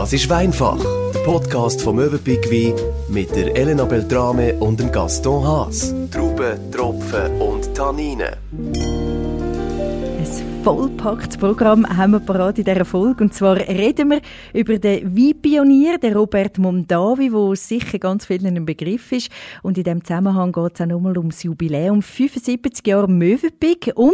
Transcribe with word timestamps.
Das 0.00 0.14
ist 0.14 0.30
Weinfach, 0.30 0.82
der 1.12 1.20
Podcast 1.24 1.82
vom 1.82 1.96
Möwenpick 1.96 2.50
Wein 2.50 2.72
mit 3.10 3.36
der 3.36 3.54
Elena 3.54 3.84
Beltrame 3.84 4.54
und 4.54 4.80
dem 4.80 4.90
Gaston 4.90 5.46
Haas. 5.46 5.94
Trauben, 6.10 6.70
Tropfen 6.72 7.38
und 7.38 7.74
Tanninen. 7.74 8.34
Vollpacktes 10.62 11.38
Programm 11.38 11.86
haben 11.88 12.12
wir 12.12 12.20
parat 12.20 12.58
in 12.58 12.64
dieser 12.64 12.84
Folge. 12.84 13.24
Und 13.24 13.32
zwar 13.32 13.56
reden 13.56 14.10
wir 14.10 14.20
über 14.52 14.78
den 14.78 15.16
Weinpionier, 15.16 15.96
den 15.96 16.14
Robert 16.14 16.58
Mondavi, 16.58 17.30
der 17.30 17.56
sicher 17.56 17.98
ganz 17.98 18.26
vielen 18.26 18.58
ein 18.58 18.66
Begriff 18.66 19.10
ist. 19.10 19.30
Und 19.62 19.78
in 19.78 19.84
diesem 19.84 20.04
Zusammenhang 20.04 20.52
geht 20.52 20.74
es 20.74 20.80
auch 20.82 20.86
nochmal 20.86 21.16
ums 21.16 21.44
Jubiläum 21.44 22.02
75 22.02 22.86
Jahre 22.86 23.08
Möwenpick. 23.08 23.90
Und 23.94 24.12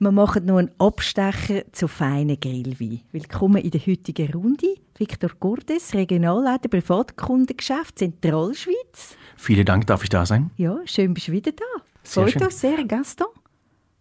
wir 0.00 0.10
machen 0.10 0.46
noch 0.46 0.56
einen 0.56 0.72
Abstecher 0.78 1.62
zu 1.70 1.86
feinen 1.86 2.40
Grillwein. 2.40 3.02
Willkommen 3.12 3.62
in 3.62 3.70
der 3.70 3.86
heutigen 3.86 4.32
Runde. 4.32 4.74
Viktor 4.98 5.30
Gordes, 5.38 5.94
Regionalleiter 5.94 6.68
Privatkundengeschäft 6.68 8.00
Zentralschweiz. 8.00 9.16
Vielen 9.36 9.64
Dank, 9.64 9.86
darf 9.86 10.02
ich 10.02 10.08
da 10.08 10.26
sein? 10.26 10.50
Ja, 10.56 10.78
schön 10.84 11.14
bist 11.14 11.28
du 11.28 11.32
wieder 11.32 11.52
da. 11.52 11.64
Sehr 12.02 12.24
Freut 12.24 12.32
schön. 12.32 12.42
uns 12.42 12.60
sehr, 12.60 12.84
Gaston. 12.84 13.28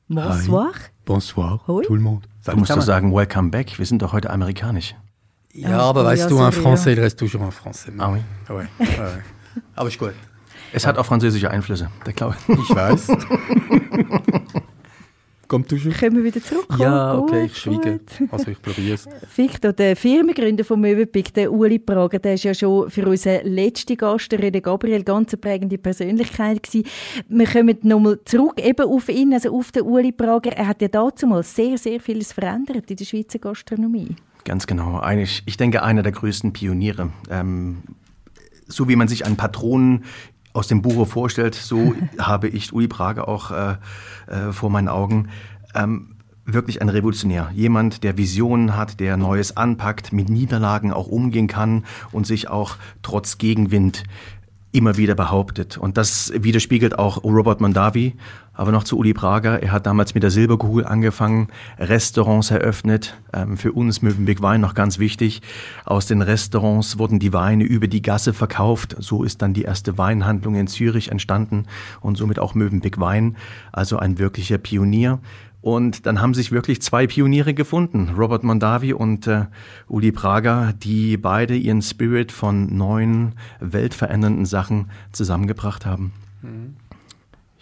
Bonsoir. 0.08 0.74
Bonsoir, 1.06 1.60
Hoi. 1.68 1.84
tout 1.86 1.94
le 1.96 2.02
monde. 2.02 2.26
Du 2.46 2.56
musst 2.58 2.72
doch 2.72 2.82
sagen, 2.82 3.14
welcome 3.14 3.50
back. 3.52 3.78
Wir 3.78 3.86
sind 3.86 4.02
doch 4.02 4.12
heute 4.14 4.30
amerikanisch. 4.32 4.96
Ja, 5.54 5.80
Ah, 5.80 5.90
aber 5.90 6.02
oh, 6.02 6.06
weißt 6.06 6.24
ja, 6.24 6.30
du, 6.30 6.38
sorry, 6.38 6.52
français, 6.52 6.90
ja. 6.90 6.92
il 6.94 7.00
reste 7.00 7.18
toujours 7.20 7.42
en 7.44 7.52
français. 7.52 7.92
Ah 7.98 8.12
oui. 8.12 8.20
Ouais, 8.50 8.56
ouais. 8.90 9.24
Aber 9.76 9.88
ist 9.88 9.98
gut. 10.00 10.14
Es 10.74 10.86
hat 10.86 10.98
auch 10.98 11.06
französische 11.06 11.50
Einflüsse, 11.50 11.90
der 12.06 12.12
Glaube. 12.14 12.36
Ich 12.50 12.76
weiß. 12.76 13.08
Kommt 15.48 15.70
toujours. 15.70 15.96
Können 15.98 16.18
wir 16.18 16.24
wieder 16.24 16.42
zurück? 16.42 16.66
Ja, 16.80 17.16
Gut, 17.16 17.30
okay, 17.30 17.46
ich 17.46 17.58
schweige. 17.58 18.00
gut. 18.00 18.32
Also 18.32 18.52
ich 18.52 18.62
probiere 18.62 18.96
es. 18.96 19.08
Victor, 19.36 19.74
der 19.74 19.96
Firmengründer 19.96 20.64
von 20.64 20.80
Möwenpick, 20.82 21.34
der 21.34 21.52
Uli 21.52 21.78
Prager, 21.80 22.20
der 22.20 22.34
ist 22.34 22.44
ja 22.44 22.54
schon 22.54 22.90
für 22.90 23.08
unseren 23.08 23.46
letzten 23.46 23.96
Gast, 23.98 24.32
der 24.32 24.40
René 24.40 24.62
Gabriel, 24.62 25.04
ganz 25.04 25.34
eine 25.34 25.40
prägende 25.42 25.78
Persönlichkeit 25.78 26.64
gewesen. 26.64 26.88
Wir 27.30 27.48
kommen 27.48 27.78
nochmal 27.84 28.20
zurück 28.26 28.60
eben 28.64 28.88
auf 28.88 29.10
ihn, 29.10 29.34
also 29.34 29.56
auf 29.56 29.72
den 29.72 29.84
Uli 29.84 30.12
Prager. 30.12 30.52
Er 30.54 30.68
hat 30.68 30.82
ja 30.82 30.88
dazu 30.88 31.28
mal 31.28 31.44
sehr, 31.44 31.78
sehr 31.78 32.00
vieles 32.00 32.34
verändert 32.34 32.90
in 32.90 32.98
der 32.98 33.06
Schweizer 33.06 33.40
Gastronomie. 33.40 34.16
Ganz 34.46 34.68
genau. 34.68 35.00
Eigentlich, 35.00 35.44
ich 35.46 35.58
denke, 35.58 35.84
einer 35.84 36.04
der 36.04 36.12
größten 36.12 36.54
Pioniere. 36.54 37.10
Ähm, 37.30 37.80
so 38.68 38.88
wie 38.90 38.96
man 38.96 39.08
sich 39.08 39.26
einen 39.26 39.38
Patronen 39.38 40.06
aus 40.56 40.68
dem 40.68 40.82
Buche 40.82 41.06
vorstellt, 41.06 41.56
so 41.56 41.94
habe 42.18 42.48
ich 42.48 42.74
Uli 42.74 42.88
Prager 42.88 43.28
auch 43.28 43.52
äh, 43.52 43.76
äh, 44.28 44.52
vor 44.52 44.70
meinen 44.70 44.88
Augen. 44.88 45.30
Ähm, 45.74 46.16
wirklich 46.46 46.82
ein 46.82 46.90
Revolutionär. 46.90 47.50
Jemand, 47.54 48.04
der 48.04 48.18
Visionen 48.18 48.78
hat, 48.78 49.00
der 49.00 49.18
Neues 49.18 49.58
anpackt, 49.58 50.14
mit 50.14 50.30
Niederlagen 50.30 50.94
auch 50.94 51.08
umgehen 51.08 51.48
kann 51.48 51.86
und 52.12 52.28
sich 52.28 52.50
auch 52.50 52.78
trotz 53.02 53.38
Gegenwind 53.38 54.04
immer 54.72 54.98
wieder 54.98 55.16
behauptet. 55.16 55.78
Und 55.78 55.98
das 55.98 56.32
widerspiegelt 56.36 57.00
auch 57.00 57.24
Robert 57.24 57.62
Mondavi. 57.62 58.16
Aber 58.56 58.72
noch 58.72 58.84
zu 58.84 58.98
Uli 58.98 59.14
Prager. 59.14 59.62
Er 59.62 59.72
hat 59.72 59.86
damals 59.86 60.14
mit 60.14 60.24
der 60.24 60.32
Silberkugel 60.32 60.86
angefangen, 60.86 61.50
Restaurants 61.78 62.52
eröffnet. 62.52 63.16
Ähm, 63.34 63.58
für 63.58 63.74
uns 63.74 64.02
Mövenpick 64.02 64.42
Wein 64.42 64.62
noch 64.62 64.74
ganz 64.74 64.98
wichtig. 64.98 65.42
Aus 65.84 66.08
den 66.08 66.22
Restaurants 66.22 66.98
wurden 66.98 67.20
die 67.20 67.34
Weine 67.34 67.66
über 67.66 67.88
die 67.88 68.02
Gasse 68.02 68.34
verkauft. 68.34 68.96
So 69.00 69.24
ist 69.24 69.42
dann 69.42 69.54
die 69.54 69.64
erste 69.64 69.98
Weinhandlung 69.98 70.56
in 70.56 70.68
Zürich 70.68 71.12
entstanden 71.12 71.66
und 72.02 72.18
somit 72.18 72.40
auch 72.40 72.56
Mövenpick 72.56 73.00
Wein. 73.00 73.36
Also 73.72 73.98
ein 73.98 74.20
wirklicher 74.20 74.58
Pionier. 74.58 75.20
Und 75.66 76.06
dann 76.06 76.22
haben 76.22 76.36
sich 76.36 76.52
wirklich 76.52 76.80
zwei 76.84 77.08
Pioniere 77.08 77.56
gefunden, 77.56 78.12
Robert 78.16 78.44
Mondavi 78.44 78.94
und 78.94 79.26
äh, 79.26 79.46
Uli 79.88 80.12
Prager, 80.12 80.74
die 80.74 81.18
beide 81.18 81.56
ihren 81.56 81.82
Spirit 81.82 82.32
von 82.32 82.78
neuen, 82.78 83.34
weltverändernden 83.60 84.46
Sachen 84.46 84.92
zusammengebracht 85.12 85.88
haben. 85.88 86.12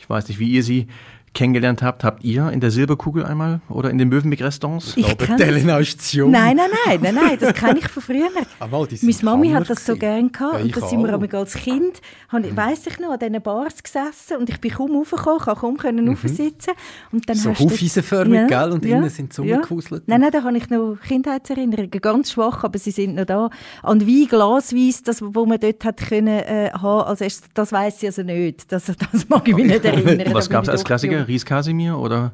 Ich 0.03 0.09
weiß 0.09 0.27
nicht, 0.27 0.37
wie 0.37 0.51
ihr 0.51 0.63
sie 0.63 0.87
kennengelernt 1.33 1.81
habt. 1.81 2.03
Habt 2.03 2.23
ihr 2.23 2.49
in 2.51 2.59
der 2.59 2.71
Silberkugel 2.71 3.25
einmal 3.25 3.61
oder 3.69 3.89
in 3.89 3.97
den 3.97 4.09
Möwenpick-Restaurants? 4.09 4.93
Ich 4.95 5.05
Aber 5.09 5.79
ist 5.79 6.13
jung. 6.13 6.31
Nein, 6.31 6.57
nein, 6.57 6.67
nein, 6.85 6.99
nein, 7.01 7.15
nein, 7.15 7.37
das 7.39 7.53
kenne 7.53 7.79
ich 7.79 7.87
von 7.87 8.01
früher. 8.03 8.29
Ah, 8.59 8.85
die 8.89 8.95
sind 8.95 9.21
Meine 9.23 9.37
Mami 9.37 9.49
hat 9.51 9.69
das 9.69 9.85
so 9.85 9.93
gewesen. 9.95 9.99
gern 9.99 10.31
gehabt 10.31 10.53
Ja, 10.59 10.63
und 10.63 10.77
da 10.77 10.87
sind 10.87 11.03
wir 11.03 11.15
auch. 11.15 11.39
als 11.39 11.53
Kind, 11.55 12.01
habe 12.29 12.47
ich- 12.47 12.55
weiss 12.55 12.87
ich 12.87 12.99
noch, 12.99 13.11
an 13.11 13.19
diesen 13.19 13.41
Bars 13.41 13.83
gesessen 13.83 14.37
und 14.39 14.49
ich 14.49 14.59
bin 14.61 14.71
kaum 14.71 14.95
raufgekommen, 14.95 15.39
konnte 15.39 15.59
kaum 15.61 15.77
können 15.77 16.07
raufsitzen. 16.07 16.73
Und 17.11 17.27
dann 17.27 17.37
Mhm. 17.37 17.41
So 17.41 17.53
hufeisenförmig, 17.59 18.47
gell? 18.47 18.71
Und 18.71 18.85
innen 18.85 19.09
sind 19.09 19.33
sie 19.33 19.43
ja. 19.43 19.55
rumgekuselt. 19.57 20.03
Nein, 20.07 20.21
nein, 20.21 20.31
da 20.31 20.43
habe 20.43 20.57
ich 20.57 20.69
noch 20.69 20.97
Kindheitserinnerungen, 21.07 21.91
ganz 22.01 22.31
schwach, 22.31 22.63
aber 22.63 22.77
sie 22.79 22.91
sind 22.91 23.15
noch 23.15 23.25
da. 23.25 23.49
An 23.81 24.01
Wein, 24.01 24.27
Glasweis, 24.29 25.03
das, 25.03 25.21
wo 25.21 25.45
man 25.45 25.59
dort 25.59 25.83
hat 25.83 25.97
können 25.97 26.27
äh, 26.27 26.69
haben, 26.73 27.07
also 27.07 27.23
erst- 27.23 27.45
das 27.53 27.71
weiss 27.71 28.01
ich 28.01 28.09
also 28.09 28.23
nicht, 28.23 28.71
das, 28.71 28.85
das 28.85 29.29
mag 29.29 29.47
ich 29.47 29.55
mich 29.55 29.65
nicht 29.67 29.85
erinnern. 29.85 30.33
Was 30.33 30.49
gab 30.49 30.63
es 30.63 30.69
als 30.69 30.83
Klassiker? 30.83 31.22
Jung. 31.23 31.33
Ries 31.33 31.45
Casimir 31.45 31.97
oder 31.97 32.31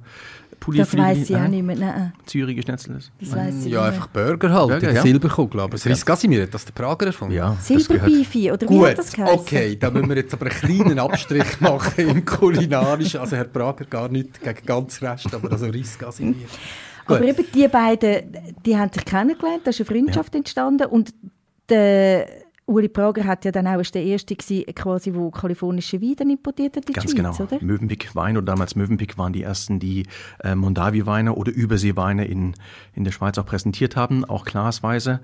Das 0.52 0.60
Pulifli? 0.60 1.00
weiss 1.00 1.30
ich 1.30 1.36
auch 1.36 1.48
nicht 1.48 1.64
mehr, 1.64 1.76
nein, 1.76 2.14
Zürich 2.26 2.62
Schnetzles? 2.62 3.12
das 3.20 3.36
weiss 3.36 3.66
ich 3.66 3.72
Ja, 3.72 3.86
nicht 3.86 3.94
einfach 3.94 4.08
Burger 4.08 4.52
halt, 4.54 4.70
Burger, 4.70 4.92
ja. 4.92 5.02
Silberkugel. 5.02 5.60
Aber 5.62 5.72
das 5.72 5.86
Riss 5.86 6.06
Casimir 6.06 6.44
hat 6.44 6.54
das 6.54 6.66
der 6.66 6.74
Prager 6.74 7.06
erfunden. 7.08 7.34
Ja, 7.36 7.52
das. 7.56 7.68
Silberbeefy, 7.68 8.52
oder 8.52 8.62
wie 8.62 8.66
Gut, 8.66 8.88
hat 8.90 8.98
das 8.98 9.14
geheißen? 9.14 9.40
okay, 9.40 9.76
da 9.80 9.90
müssen 9.90 10.10
wir 10.10 10.18
jetzt 10.18 10.34
aber 10.34 10.48
einen 10.48 10.56
kleinen 10.78 11.00
Abstrich 11.00 11.46
machen 11.62 12.10
im 12.10 12.26
Kulinarischen. 12.26 13.20
Also 13.22 13.36
Herr 13.38 13.46
Prager 13.46 13.86
gar 13.86 14.10
nicht 14.10 14.42
gegen 14.42 14.66
ganz 14.66 15.02
Rest, 15.02 15.34
aber 15.34 15.52
also 15.52 15.66
Riss 15.68 15.98
Casimir. 15.98 16.48
Aber 17.06 17.24
eben 17.24 17.44
die 17.56 17.68
beiden, 17.68 18.38
die 18.66 18.78
haben 18.78 18.92
sich 18.94 19.04
kennengelernt, 19.06 19.62
da 19.64 19.72
ist 19.72 19.80
eine 19.80 19.86
Freundschaft 19.86 20.36
entstanden 20.36 20.86
und 20.88 21.12
der 21.70 22.28
Uli 22.70 22.88
Prager 22.88 23.26
hat 23.26 23.46
ja 23.46 23.52
dann 23.52 23.66
auch 23.68 23.80
ist 23.80 23.96
der 23.96 24.04
erste 24.04 24.36
gewesen, 24.36 24.66
quasi, 24.76 25.14
wo 25.14 25.32
kalifornische 25.32 26.02
Weine 26.02 26.16
dann 26.16 26.30
importiert 26.30 26.78
hat 26.78 26.84
in 26.84 26.88
die 26.88 26.94
Ganz 26.94 27.12
Schweiz, 27.12 27.38
genau. 27.38 27.56
oder? 27.56 27.64
Mövenpick 27.64 28.16
Wein 28.16 28.38
oder 28.38 28.46
damals 28.46 28.76
Mövenpick 28.76 29.18
waren 29.18 29.34
die 29.34 29.42
ersten, 29.42 29.80
die 29.80 30.06
äh, 30.44 30.54
Mondavi-Weine 30.54 31.34
oder 31.34 31.52
Überseeweine 31.52 32.26
in, 32.26 32.54
in 32.94 33.04
der 33.04 33.12
Schweiz 33.12 33.38
auch 33.40 33.46
präsentiert 33.46 33.96
haben, 33.96 34.24
auch 34.24 34.46
glasweise. 34.46 35.20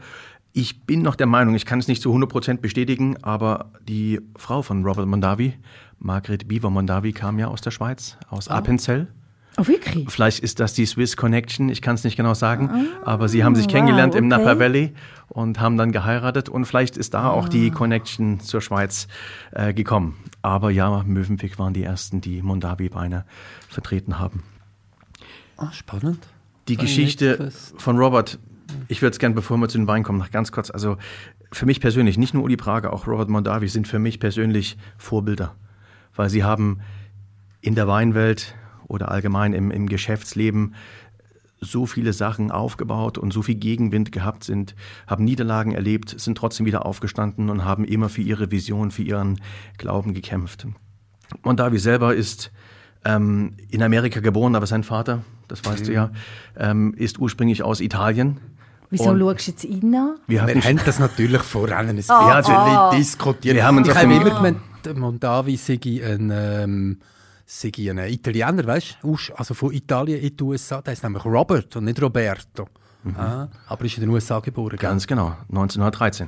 Ich 0.54 0.86
bin 0.86 1.04
noch 1.04 1.16
der 1.16 1.28
Meinung, 1.28 1.54
ich 1.54 1.66
kann 1.66 1.80
es 1.80 1.88
nicht 1.88 2.02
zu 2.02 2.12
100% 2.16 2.58
bestätigen, 2.58 3.18
aber 3.22 3.72
die 3.88 4.22
Frau 4.38 4.62
von 4.62 4.84
Robert 4.84 5.06
Mondavi, 5.06 5.54
Margret 6.00 6.48
Bieber 6.48 6.70
Mondavi, 6.72 7.14
kam 7.14 7.38
ja 7.38 7.48
aus 7.48 7.62
der 7.62 7.72
Schweiz, 7.72 8.18
aus 8.30 8.48
Appenzell. 8.48 9.08
Oh, 9.58 9.68
wirklich? 9.68 10.10
Vielleicht 10.10 10.40
ist 10.40 10.60
das 10.60 10.74
die 10.74 10.86
Swiss 10.86 11.16
Connection, 11.16 11.70
ich 11.70 11.82
kann 11.82 11.96
es 11.96 12.04
nicht 12.04 12.18
genau 12.18 12.34
sagen, 12.34 12.90
aber 13.04 13.30
sie 13.30 13.44
haben 13.46 13.56
sich 13.56 13.66
wow, 13.66 13.74
kennengelernt 13.74 14.14
im 14.14 14.26
okay. 14.26 14.44
Napa 14.44 14.60
Valley 14.60 14.94
und 15.30 15.62
haben 15.62 15.78
dann 15.78 15.94
geheiratet 15.94 16.50
und 16.50 16.66
vielleicht 16.66 16.98
ist 16.98 17.14
da 17.14 17.30
auch 17.30 17.48
die 17.48 17.72
Connection 17.72 18.42
zur 18.42 18.60
Schweiz 18.62 19.08
äh, 19.52 19.74
gekommen. 19.74 20.18
Aber 20.42 20.72
ja, 20.72 21.04
Mövenpick 21.06 21.58
waren 21.58 21.74
die 21.74 21.84
ersten, 21.84 22.20
die 22.20 22.42
Mondavi-Weine 22.42 23.24
vertreten 23.70 24.20
haben. 24.20 24.44
Ah, 25.56 25.72
spannend. 25.72 26.28
Die 26.68 26.76
Geschichte 26.76 27.52
von 27.78 27.98
Robert, 27.98 28.40
ich 28.90 29.02
würde 29.02 29.12
es 29.12 29.20
gerne, 29.20 29.36
bevor 29.36 29.58
wir 29.58 29.70
zu 29.70 29.78
den 29.78 29.88
Wein 29.88 30.04
kommen, 30.04 30.20
noch 30.20 30.32
ganz 30.32 30.52
kurz, 30.52 30.70
also 30.70 30.98
für 31.52 31.66
mich 31.66 31.80
persönlich, 31.80 32.18
nicht 32.18 32.34
nur 32.34 32.44
Uli 32.44 32.58
Prager, 32.58 32.92
auch 32.92 33.08
Robert 33.08 33.30
Mondavi 33.30 33.70
sind 33.70 33.88
für 33.88 34.00
mich 34.00 34.20
persönlich 34.20 34.78
Vorbilder, 34.98 35.56
weil 36.14 36.30
sie 36.30 36.44
haben 36.44 36.80
in 37.62 37.76
der 37.76 37.88
Weinwelt 37.88 38.56
oder 38.88 39.12
allgemein 39.12 39.54
im, 39.54 39.72
im 39.72 39.88
Geschäftsleben 39.88 40.76
so 41.62 41.86
viele 41.86 42.14
Sachen 42.14 42.52
aufgebaut 42.52 43.18
und 43.18 43.32
so 43.34 43.42
viel 43.42 43.56
Gegenwind 43.56 44.12
gehabt 44.12 44.44
sind, 44.44 44.76
haben 45.08 45.24
Niederlagen 45.24 45.72
erlebt, 45.72 46.20
sind 46.20 46.38
trotzdem 46.38 46.66
wieder 46.66 46.86
aufgestanden 46.86 47.50
und 47.50 47.66
haben 47.66 47.86
immer 47.86 48.10
für 48.10 48.22
ihre 48.22 48.52
Vision, 48.52 48.92
für 48.92 49.04
ihren 49.04 49.40
Glauben 49.78 50.14
gekämpft. 50.14 50.68
Mondavi 51.44 51.80
selber 51.80 52.14
ist 52.14 52.52
ähm, 53.04 53.54
in 53.70 53.82
Amerika 53.82 54.20
geboren, 54.20 54.56
aber 54.56 54.68
sein 54.68 54.84
Vater, 54.84 55.24
das 55.48 55.64
weißt 55.66 55.88
du 55.88 55.94
ja, 55.94 56.12
ähm, 56.58 56.94
ist 56.98 57.20
ursprünglich 57.20 57.64
aus 57.64 57.80
Italien. 57.80 58.38
Wieso 58.90 59.10
Und 59.10 59.20
schaust 59.20 59.48
du 59.48 59.52
jetzt 59.52 59.64
ihn 59.64 59.96
an? 59.96 60.16
wir 60.28 60.46
Wir 60.48 60.62
haben 60.64 60.80
das 60.86 61.00
natürlich 61.00 61.42
vorhin 61.42 61.76
ein 61.76 61.90
Ah, 62.10 62.38
bisschen 62.38 62.56
ah. 62.56 62.92
diskutiert. 62.96 63.56
Wir 63.56 63.66
haben 63.66 63.78
uns 63.78 63.88
ich 63.88 63.96
habe 63.96 64.14
immer 64.14 64.30
gemeint, 64.30 64.58
Mondavi 64.96 65.58
sei 65.58 65.80
ein, 66.04 66.32
ähm, 66.32 67.00
sei 67.46 67.72
ein 67.90 68.00
Italiener, 68.00 68.66
weißt 68.66 68.98
du? 69.02 69.18
Also 69.36 69.54
von 69.54 69.72
Italien 69.72 70.20
in 70.20 70.36
die 70.36 70.44
USA. 70.44 70.82
Der 70.82 70.94
ist 70.94 71.04
nämlich 71.04 71.24
Robert 71.26 71.76
und 71.76 71.86
nicht 71.86 72.02
Roberto. 72.02 72.68
Ah, 73.18 73.48
aber 73.68 73.86
ist 73.86 73.98
in 73.98 74.02
den 74.02 74.10
USA 74.10 74.40
geboren. 74.40 74.72
gell? 74.72 74.80
Ganz 74.80 75.06
genau, 75.06 75.38
1913. 75.50 76.28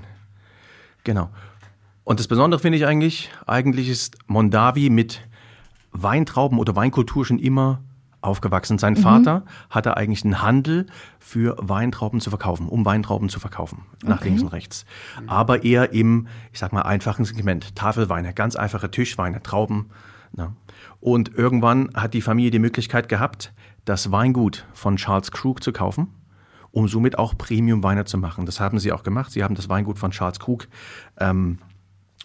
Genau. 1.03 1.29
Und 2.03 2.19
das 2.19 2.27
Besondere 2.27 2.59
finde 2.59 2.77
ich 2.77 2.85
eigentlich, 2.85 3.31
eigentlich 3.47 3.89
ist 3.89 4.17
Mondavi 4.27 4.89
mit 4.89 5.27
Weintrauben 5.91 6.59
oder 6.59 6.75
Weinkultur 6.75 7.25
schon 7.25 7.39
immer 7.39 7.81
aufgewachsen. 8.21 8.77
Sein 8.77 8.95
Vater 8.95 9.43
hatte 9.69 9.97
eigentlich 9.97 10.23
einen 10.23 10.41
Handel 10.41 10.85
für 11.19 11.55
Weintrauben 11.59 12.19
zu 12.21 12.29
verkaufen, 12.29 12.67
um 12.67 12.85
Weintrauben 12.85 13.29
zu 13.29 13.39
verkaufen, 13.39 13.83
nach 14.03 14.23
links 14.23 14.41
und 14.41 14.49
rechts. 14.49 14.85
Aber 15.27 15.63
eher 15.63 15.93
im, 15.93 16.27
ich 16.51 16.59
sag 16.59 16.73
mal, 16.73 16.81
einfachen 16.83 17.25
Segment. 17.25 17.75
Tafelweine, 17.75 18.33
ganz 18.33 18.55
einfache 18.55 18.91
Tischweine, 18.91 19.41
Trauben. 19.41 19.89
Ne? 20.33 20.53
Und 20.99 21.35
irgendwann 21.35 21.89
hat 21.93 22.13
die 22.13 22.21
Familie 22.21 22.51
die 22.51 22.59
Möglichkeit 22.59 23.09
gehabt, 23.09 23.53
das 23.85 24.11
Weingut 24.11 24.65
von 24.73 24.97
Charles 24.97 25.31
Krug 25.31 25.63
zu 25.63 25.71
kaufen 25.71 26.13
um 26.77 26.87
somit 26.87 27.17
auch 27.17 27.35
Premium-Weine 27.35 28.05
zu 28.05 28.19
machen. 28.19 28.45
Das 28.45 28.59
haben 28.59 28.77
sie 28.77 28.91
auch 28.91 29.01
gemacht. 29.01 29.31
Sie 29.31 29.43
haben 29.43 29.55
das 29.55 29.67
Weingut 29.67 29.97
von 29.97 30.11
Charles 30.11 30.39
Krug 30.39 30.67
ähm, 31.19 31.57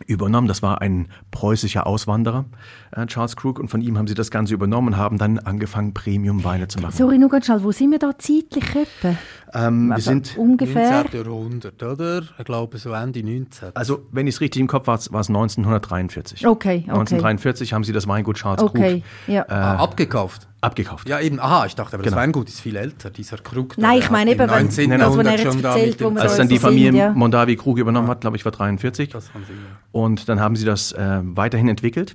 übernommen. 0.07 0.49
Das 0.49 0.63
war 0.63 0.81
ein 0.81 1.09
preußischer 1.31 1.87
Auswanderer, 1.87 2.45
äh, 2.93 3.07
Charles 3.07 3.37
Krug, 3.37 3.59
und 3.59 3.69
von 3.69 3.81
ihm 3.81 3.99
haben 3.99 4.07
sie 4.07 4.15
das 4.15 4.31
Ganze 4.31 4.55
übernommen 4.55 4.89
und 4.89 4.97
haben 4.97 5.19
dann 5.19 5.39
angefangen, 5.39 5.95
Premium-Weine 5.95 6.69
zu 6.69 6.81
machen. 6.81 6.95
Sorry, 6.97 7.19
nur 7.19 7.29
ganz 7.29 7.47
schnell, 7.47 7.63
wo 7.63 7.73
sind 7.73 7.91
wir 7.91 7.99
da 7.99 8.13
zeitlich 8.19 8.65
etwa? 8.75 9.17
Ähm, 9.55 9.89
wir 9.89 9.95
Also 9.97 10.11
sind, 10.11 10.37
ungefähr. 10.39 11.03
19. 11.03 11.21
Jahrhundert, 11.25 11.83
oder? 11.83 12.23
Ich 12.39 12.45
glaube, 12.45 12.79
so 12.79 12.93
Ende 12.93 13.23
19. 13.23 13.71
also 13.75 14.07
wenn 14.11 14.27
ich 14.27 14.37
es 14.37 14.41
richtig 14.41 14.61
im 14.61 14.67
Kopf 14.67 14.87
war, 14.87 14.99
war 15.11 15.21
es 15.21 15.29
1943. 15.29 16.47
Okay, 16.47 16.79
okay. 16.79 16.91
1943 16.91 17.73
haben 17.73 17.85
sie 17.85 17.93
das 17.93 18.09
Weingut 18.09 18.37
Charles 18.37 18.63
Okay, 18.63 19.03
Krug 19.27 19.35
ja. 19.35 19.45
ah, 19.49 19.77
abgekauft. 19.77 20.49
Abgekauft. 20.63 21.09
Ja, 21.09 21.21
eben. 21.21 21.39
Aha, 21.41 21.67
ich 21.67 21.75
dachte, 21.75 21.95
aber 21.95 22.05
Genau. 22.05 22.17
das 22.17 22.23
Weingut 22.23 22.49
ist 22.49 22.61
viel 22.61 22.77
älter, 22.77 23.11
dieser 23.11 23.37
Krug. 23.39 23.75
da, 23.77 23.83
Nein, 23.83 23.97
der 23.97 24.05
ich 24.05 24.11
meine 24.11 24.31
eben, 24.31 24.41
im 24.41 24.49
wenn- 24.51 24.63
19. 24.65 24.91
das, 24.91 24.99
was 25.01 25.01
Jahrhundert 25.07 25.27
er 25.27 25.33
jetzt 25.45 25.53
schon 25.53 25.63
da 25.63 25.69
erzählt, 25.77 26.01
wo 26.01 26.11
man 26.11 26.23
Als 26.23 26.33
so 26.33 26.39
dann 26.39 26.49
die 26.49 26.55
sind, 26.57 26.63
Familie 26.63 26.93
ja. 26.99 27.11
Mondavi 27.13 27.57
Krug 27.57 27.79
übernommen 27.79 28.09
hat, 28.09 28.21
glaube 28.23 28.37
ich, 28.37 28.45
war 28.45 28.53
43. 28.53 29.11
Das 29.11 29.35
haben 29.35 29.45
sie, 29.45 29.53
ja. 29.53 29.59
Und 29.91 30.29
dann 30.29 30.41
haben 30.41 30.57
sie 30.57 30.65
das 30.65 30.93
äh, 30.93 31.21
weiterhin 31.23 31.69
entwickelt. 31.69 32.15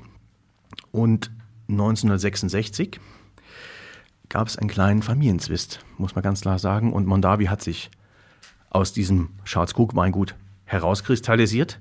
Und 0.91 1.29
1966 1.69 2.99
gab 4.29 4.47
es 4.47 4.57
einen 4.57 4.69
kleinen 4.69 5.01
Familienzwist, 5.01 5.79
muss 5.97 6.15
man 6.15 6.23
ganz 6.23 6.41
klar 6.41 6.59
sagen. 6.59 6.94
Und 6.94 7.05
Mondavi 7.05 7.45
hat 7.45 7.61
sich 7.61 7.89
aus 8.69 8.94
diesem 8.94 9.29
Charles 9.45 9.73
Krug 9.73 9.95
Weingut 9.95 10.35
herauskristallisiert. 10.65 11.79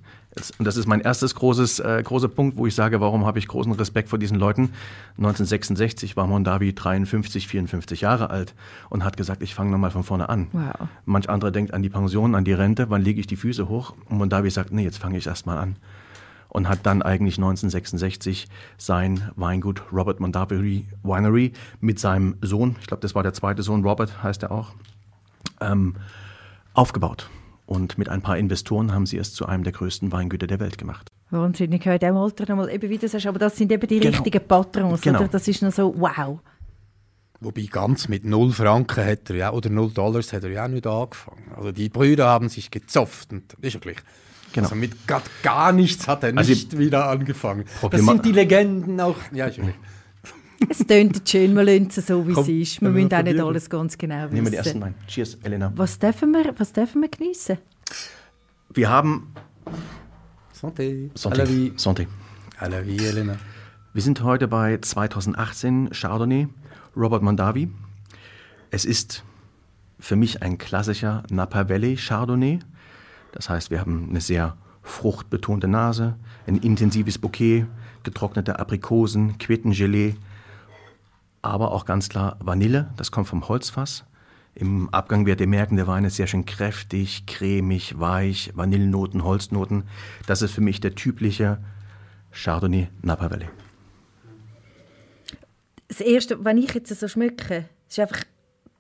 Und 0.58 0.66
das 0.66 0.76
ist 0.76 0.86
mein 0.86 1.00
erstes 1.00 1.34
großes, 1.34 1.80
äh, 1.80 2.02
großer 2.04 2.28
Punkt, 2.28 2.58
wo 2.58 2.66
ich 2.66 2.74
sage, 2.74 3.00
warum 3.00 3.24
habe 3.24 3.38
ich 3.38 3.48
großen 3.48 3.72
Respekt 3.72 4.10
vor 4.10 4.18
diesen 4.18 4.38
Leuten. 4.38 4.70
1966 5.16 6.14
war 6.16 6.26
Mondavi 6.26 6.74
53, 6.74 7.48
54 7.48 8.02
Jahre 8.02 8.28
alt 8.28 8.54
und 8.90 9.02
hat 9.02 9.16
gesagt, 9.16 9.42
ich 9.42 9.54
fange 9.54 9.70
nochmal 9.70 9.90
von 9.90 10.04
vorne 10.04 10.28
an. 10.28 10.48
Wow. 10.52 10.88
Manch 11.06 11.30
anderer 11.30 11.50
denkt 11.50 11.72
an 11.72 11.82
die 11.82 11.88
Pension, 11.88 12.34
an 12.34 12.44
die 12.44 12.52
Rente, 12.52 12.90
wann 12.90 13.00
lege 13.00 13.18
ich 13.18 13.26
die 13.26 13.36
Füße 13.36 13.68
hoch? 13.70 13.94
Und 14.10 14.18
Mondavi 14.18 14.50
sagt, 14.50 14.72
nee, 14.72 14.84
jetzt 14.84 14.98
fange 14.98 15.16
ich 15.16 15.26
erst 15.26 15.46
mal 15.46 15.56
an. 15.56 15.76
Und 16.50 16.68
hat 16.68 16.80
dann 16.84 17.00
eigentlich 17.00 17.38
1966 17.38 18.46
sein 18.76 19.30
Weingut 19.36 19.84
Robert 19.90 20.20
Mondavi 20.20 20.86
Winery 21.02 21.52
mit 21.80 21.98
seinem 21.98 22.36
Sohn, 22.42 22.76
ich 22.80 22.86
glaube, 22.86 23.00
das 23.00 23.14
war 23.14 23.22
der 23.22 23.32
zweite 23.32 23.62
Sohn, 23.62 23.82
Robert 23.82 24.22
heißt 24.22 24.42
er 24.42 24.52
auch, 24.52 24.74
ähm, 25.60 25.96
aufgebaut. 26.74 27.30
Und 27.66 27.98
mit 27.98 28.08
ein 28.08 28.22
paar 28.22 28.38
Investoren 28.38 28.92
haben 28.94 29.06
sie 29.06 29.18
es 29.18 29.34
zu 29.34 29.46
einem 29.46 29.64
der 29.64 29.72
größten 29.72 30.12
Weingüter 30.12 30.46
der 30.46 30.60
Welt 30.60 30.78
gemacht. 30.78 31.10
Wahnsinnig, 31.30 31.80
ich 31.80 31.86
höre 31.86 31.94
in 31.94 31.98
diesem 32.00 32.16
Alter 32.16 32.46
nochmal, 32.48 32.70
eben 32.72 32.88
wie 32.88 32.98
du 32.98 33.08
sagst, 33.08 33.26
aber 33.26 33.40
das 33.40 33.56
sind 33.56 33.72
eben 33.72 33.86
die 33.88 33.98
Genau. 33.98 34.12
richtigen 34.18 34.46
Patrons, 34.46 35.00
Genau. 35.00 35.18
oder? 35.20 35.28
Das 35.28 35.48
ist 35.48 35.62
noch 35.62 35.72
so, 35.72 35.92
wow. 35.98 36.38
Wobei 37.40 37.62
ganz 37.70 38.08
mit 38.08 38.24
null 38.24 38.52
Franken 38.52 39.04
hat 39.04 39.28
er 39.30 39.36
ja, 39.36 39.52
oder 39.52 39.68
null 39.68 39.90
Dollars 39.90 40.32
hat 40.32 40.44
er 40.44 40.50
ja 40.50 40.64
auch 40.64 40.68
nicht 40.68 40.86
angefangen. 40.86 41.52
Also 41.56 41.72
die 41.72 41.88
Brüder 41.88 42.26
haben 42.28 42.48
sich 42.48 42.70
gezopft 42.70 43.32
und 43.32 43.52
ist 43.60 43.74
ja 43.74 43.80
gleich. 43.80 43.96
Genau. 44.52 44.66
Also 44.68 44.76
mit 44.76 44.92
gar 45.42 45.72
nichts 45.72 46.06
hat 46.08 46.22
er 46.22 46.34
Also 46.36 46.48
nicht 46.50 46.78
wieder 46.78 47.08
angefangen. 47.08 47.64
Das 47.64 47.80
Problema- 47.80 48.12
sind 48.12 48.24
die 48.24 48.32
Legenden 48.32 49.00
auch. 49.00 49.16
Ja, 49.32 49.46
ist 49.46 49.56
ja 49.58 49.64
gleich. 49.64 49.74
Es 50.68 50.78
tönt 50.78 51.28
schön, 51.28 51.54
wir 51.54 51.64
lassen 51.64 51.88
es 51.88 52.06
so, 52.06 52.26
wie 52.26 52.32
Komm, 52.32 52.42
es 52.42 52.48
ist. 52.48 52.80
Wir 52.80 52.88
müssen 52.88 53.12
auch 53.12 53.22
nicht 53.22 53.40
alles 53.40 53.68
ganz 53.68 53.96
genau 53.98 54.24
wissen. 54.24 54.34
Nehmen 54.34 54.46
wir 54.46 54.50
den 54.50 54.58
ersten 54.58 54.80
Wein. 54.80 54.94
Cheers, 55.06 55.38
Elena. 55.42 55.72
Was 55.76 55.98
dürfen 55.98 56.32
wir, 56.32 56.54
was 56.58 56.72
dürfen 56.72 57.02
wir 57.02 57.08
geniessen? 57.08 57.58
Wir 58.72 58.88
haben 58.88 59.32
Santé. 60.52 61.10
Santé. 61.14 61.42
À 61.42 61.44
vie. 61.44 61.72
Santé. 61.76 62.06
À 62.58 62.68
la 62.68 62.80
vie, 62.82 62.96
Elena. 62.96 63.36
Wir 63.92 64.02
sind 64.02 64.22
heute 64.22 64.48
bei 64.48 64.78
2018 64.78 65.90
Chardonnay, 65.92 66.48
Robert 66.96 67.22
Mondavi. 67.22 67.68
Es 68.70 68.84
ist 68.84 69.24
für 69.98 70.16
mich 70.16 70.42
ein 70.42 70.58
klassischer 70.58 71.22
Napa 71.30 71.68
Valley 71.68 71.96
Chardonnay. 71.96 72.58
Das 73.32 73.48
heißt, 73.48 73.70
wir 73.70 73.80
haben 73.80 74.08
eine 74.10 74.20
sehr 74.20 74.56
fruchtbetonte 74.82 75.68
Nase, 75.68 76.16
ein 76.46 76.56
intensives 76.56 77.18
Bouquet, 77.18 77.66
getrocknete 78.02 78.58
Aprikosen, 78.58 79.36
Quittengelee, 79.38 80.14
aber 81.48 81.72
auch 81.72 81.84
ganz 81.84 82.08
klar 82.08 82.37
Vanille, 82.40 82.90
das 82.96 83.10
kommt 83.10 83.28
vom 83.28 83.48
Holzfass. 83.48 84.04
Im 84.54 84.88
Abgang 84.88 85.26
werdet 85.26 85.43
ihr 85.43 85.48
merken, 85.48 85.76
der 85.76 85.87
Wein 85.87 86.04
ist 86.04 86.16
sehr 86.16 86.26
schön 86.26 86.46
kräftig, 86.46 87.26
cremig, 87.26 88.00
weich, 88.00 88.52
Vanillennoten, 88.54 89.22
Holznoten. 89.22 89.84
Das 90.26 90.40
ist 90.40 90.52
für 90.52 90.62
mich 90.62 90.81
der 90.81 90.94
typische 90.94 91.58
Chardonnay 92.32 92.88
Napa 93.02 93.31
Valley. 93.31 93.48
Das 95.88 96.00
Erste, 96.00 96.43
wenn 96.43 96.56
ich 96.56 96.72
jetzt 96.72 96.98
so 96.98 97.06
schmecke, 97.06 97.66
ist 97.87 97.99
einfach 97.99 98.25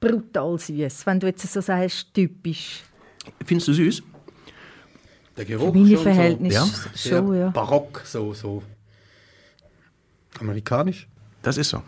brutal 0.00 0.58
süß. 0.58 1.06
Wenn 1.06 1.20
du 1.20 1.26
jetzt 1.26 1.46
so 1.52 1.60
sagst, 1.60 2.14
typisch. 2.14 2.82
Findest 3.44 3.68
du 3.68 3.72
süß? 3.74 4.02
Der 5.36 5.44
Geruch 5.44 5.74
Meine 5.74 5.94
schon 5.94 6.02
Verhältnisse 6.02 6.56
ja? 6.56 6.64
so, 6.64 6.88
schon, 6.94 7.26
sehr 7.28 7.40
ja. 7.40 7.50
barock, 7.50 8.02
so, 8.06 8.32
so 8.32 8.62
amerikanisch. 10.40 11.06
Das 11.42 11.58
ist 11.58 11.68
so. 11.68 11.82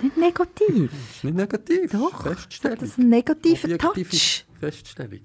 Nicht 0.00 0.16
negativ. 0.16 0.90
Nicht 1.22 1.34
negativ. 1.34 1.92
Doch, 1.92 2.22
Feststellung. 2.22 2.78
das 2.78 2.88
ist 2.90 2.98
ein 2.98 3.08
negativer 3.08 3.64
Objektive 3.64 4.10
Touch. 4.10 4.44
Feststellung. 4.60 5.20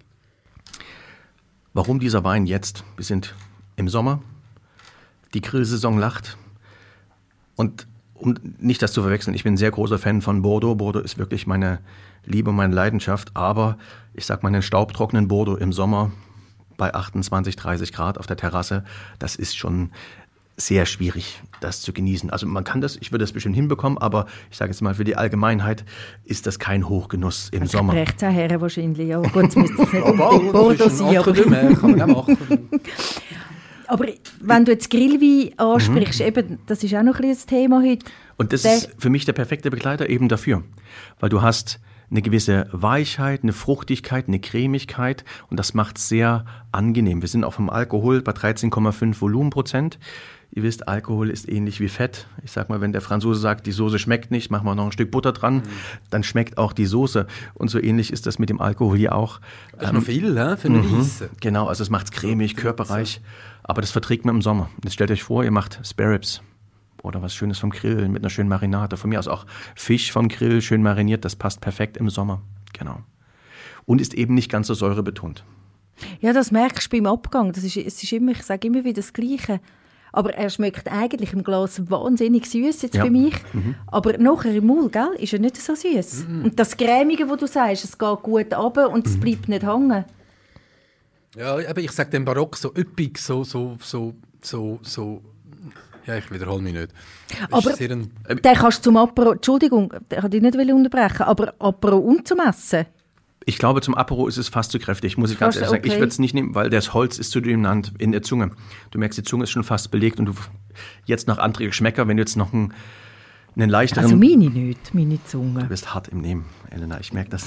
Warum 1.73 1.99
dieser 1.99 2.23
Wein 2.23 2.45
jetzt? 2.45 2.83
Wir 2.95 3.05
sind 3.05 3.35
im 3.75 3.89
Sommer, 3.89 4.21
die 5.33 5.41
Grillsaison 5.41 5.97
lacht. 5.97 6.37
Und 7.55 7.87
um 8.13 8.35
nicht 8.57 8.81
das 8.81 8.91
zu 8.91 9.01
verwechseln, 9.01 9.33
ich 9.33 9.43
bin 9.43 9.53
ein 9.53 9.57
sehr 9.57 9.71
großer 9.71 9.97
Fan 9.97 10.21
von 10.21 10.41
Bordeaux. 10.41 10.75
Bordeaux 10.75 11.03
ist 11.03 11.17
wirklich 11.17 11.47
meine 11.47 11.79
Liebe, 12.25 12.51
meine 12.51 12.73
Leidenschaft. 12.73 13.35
Aber 13.35 13.77
ich 14.13 14.25
sag 14.25 14.43
mal, 14.43 14.49
einen 14.49 14.61
staubtrockenen 14.61 15.27
Bordeaux 15.27 15.55
im 15.55 15.71
Sommer 15.71 16.11
bei 16.79 16.93
28, 16.93 17.55
30 17.55 17.93
Grad 17.93 18.17
auf 18.17 18.25
der 18.25 18.37
Terrasse, 18.37 18.83
das 19.19 19.35
ist 19.35 19.55
schon 19.55 19.91
sehr 20.59 20.85
schwierig, 20.85 21.41
das 21.61 21.81
zu 21.81 21.93
genießen. 21.93 22.29
Also 22.29 22.45
man 22.45 22.63
kann 22.63 22.81
das, 22.81 22.97
ich 22.97 23.11
würde 23.11 23.23
das 23.23 23.31
bestimmt 23.31 23.55
hinbekommen, 23.55 23.97
aber 23.97 24.25
ich 24.51 24.57
sage 24.57 24.71
jetzt 24.71 24.81
mal, 24.81 24.93
für 24.93 25.03
die 25.05 25.15
Allgemeinheit 25.15 25.85
ist 26.25 26.45
das 26.47 26.59
kein 26.59 26.87
Hochgenuss 26.89 27.49
im 27.51 27.61
Also 27.63 27.77
Sommer. 27.77 27.93
Rechts 27.93 28.21
auch 28.23 28.29
her 28.31 28.59
wahrscheinlich. 28.59 29.07
Ja, 29.07 29.19
müsste 29.55 29.59
nicht 29.83 29.97
Aber 33.87 34.05
unbedingt 34.05 34.19
ein 34.19 34.19
wenn 34.41 34.65
du 34.65 34.71
jetzt 34.71 34.89
Grillwein 34.91 35.51
Mhm. 35.53 35.59
ansprichst, 35.59 36.21
eben, 36.21 36.59
das 36.67 36.83
ist 36.83 36.93
auch 36.93 37.01
noch 37.03 37.15
ein 37.15 37.21
bisschen 37.21 37.29
das 37.35 37.45
Thema 37.47 37.81
heute. 37.81 38.05
Und 38.37 38.53
das 38.53 38.61
Der- 38.61 38.75
ist 38.75 38.89
für 38.99 39.09
mich 39.09 39.25
der 39.25 39.33
perfekte 39.33 39.71
Begleiter 39.71 40.09
eben 40.09 40.27
dafür. 40.29 40.63
Weil 41.19 41.29
du 41.29 41.41
hast 41.41 41.79
eine 42.11 42.21
gewisse 42.21 42.67
Weichheit, 42.71 43.43
eine 43.43 43.53
Fruchtigkeit, 43.53 44.27
eine 44.27 44.39
Cremigkeit 44.39 45.23
und 45.49 45.57
das 45.57 45.73
macht 45.73 45.97
es 45.97 46.09
sehr 46.09 46.45
angenehm. 46.71 47.21
Wir 47.21 47.29
sind 47.29 47.43
auch 47.43 47.53
vom 47.53 47.69
Alkohol 47.69 48.21
bei 48.21 48.31
13,5 48.31 49.21
Volumenprozent. 49.21 49.99
Ihr 50.51 50.63
wisst, 50.63 50.87
Alkohol 50.87 51.29
ist 51.29 51.47
ähnlich 51.47 51.79
wie 51.79 51.89
Fett. 51.89 52.25
Ich 52.43 52.51
sag 52.51 52.69
mal, 52.69 52.81
wenn 52.81 52.91
der 52.91 53.01
Franzose 53.01 53.39
sagt, 53.39 53.67
die 53.67 53.71
Soße 53.71 53.99
schmeckt 53.99 54.31
nicht, 54.31 54.49
machen 54.49 54.65
wir 54.65 54.73
noch 54.73 54.85
ein 54.85 54.91
Stück 54.91 55.11
Butter 55.11 55.31
dran, 55.31 55.61
dann 56.09 56.23
schmeckt 56.23 56.57
auch 56.57 56.73
die 56.73 56.87
Soße. 56.87 57.27
Und 57.53 57.67
so 57.69 57.79
ähnlich 57.79 58.11
ist 58.11 58.25
das 58.25 58.39
mit 58.39 58.49
dem 58.49 58.59
Alkohol 58.59 58.97
hier 58.97 59.13
auch. 59.13 59.41
Das 59.73 59.89
ist 59.89 59.93
noch 59.93 60.01
viel 60.01 60.35
hä, 60.35 60.57
für 60.57 60.69
eine 60.69 60.83
Weisse. 60.91 61.29
Genau, 61.39 61.67
also 61.67 61.83
es 61.83 61.91
macht 61.91 62.05
es 62.05 62.11
cremig, 62.11 62.55
körperreich, 62.55 63.21
aber 63.61 63.81
das 63.81 63.91
verträgt 63.91 64.25
man 64.25 64.35
im 64.35 64.41
Sommer. 64.41 64.71
Jetzt 64.83 64.93
stellt 64.93 65.11
euch 65.11 65.21
vor, 65.21 65.43
ihr 65.43 65.51
macht 65.51 65.79
Spare 65.83 66.13
Ribs 66.13 66.41
oder 67.03 67.21
was 67.21 67.33
Schönes 67.33 67.59
vom 67.59 67.69
Grill 67.69 68.07
mit 68.09 68.21
einer 68.23 68.29
schönen 68.29 68.49
Marinade. 68.49 68.97
Von 68.97 69.09
mir 69.09 69.19
aus 69.19 69.27
auch 69.27 69.45
Fisch 69.75 70.11
vom 70.11 70.27
Grill, 70.27 70.61
schön 70.61 70.83
mariniert, 70.83 71.25
das 71.25 71.35
passt 71.35 71.61
perfekt 71.61 71.97
im 71.97 72.09
Sommer. 72.09 72.41
Genau. 72.77 72.99
Und 73.85 74.01
ist 74.01 74.13
eben 74.13 74.33
nicht 74.35 74.51
ganz 74.51 74.67
so 74.67 74.73
säurebetont. 74.73 75.43
Ja, 76.21 76.31
das 76.33 76.51
merkst 76.51 76.91
du 76.91 76.97
beim 76.97 77.07
Abgang. 77.11 77.51
Das 77.51 77.63
ist, 77.63 77.75
es 77.77 78.01
ist 78.03 78.11
immer, 78.13 78.31
ich 78.31 78.43
sage 78.43 78.67
immer 78.67 78.83
wieder 78.83 79.01
das 79.01 79.11
Gleiche. 79.13 79.59
Aber 80.11 80.33
er 80.33 80.49
schmeckt 80.49 80.87
eigentlich 80.91 81.33
im 81.33 81.43
Glas 81.43 81.89
wahnsinnig 81.89 82.47
süß 82.47 82.81
jetzt 82.81 82.95
Ja. 82.95 83.03
für 83.05 83.11
mich. 83.11 83.35
Aber 83.87 84.17
nachher 84.17 84.55
im 84.55 84.65
Maul, 84.65 84.89
gell, 84.89 85.11
ist 85.19 85.33
er 85.33 85.39
nicht 85.39 85.57
so 85.57 85.75
süß. 85.75 86.25
Und 86.43 86.59
das 86.59 86.75
Cremige, 86.77 87.29
wo 87.29 87.35
du 87.35 87.45
sagst, 87.47 87.83
es 87.83 87.97
geht 87.97 88.23
gut 88.23 88.53
runter 88.55 88.89
und 88.89 89.05
es 89.05 89.19
bleibt 89.19 89.49
nicht 89.49 89.63
hängen. 89.63 90.05
Ja, 91.35 91.53
aber 91.69 91.81
ich 91.81 91.91
sage 91.91 92.09
dem 92.09 92.25
Barock 92.25 92.57
so 92.57 92.73
üppig, 92.75 93.19
so, 93.19 93.43
so, 93.43 93.77
so, 93.81 94.15
so, 94.41 94.79
so. 94.81 95.21
Ja, 96.09 96.17
ich 96.17 96.31
wiederhole 96.31 96.63
mich 96.63 96.73
nicht. 96.73 96.89
Aber- 97.51 97.69
ein, 97.69 98.11
Den 98.27 98.55
kannst 98.55 98.79
du 98.79 98.83
zum 98.85 98.97
Apero, 98.97 99.33
Entschuldigung, 99.33 99.93
den 100.09 100.23
hatte 100.23 100.37
ich 100.37 100.41
nicht 100.41 100.57
unterbrechen, 100.57 101.21
aber 101.21 101.53
Apero 101.59 101.97
und 101.97 102.27
zum 102.27 102.39
Essen. 102.39 102.87
Ich 103.45 103.59
glaube, 103.59 103.81
zum 103.81 103.93
Apero 103.93 104.27
ist 104.27 104.37
es 104.37 104.49
fast 104.49 104.71
zu 104.71 104.79
kräftig, 104.79 105.19
muss 105.19 105.29
ich 105.29 105.37
ganz 105.37 105.53
Fast 105.55 105.65
ehrlich 105.65 105.69
sagen. 105.69 105.85
Ich 105.85 105.91
okay. 105.91 106.01
würde 106.01 106.09
es 106.09 106.17
nicht 106.17 106.33
nehmen, 106.33 106.55
weil 106.55 106.71
das 106.71 106.95
Holz 106.95 107.19
ist 107.19 107.29
zu 107.29 107.41
dominant 107.41 107.93
in 107.99 108.11
der 108.11 108.23
Zunge. 108.23 108.49
Du 108.89 108.97
merkst, 108.97 109.19
die 109.19 109.23
Zunge 109.23 109.43
ist 109.43 109.51
schon 109.51 109.63
fast 109.63 109.91
belegt 109.91 110.19
und 110.19 110.25
du 110.25 110.33
jetzt 111.05 111.27
noch 111.27 111.37
andere 111.37 111.67
Geschmäcker, 111.67 112.07
wenn 112.07 112.17
du 112.17 112.21
jetzt 112.21 112.35
noch 112.35 112.53
einen, 112.53 112.73
einen 113.55 113.69
leichteren... 113.69 114.05
Also 114.05 114.15
meine 114.17 114.49
nicht, 114.49 114.95
meine 114.95 115.17
du 115.17 115.23
Zunge. 115.25 115.65
bist 115.65 115.93
hart 115.93 116.07
im 116.07 116.21
Nehmen, 116.21 116.45
Elena, 116.71 116.99
ich 116.99 117.13
merke 117.13 117.29
das. 117.29 117.45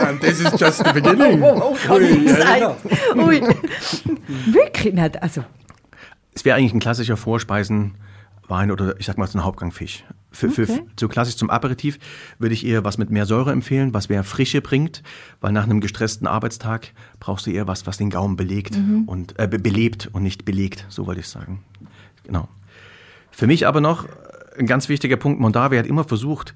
And 0.00 0.20
this 0.20 0.40
is 0.40 0.50
just 0.58 0.84
the 0.84 0.92
beginning. 0.92 1.40
Ui, 1.40 1.60
Ui. 3.16 3.40
Wirklich 4.46 4.94
nicht, 4.94 5.22
also... 5.22 5.44
Es 6.38 6.44
wäre 6.44 6.56
eigentlich 6.56 6.72
ein 6.72 6.78
klassischer 6.78 7.16
Vorspeisen 7.16 7.96
Wein 8.46 8.70
oder 8.70 8.98
ich 9.00 9.06
sag 9.06 9.18
mal 9.18 9.26
so 9.26 9.36
ein 9.38 9.44
Hauptgangfisch. 9.44 10.04
Für, 10.30 10.48
für, 10.50 10.62
Okay. 10.62 10.82
so 10.98 11.08
klassisch 11.08 11.34
zum 11.34 11.50
Aperitif 11.50 11.98
würde 12.38 12.54
ich 12.54 12.64
eher 12.64 12.84
was 12.84 12.96
mit 12.96 13.10
mehr 13.10 13.26
Säure 13.26 13.50
empfehlen, 13.50 13.92
was 13.92 14.08
mehr 14.08 14.22
Frische 14.22 14.60
bringt, 14.62 15.02
weil 15.40 15.50
nach 15.50 15.64
einem 15.64 15.80
gestressten 15.80 16.28
Arbeitstag 16.28 16.92
brauchst 17.18 17.46
du 17.46 17.50
eher 17.50 17.66
was, 17.66 17.88
was 17.88 17.96
den 17.98 18.08
Gaumen 18.08 18.36
belegt 18.36 18.78
und 19.06 19.36
äh, 19.36 19.48
be- 19.48 19.58
belebt 19.58 20.10
und 20.12 20.22
nicht 20.22 20.44
belegt, 20.44 20.86
so 20.90 21.08
wollte 21.08 21.22
ich 21.22 21.28
sagen. 21.28 21.64
Genau. 22.22 22.46
Für 23.32 23.48
mich 23.48 23.66
aber 23.66 23.80
noch 23.80 24.06
ein 24.56 24.66
ganz 24.66 24.88
wichtiger 24.88 25.16
Punkt, 25.16 25.40
Mondavi 25.40 25.76
hat 25.76 25.86
immer 25.86 26.04
versucht, 26.04 26.54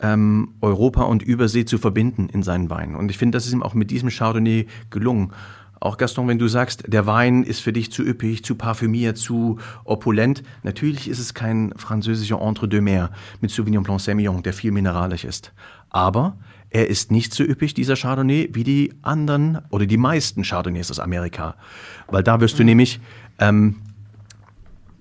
ähm, 0.00 0.54
Europa 0.60 1.02
und 1.04 1.22
Übersee 1.22 1.64
zu 1.66 1.78
verbinden 1.78 2.28
in 2.30 2.42
seinen 2.42 2.68
Weinen. 2.68 2.96
Und 2.96 3.12
ich 3.12 3.18
finde, 3.18 3.36
das 3.36 3.46
ist 3.46 3.52
ihm 3.52 3.62
auch 3.62 3.74
mit 3.74 3.92
diesem 3.92 4.08
Chardonnay 4.08 4.66
gelungen. 4.90 5.32
Auch 5.80 5.96
Gaston, 5.96 6.28
wenn 6.28 6.38
du 6.38 6.46
sagst, 6.46 6.84
der 6.86 7.06
Wein 7.06 7.42
ist 7.42 7.60
für 7.60 7.72
dich 7.72 7.90
zu 7.90 8.02
üppig, 8.02 8.44
zu 8.44 8.54
parfümiert, 8.54 9.16
zu 9.16 9.58
opulent. 9.84 10.42
Natürlich 10.62 11.08
ist 11.08 11.18
es 11.18 11.32
kein 11.32 11.72
französischer 11.76 12.40
Entre-deux 12.40 12.82
mehr 12.82 13.10
mit 13.40 13.50
Sauvignon 13.50 13.82
Blanc 13.82 14.00
Semillon, 14.00 14.42
der 14.42 14.52
viel 14.52 14.72
mineralisch 14.72 15.24
ist. 15.24 15.52
Aber 15.88 16.36
er 16.68 16.88
ist 16.88 17.10
nicht 17.10 17.32
so 17.32 17.42
üppig, 17.42 17.72
dieser 17.72 17.96
Chardonnay, 17.96 18.50
wie 18.52 18.62
die 18.62 18.92
anderen 19.00 19.58
oder 19.70 19.86
die 19.86 19.96
meisten 19.96 20.42
Chardonnays 20.42 20.90
aus 20.90 21.00
Amerika. 21.00 21.56
Weil 22.08 22.22
da 22.22 22.40
wirst 22.40 22.58
du 22.58 22.64
nämlich 22.64 23.00
ähm, 23.38 23.76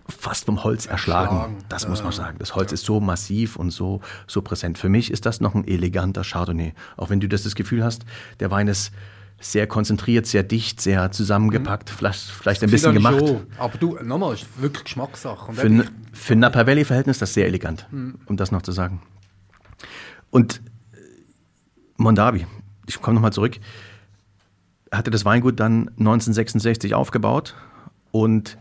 fast 0.07 0.45
vom 0.45 0.63
Holz 0.63 0.85
erschlagen. 0.85 1.35
Erschlagen, 1.35 1.57
Das 1.67 1.87
muss 1.89 2.01
man 2.01 2.13
sagen. 2.13 2.37
Das 2.39 2.55
Holz 2.55 2.71
ist 2.71 2.85
so 2.85 3.01
massiv 3.01 3.57
und 3.57 3.71
so, 3.71 3.99
so 4.27 4.41
präsent. 4.41 4.77
Für 4.77 4.89
mich 4.89 5.11
ist 5.11 5.25
das 5.25 5.41
noch 5.41 5.55
ein 5.55 5.67
eleganter 5.67 6.23
Chardonnay. 6.23 6.73
Auch 6.95 7.09
wenn 7.09 7.19
du 7.19 7.27
das, 7.27 7.43
das 7.43 7.53
Gefühl 7.53 7.83
hast, 7.83 8.05
der 8.39 8.49
Wein 8.49 8.69
ist 8.69 8.91
sehr 9.39 9.67
konzentriert, 9.67 10.25
sehr 10.25 10.43
dicht, 10.43 10.81
sehr 10.81 11.11
zusammengepackt, 11.11 11.89
vielleicht, 11.89 12.19
vielleicht 12.19 12.63
ein 12.63 12.69
bisschen 12.69 12.93
gemacht. 12.93 13.19
schon. 13.19 13.47
Aber 13.57 13.77
du, 13.77 13.97
nochmal, 14.03 14.33
ist 14.33 14.45
wirklich 14.61 14.83
Geschmackssache. 14.83 15.53
Für, 15.53 15.85
für 16.11 16.35
Napa 16.35 16.67
Valley 16.67 16.85
Verhältnis 16.85 17.17
ist 17.17 17.21
das 17.21 17.33
sehr 17.33 17.45
elegant, 17.47 17.87
um 18.25 18.37
das 18.37 18.51
noch 18.51 18.61
zu 18.61 18.71
sagen. 18.71 19.01
Und 20.29 20.61
äh, 20.93 20.97
Mondavi, 21.97 22.45
ich 22.87 23.01
komme 23.01 23.15
nochmal 23.15 23.33
zurück, 23.33 23.57
hatte 24.91 25.11
das 25.11 25.25
Weingut 25.25 25.59
dann 25.59 25.89
1966 25.99 26.93
aufgebaut 26.95 27.55
und 28.11 28.57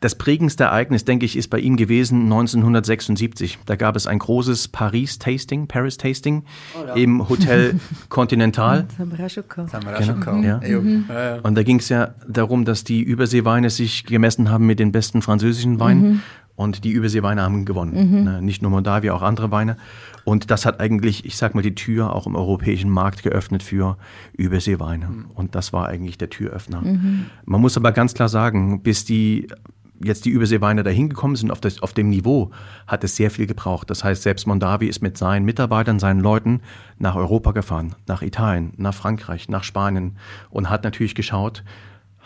das 0.00 0.14
prägendste 0.14 0.64
Ereignis, 0.64 1.04
denke 1.04 1.24
ich, 1.24 1.36
ist 1.36 1.48
bei 1.48 1.58
ihm 1.58 1.76
gewesen 1.76 2.24
1976. 2.24 3.58
Da 3.66 3.76
gab 3.76 3.96
es 3.96 4.06
ein 4.06 4.18
großes 4.18 4.68
Paris-Tasting, 4.68 5.68
Paris-Tasting 5.68 6.44
im 6.94 7.28
Hotel 7.28 7.80
Continental. 8.08 8.86
Genau. 10.42 10.42
Ja. 10.42 10.60
Ja, 11.08 11.36
ja. 11.36 11.40
Und 11.42 11.54
da 11.56 11.62
ging 11.62 11.78
es 11.78 11.88
ja 11.88 12.14
darum, 12.28 12.64
dass 12.64 12.84
die 12.84 13.02
Überseeweine 13.02 13.70
sich 13.70 14.04
gemessen 14.04 14.50
haben 14.50 14.66
mit 14.66 14.78
den 14.80 14.92
besten 14.92 15.22
französischen 15.22 15.80
Weinen. 15.80 16.22
Und 16.56 16.84
die 16.84 16.90
Überseeweine 16.90 17.42
haben 17.42 17.66
gewonnen. 17.66 18.24
Ne, 18.24 18.40
Nicht 18.40 18.62
nur 18.62 18.70
Mondavi, 18.70 19.10
auch 19.10 19.20
andere 19.20 19.50
Weine. 19.50 19.76
Und 20.24 20.50
das 20.50 20.64
hat 20.64 20.80
eigentlich, 20.80 21.26
ich 21.26 21.36
sag 21.36 21.54
mal, 21.54 21.60
die 21.60 21.74
Tür 21.74 22.14
auch 22.14 22.26
im 22.26 22.34
europäischen 22.34 22.88
Markt 22.90 23.22
geöffnet 23.22 23.62
für 23.62 23.98
Überseeweine. 24.32 25.08
Und 25.34 25.54
das 25.54 25.74
war 25.74 25.86
eigentlich 25.86 26.16
der 26.16 26.30
Türöffner. 26.30 26.82
Man 27.44 27.60
muss 27.60 27.76
aber 27.76 27.92
ganz 27.92 28.14
klar 28.14 28.30
sagen, 28.30 28.82
bis 28.82 29.04
die 29.04 29.48
jetzt 30.02 30.24
die 30.24 30.30
Überseeweine 30.30 30.82
dahin 30.82 31.08
gekommen 31.08 31.36
sind 31.36 31.50
auf, 31.50 31.60
das, 31.60 31.82
auf 31.82 31.92
dem 31.92 32.10
Niveau, 32.10 32.50
hat 32.86 33.04
es 33.04 33.16
sehr 33.16 33.30
viel 33.30 33.46
gebraucht. 33.46 33.90
Das 33.90 34.04
heißt, 34.04 34.22
selbst 34.22 34.46
Mondavi 34.46 34.86
ist 34.86 35.02
mit 35.02 35.16
seinen 35.16 35.44
Mitarbeitern, 35.44 35.98
seinen 35.98 36.20
Leuten 36.20 36.60
nach 36.98 37.16
Europa 37.16 37.52
gefahren, 37.52 37.94
nach 38.06 38.22
Italien, 38.22 38.72
nach 38.76 38.94
Frankreich, 38.94 39.48
nach 39.48 39.64
Spanien 39.64 40.16
und 40.50 40.70
hat 40.70 40.84
natürlich 40.84 41.14
geschaut, 41.14 41.62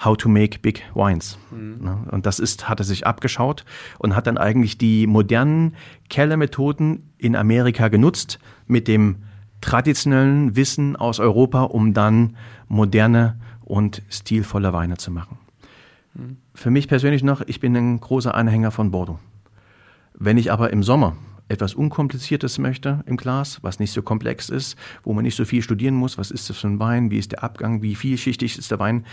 how 0.04 0.16
to 0.16 0.28
make 0.28 0.58
big 0.60 0.82
wines. 0.94 1.38
Ne? 1.50 2.06
Und 2.10 2.26
das 2.26 2.38
ist, 2.38 2.68
hat 2.68 2.80
er 2.80 2.84
sich 2.84 3.06
abgeschaut 3.06 3.64
und 3.98 4.16
hat 4.16 4.26
dann 4.26 4.38
eigentlich 4.38 4.78
die 4.78 5.06
modernen 5.06 5.74
Kellermethoden 6.08 7.10
in 7.18 7.36
Amerika 7.36 7.88
genutzt 7.88 8.38
mit 8.66 8.88
dem 8.88 9.16
traditionellen 9.60 10.56
Wissen 10.56 10.96
aus 10.96 11.20
Europa, 11.20 11.64
um 11.64 11.92
dann 11.92 12.36
moderne 12.68 13.38
und 13.60 14.02
stilvolle 14.08 14.72
Weine 14.72 14.96
zu 14.96 15.10
machen. 15.10 15.38
Für 16.54 16.70
mich 16.70 16.88
persönlich 16.88 17.22
noch, 17.22 17.42
ich 17.46 17.60
bin 17.60 17.76
ein 17.76 18.00
großer 18.00 18.34
Anhänger 18.34 18.70
von 18.70 18.90
Bordeaux. 18.90 19.18
Wenn 20.14 20.36
ich 20.38 20.52
aber 20.52 20.70
im 20.72 20.82
Sommer 20.82 21.16
etwas 21.48 21.74
Unkompliziertes 21.74 22.58
möchte 22.58 23.02
im 23.06 23.16
Glas, 23.16 23.58
was 23.62 23.80
nicht 23.80 23.92
so 23.92 24.02
komplex 24.02 24.48
ist, 24.50 24.76
wo 25.02 25.12
man 25.12 25.24
nicht 25.24 25.36
so 25.36 25.44
viel 25.44 25.62
studieren 25.62 25.94
muss, 25.94 26.16
was 26.16 26.30
ist 26.30 26.48
das 26.48 26.58
für 26.58 26.68
ein 26.68 26.78
Wein, 26.78 27.10
wie 27.10 27.18
ist 27.18 27.32
der 27.32 27.42
Abgang, 27.42 27.82
wie 27.82 27.94
vielschichtig 27.96 28.56
ist 28.56 28.70
der 28.70 28.78
Wein, 28.78 29.04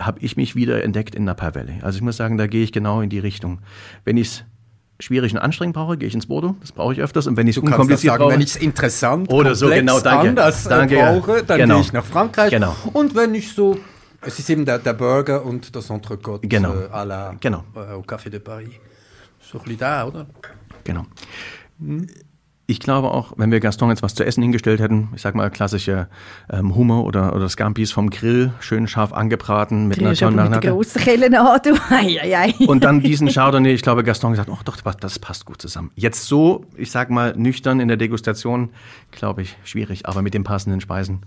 habe 0.00 0.20
ich 0.20 0.36
mich 0.36 0.54
wieder 0.54 0.84
entdeckt 0.84 1.14
in 1.14 1.24
Napa 1.24 1.54
Valley. 1.54 1.80
Also 1.82 1.96
ich 1.96 2.02
muss 2.02 2.16
sagen, 2.16 2.38
da 2.38 2.46
gehe 2.46 2.62
ich 2.62 2.70
genau 2.72 3.00
in 3.00 3.10
die 3.10 3.18
Richtung. 3.18 3.58
Wenn 4.04 4.16
ich 4.16 4.28
es 4.28 4.44
schwierig 5.00 5.32
und 5.32 5.38
anstrengend 5.38 5.74
brauche, 5.74 5.96
gehe 5.98 6.06
ich 6.06 6.14
ins 6.14 6.26
Bordeaux, 6.26 6.54
das 6.60 6.70
brauche 6.72 6.92
ich 6.92 7.00
öfters. 7.00 7.26
Und 7.26 7.36
wenn 7.36 7.48
ich 7.48 7.56
es 7.56 7.62
unkompliziert 7.62 8.12
sagen, 8.12 8.22
brauche, 8.22 8.34
wenn 8.34 8.40
ich 8.40 8.50
es 8.50 8.56
interessant 8.56 9.32
Oder 9.32 9.54
so, 9.56 9.68
genau, 9.68 9.98
danke. 9.98 10.28
anders 10.28 10.64
Danke, 10.64 10.94
äh, 10.94 10.98
ja. 10.98 11.12
brauche, 11.12 11.42
dann 11.42 11.58
Genau. 11.58 11.74
gehe 11.76 11.82
ich 11.84 11.92
nach 11.92 12.04
Frankreich. 12.04 12.50
Genau. 12.50 12.76
Und 12.92 13.14
wenn 13.16 13.34
ich 13.34 13.52
so, 13.52 13.78
es 14.22 14.38
ist 14.38 14.50
eben 14.50 14.64
der, 14.64 14.78
der 14.78 14.92
Burger 14.94 15.44
und 15.44 15.74
das 15.74 15.90
Entrecote 15.90 16.46
Genau. 16.48 16.74
äh, 16.74 16.88
à 16.92 17.04
la, 17.04 17.34
Genau. 17.40 17.64
äh, 17.74 17.92
au 17.92 18.02
Café 18.02 18.28
de 18.30 18.40
Paris. 18.40 18.70
So 19.40 19.58
ein 19.58 19.64
bisschen 19.64 19.78
da, 19.78 20.04
oder? 20.06 20.26
Genau. 20.84 21.06
Ich 22.70 22.78
glaube 22.78 23.10
auch, 23.10 23.32
wenn 23.36 23.50
wir 23.50 23.58
Gaston 23.58 23.88
jetzt 23.90 24.04
was 24.04 24.14
zu 24.14 24.24
essen 24.24 24.42
hingestellt 24.42 24.78
hätten, 24.80 25.08
ich 25.16 25.22
sag 25.22 25.34
mal 25.34 25.50
klassische 25.50 26.06
ähm, 26.48 26.76
Hummer 26.76 27.02
oder, 27.04 27.34
oder 27.34 27.48
Scampis 27.48 27.90
vom 27.90 28.10
Grill, 28.10 28.52
schön 28.60 28.86
scharf 28.86 29.12
angebraten 29.12 29.88
mit 29.88 29.98
einer 29.98 30.10
Drehst 30.10 30.22
aber 30.22 30.30
mit 30.30 30.36
Marinade. 30.36 30.68
an, 30.68 30.76
du. 31.66 31.74
Und 32.68 32.84
dann 32.84 33.00
diesen 33.00 33.26
Chardonnay, 33.28 33.72
ich 33.72 33.82
glaube, 33.82 34.04
Gaston 34.04 34.30
gesagt, 34.30 34.48
oh 34.52 34.58
doch, 34.64 34.76
das 34.76 34.82
passt- 34.84 35.02
das 35.02 35.18
passt 35.18 35.46
gut 35.46 35.60
zusammen. 35.60 35.90
Jetzt 35.96 36.26
so, 36.26 36.64
ich 36.76 36.92
sag 36.92 37.10
mal, 37.10 37.34
nüchtern 37.36 37.80
in 37.80 37.88
der 37.88 37.96
Degustation, 37.96 38.70
glaube 39.10 39.42
ich, 39.42 39.56
schwierig. 39.64 40.06
Aber 40.06 40.22
mit 40.22 40.32
den 40.34 40.44
passenden 40.44 40.80
Speisen, 40.80 41.22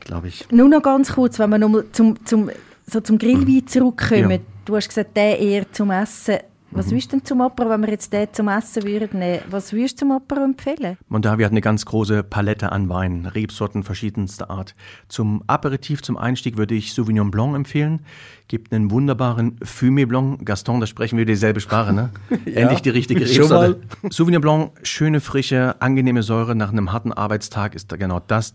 glaube 0.00 0.28
ich. 0.28 0.46
Nur 0.50 0.70
noch 0.70 0.82
ganz 0.82 1.12
kurz, 1.12 1.38
wenn 1.38 1.50
wir 1.50 1.58
nochmal 1.58 1.84
zum, 1.92 2.24
zum, 2.24 2.48
so 2.86 3.02
zum 3.02 3.18
Grillwein 3.18 3.66
zurückkommen. 3.66 4.30
Ja. 4.30 4.38
Du 4.64 4.74
hast 4.74 4.88
gesagt, 4.88 5.16
der 5.18 5.38
eher 5.38 5.70
zum 5.70 5.90
Essen. 5.90 6.38
Was 6.70 6.90
würdest 6.90 7.12
du 7.12 7.16
denn 7.16 7.24
zum 7.24 7.40
Apero, 7.40 7.70
wenn 7.70 7.80
wir 7.80 7.90
jetzt 7.90 8.12
den 8.12 8.28
zum 8.32 8.48
Essen 8.48 8.82
würden 8.84 9.20
nehmen? 9.20 9.42
Was 9.50 9.72
würdest 9.72 9.94
du 9.94 10.06
zum 10.06 10.12
Apero 10.12 10.44
empfehlen? 10.44 10.98
Mondavi 11.08 11.42
hat 11.42 11.50
eine 11.50 11.62
ganz 11.62 11.86
große 11.86 12.22
Palette 12.22 12.70
an 12.72 12.90
Weinen, 12.90 13.24
Rebsorten 13.24 13.82
verschiedenster 13.82 14.50
Art. 14.50 14.74
Zum 15.08 15.42
Aperitif, 15.46 16.02
zum 16.02 16.18
Einstieg 16.18 16.58
würde 16.58 16.74
ich 16.74 16.92
Sauvignon 16.92 17.30
Blanc 17.30 17.56
empfehlen. 17.56 18.00
Gibt 18.48 18.72
einen 18.72 18.90
wunderbaren 18.90 19.58
Fumé 19.60 20.06
Blanc. 20.06 20.44
Gaston, 20.44 20.80
da 20.80 20.86
sprechen 20.86 21.16
wir 21.16 21.24
dieselbe 21.24 21.60
Sprache, 21.60 21.94
ne? 21.94 22.10
Endlich 22.44 22.82
die 22.82 22.90
richtige 22.90 23.20
Rebsorte. 23.20 23.80
Sauvignon 24.10 24.42
Blanc, 24.42 24.72
schöne, 24.82 25.20
frische, 25.20 25.80
angenehme 25.80 26.22
Säure 26.22 26.54
nach 26.54 26.70
einem 26.70 26.92
harten 26.92 27.12
Arbeitstag 27.12 27.74
ist 27.74 27.90
da 27.92 27.96
genau 27.96 28.20
das, 28.20 28.54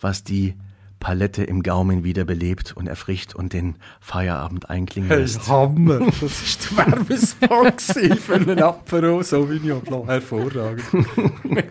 was 0.00 0.24
die 0.24 0.54
Palette 1.02 1.42
im 1.42 1.64
Gaumen 1.64 2.04
wieder 2.04 2.24
belebt 2.24 2.76
und 2.76 2.86
erfrischt 2.86 3.34
und 3.34 3.52
den 3.52 3.74
Feierabend 4.00 4.70
einklingen 4.70 5.10
lässt. 5.10 5.48
Hammer. 5.48 5.98
Das 5.98 6.20
war 6.76 6.84
der 6.84 7.08
Werbespot 7.08 7.82
für 8.20 8.34
einen 8.34 8.62
Apero 8.62 9.20
Sauvignon 9.22 9.80
Blanc. 9.80 10.06
Hervorragend. 10.06 10.82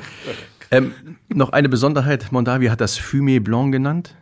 Ähm, 0.74 0.94
noch 1.28 1.50
eine 1.50 1.68
Besonderheit, 1.68 2.32
Mondavi 2.32 2.68
hat 2.68 2.80
das 2.80 2.98
Fumé 2.98 3.42
Blanc 3.42 3.74
genannt. 3.74 4.16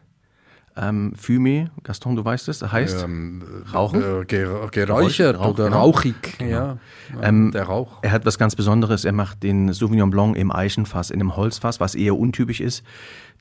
Ähm, 0.75 1.13
Fumé, 1.15 1.67
Gaston, 1.83 2.15
du 2.15 2.25
weißt 2.25 2.47
es, 2.47 2.63
heißt 2.63 3.03
Ähm, 3.03 3.43
Rauchen. 3.73 4.01
Äh, 4.01 4.25
ger 4.25 4.67
geräuchert 4.71 5.37
Rauch, 5.37 5.51
oder 5.51 5.65
genau. 5.65 5.81
rauchig. 5.81 6.15
Ja, 6.39 6.77
Ähm, 7.21 7.51
der 7.51 7.63
Rauch. 7.63 7.99
Er 8.01 8.11
hat 8.11 8.25
was 8.25 8.37
ganz 8.39 8.55
Besonderes. 8.55 9.05
Er 9.05 9.11
macht 9.11 9.43
den 9.43 9.73
Sauvignon 9.73 10.09
Blanc 10.09 10.37
im 10.37 10.51
Eichenfass, 10.51 11.11
in 11.11 11.19
einem 11.19 11.35
Holzfass, 11.35 11.79
was 11.79 11.93
eher 11.93 12.17
untypisch 12.17 12.61
ist. 12.61 12.83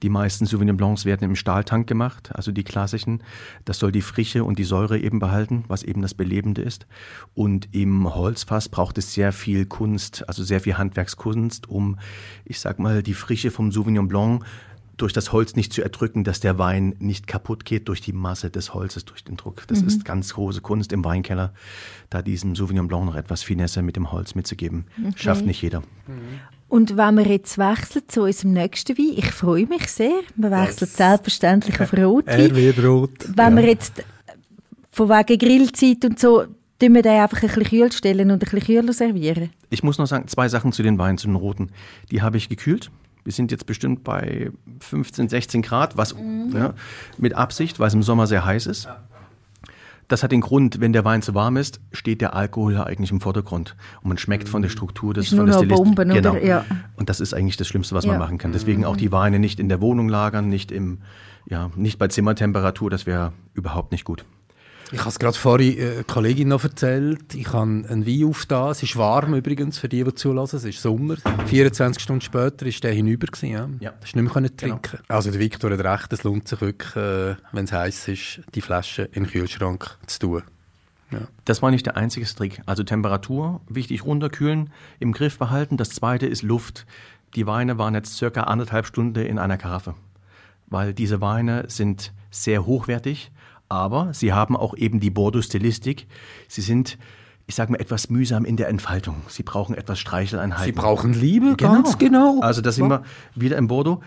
Die 0.02 0.08
meisten 0.08 0.46
Sauvignon 0.46 0.76
Blancs 0.76 1.04
werden 1.04 1.24
im 1.24 1.36
Stahltank 1.36 1.86
gemacht, 1.86 2.30
also 2.34 2.52
die 2.52 2.64
klassischen. 2.64 3.22
Das 3.64 3.78
soll 3.78 3.92
die 3.92 4.02
Frische 4.02 4.44
und 4.44 4.58
die 4.58 4.64
Säure 4.64 4.98
eben 4.98 5.18
behalten, 5.18 5.64
was 5.68 5.82
eben 5.82 6.02
das 6.02 6.14
Belebende 6.14 6.62
ist. 6.62 6.86
Und 7.34 7.68
im 7.74 8.14
Holzfass 8.14 8.68
braucht 8.68 8.98
es 8.98 9.12
sehr 9.12 9.32
viel 9.32 9.66
Kunst, 9.66 10.28
also 10.28 10.44
sehr 10.44 10.60
viel 10.60 10.78
Handwerkskunst, 10.78 11.68
um, 11.68 11.98
ich 12.44 12.60
sag 12.60 12.78
mal, 12.78 13.02
die 13.02 13.14
Frische 13.14 13.50
vom 13.50 13.72
Sauvignon 13.72 14.08
Blanc 14.08 14.44
durch 14.98 15.12
das 15.12 15.32
Holz 15.32 15.54
nicht 15.54 15.72
zu 15.72 15.80
erdrücken, 15.80 16.24
dass 16.24 16.40
der 16.40 16.58
Wein 16.58 16.94
nicht 16.98 17.26
kaputt 17.26 17.64
geht 17.64 17.88
durch 17.88 18.00
die 18.00 18.12
Masse 18.12 18.50
des 18.50 18.74
Holzes, 18.74 19.04
durch 19.04 19.24
den 19.24 19.36
Druck. 19.36 19.66
Das 19.68 19.80
ist 19.80 20.04
ganz 20.04 20.34
große 20.34 20.60
Kunst 20.60 20.92
im 20.92 21.04
Weinkeller, 21.04 21.54
da 22.10 22.20
diesem 22.20 22.56
Sauvignon 22.56 22.88
Blanc 22.88 23.06
noch 23.06 23.14
etwas 23.14 23.42
Finesse 23.42 23.82
mit 23.82 23.96
dem 23.96 24.10
Holz 24.12 24.34
mitzugeben. 24.34 24.86
Schafft 25.14 25.46
nicht 25.46 25.62
jeder. 25.62 25.82
Und 26.68 26.96
wenn 26.96 27.16
wir 27.16 27.26
jetzt 27.26 27.56
wechseln 27.56 28.04
zu 28.08 28.22
unserem 28.22 28.52
nächsten 28.52 28.96
Wein, 28.98 29.14
ich 29.16 29.30
freue 29.30 29.66
mich 29.66 29.86
sehr. 29.88 30.20
Wir 30.36 30.50
wechseln 30.50 30.88
selbstverständlich 30.88 31.80
auf 31.80 31.92
Rotwein. 31.94 32.54
wird 32.54 32.84
rot. 32.84 33.10
Wenn 33.34 33.56
wir 33.56 33.66
jetzt 33.66 34.04
von 34.90 35.08
wegen 35.08 35.38
Grillzeit 35.38 36.04
und 36.04 36.20
so, 36.20 36.44
tun 36.78 36.94
wir 36.94 37.02
den 37.02 37.20
einfach 37.20 37.42
ein 37.42 37.48
bisschen 37.48 37.64
kühl 37.64 37.92
stellen 37.92 38.30
und 38.30 38.42
ein 38.42 38.50
bisschen 38.50 38.60
kühler 38.60 38.92
servieren. 38.92 39.50
Ich 39.70 39.82
muss 39.82 39.98
noch 39.98 40.06
sagen, 40.06 40.28
zwei 40.28 40.48
Sachen 40.48 40.72
zu 40.72 40.82
den 40.82 40.98
Weinen, 40.98 41.16
zu 41.16 41.26
den 41.26 41.36
roten. 41.36 41.70
Die 42.10 42.20
habe 42.20 42.36
ich 42.36 42.48
gekühlt. 42.48 42.90
Wir 43.24 43.32
sind 43.32 43.50
jetzt 43.50 43.66
bestimmt 43.66 44.04
bei 44.04 44.50
15, 44.80 45.28
16 45.28 45.62
Grad, 45.62 45.96
was 45.96 46.14
ja, 46.52 46.74
mit 47.18 47.34
Absicht, 47.34 47.78
weil 47.78 47.88
es 47.88 47.94
im 47.94 48.02
Sommer 48.02 48.26
sehr 48.26 48.44
heiß 48.44 48.66
ist. 48.66 48.88
Das 50.08 50.22
hat 50.22 50.32
den 50.32 50.40
Grund, 50.40 50.80
wenn 50.80 50.94
der 50.94 51.04
Wein 51.04 51.20
zu 51.20 51.34
warm 51.34 51.58
ist, 51.58 51.80
steht 51.92 52.22
der 52.22 52.34
Alkohol 52.34 52.72
ja 52.72 52.84
eigentlich 52.84 53.10
im 53.10 53.20
Vordergrund. 53.20 53.76
Und 54.02 54.08
man 54.08 54.18
schmeckt 54.18 54.48
von 54.48 54.62
der 54.62 54.70
Struktur 54.70 55.12
des 55.12 55.28
von 55.28 55.46
der 55.46 55.52
Stilistik. 55.52 55.96
Genau. 55.96 56.30
oder? 56.30 56.42
Ja. 56.44 56.64
Und 56.96 57.10
das 57.10 57.20
ist 57.20 57.34
eigentlich 57.34 57.58
das 57.58 57.68
Schlimmste, 57.68 57.94
was 57.94 58.04
Ja. 58.04 58.12
man 58.12 58.18
machen 58.18 58.38
kann. 58.38 58.52
Deswegen 58.52 58.86
auch 58.86 58.96
die 58.96 59.12
Weine 59.12 59.38
nicht 59.38 59.60
in 59.60 59.68
der 59.68 59.82
Wohnung 59.82 60.08
lagern, 60.08 60.48
nicht 60.48 60.72
im, 60.72 60.98
ja, 61.46 61.70
nicht 61.76 61.98
bei 61.98 62.08
Zimmertemperatur. 62.08 62.88
Das 62.88 63.04
wäre 63.04 63.32
überhaupt 63.52 63.92
nicht 63.92 64.04
gut. 64.04 64.24
Ich 64.90 65.00
habe 65.00 65.10
es 65.10 65.18
gerade 65.18 65.36
vorhin 65.36 65.78
äh, 65.78 66.04
Kollegin 66.06 66.48
noch 66.48 66.64
erzählt. 66.64 67.34
Ich 67.34 67.48
habe 67.48 67.62
einen 67.62 68.06
Wein 68.06 68.24
aufgetan. 68.24 68.70
Es 68.70 68.82
ist 68.82 68.96
warm 68.96 69.34
übrigens, 69.34 69.78
für 69.78 69.88
die, 69.88 70.02
die 70.02 70.14
zulassen. 70.14 70.56
Es 70.56 70.64
ist 70.64 70.80
Sommer. 70.80 71.16
24 71.46 72.02
Stunden 72.02 72.22
später 72.22 72.64
ist 72.64 72.82
der 72.82 72.92
hinüber. 72.92 73.26
Gewesen, 73.26 73.50
ja. 73.50 73.68
Ja. 73.80 73.90
Du 73.90 73.98
nicht 74.00 74.14
mehr 74.14 74.32
können 74.32 74.56
trinken 74.56 75.00
Also 75.08 75.30
der 75.30 75.40
Viktor 75.40 75.70
hat 75.70 75.80
recht, 75.80 76.12
es 76.12 76.22
lohnt 76.22 76.48
sich 76.48 76.60
wirklich, 76.60 76.96
äh, 76.96 77.36
wenn 77.52 77.64
es 77.64 77.72
heiß 77.72 78.08
ist, 78.08 78.40
die 78.54 78.60
Flasche 78.62 79.02
in 79.02 79.24
den 79.24 79.30
Kühlschrank 79.30 79.98
zu 80.06 80.18
tun. 80.20 80.42
Das 81.44 81.62
war 81.62 81.70
nicht 81.70 81.86
der 81.86 81.96
einzige 81.96 82.26
Trick. 82.26 82.60
Also 82.66 82.82
Temperatur, 82.82 83.60
wichtig 83.68 84.04
runterkühlen, 84.04 84.70
im 85.00 85.12
Griff 85.12 85.38
behalten. 85.38 85.76
Das 85.76 85.90
zweite 85.90 86.26
ist 86.26 86.42
Luft. 86.42 86.86
Die 87.34 87.46
Weine 87.46 87.78
waren 87.78 87.94
jetzt 87.94 88.16
circa 88.16 88.42
anderthalb 88.42 88.86
Stunden 88.86 89.24
in 89.24 89.38
einer 89.38 89.56
Karaffe. 89.56 89.94
Weil 90.66 90.92
diese 90.92 91.20
Weine 91.20 91.64
sind 91.68 92.12
sehr 92.30 92.66
hochwertig, 92.66 93.30
aber 93.68 94.14
sie 94.14 94.32
haben 94.32 94.56
auch 94.56 94.76
eben 94.76 95.00
die 95.00 95.10
Bordeaux-Stilistik. 95.10 96.06
Sie 96.48 96.60
sind, 96.60 96.98
ich 97.46 97.54
sage 97.54 97.72
mal, 97.72 97.80
etwas 97.80 98.10
mühsam 98.10 98.44
in 98.44 98.56
der 98.56 98.68
Entfaltung. 98.68 99.16
Sie 99.28 99.42
brauchen 99.42 99.74
etwas 99.74 99.98
Streicheleinheiten. 99.98 100.64
Sie 100.64 100.72
brauchen 100.72 101.12
Liebe, 101.12 101.56
ganz 101.56 101.98
genau. 101.98 102.40
Also 102.40 102.60
da 102.60 102.72
sind 102.72 102.88
wir 102.88 103.02
wieder 103.34 103.56
im 103.56 103.68
Bordeaux. 103.68 104.00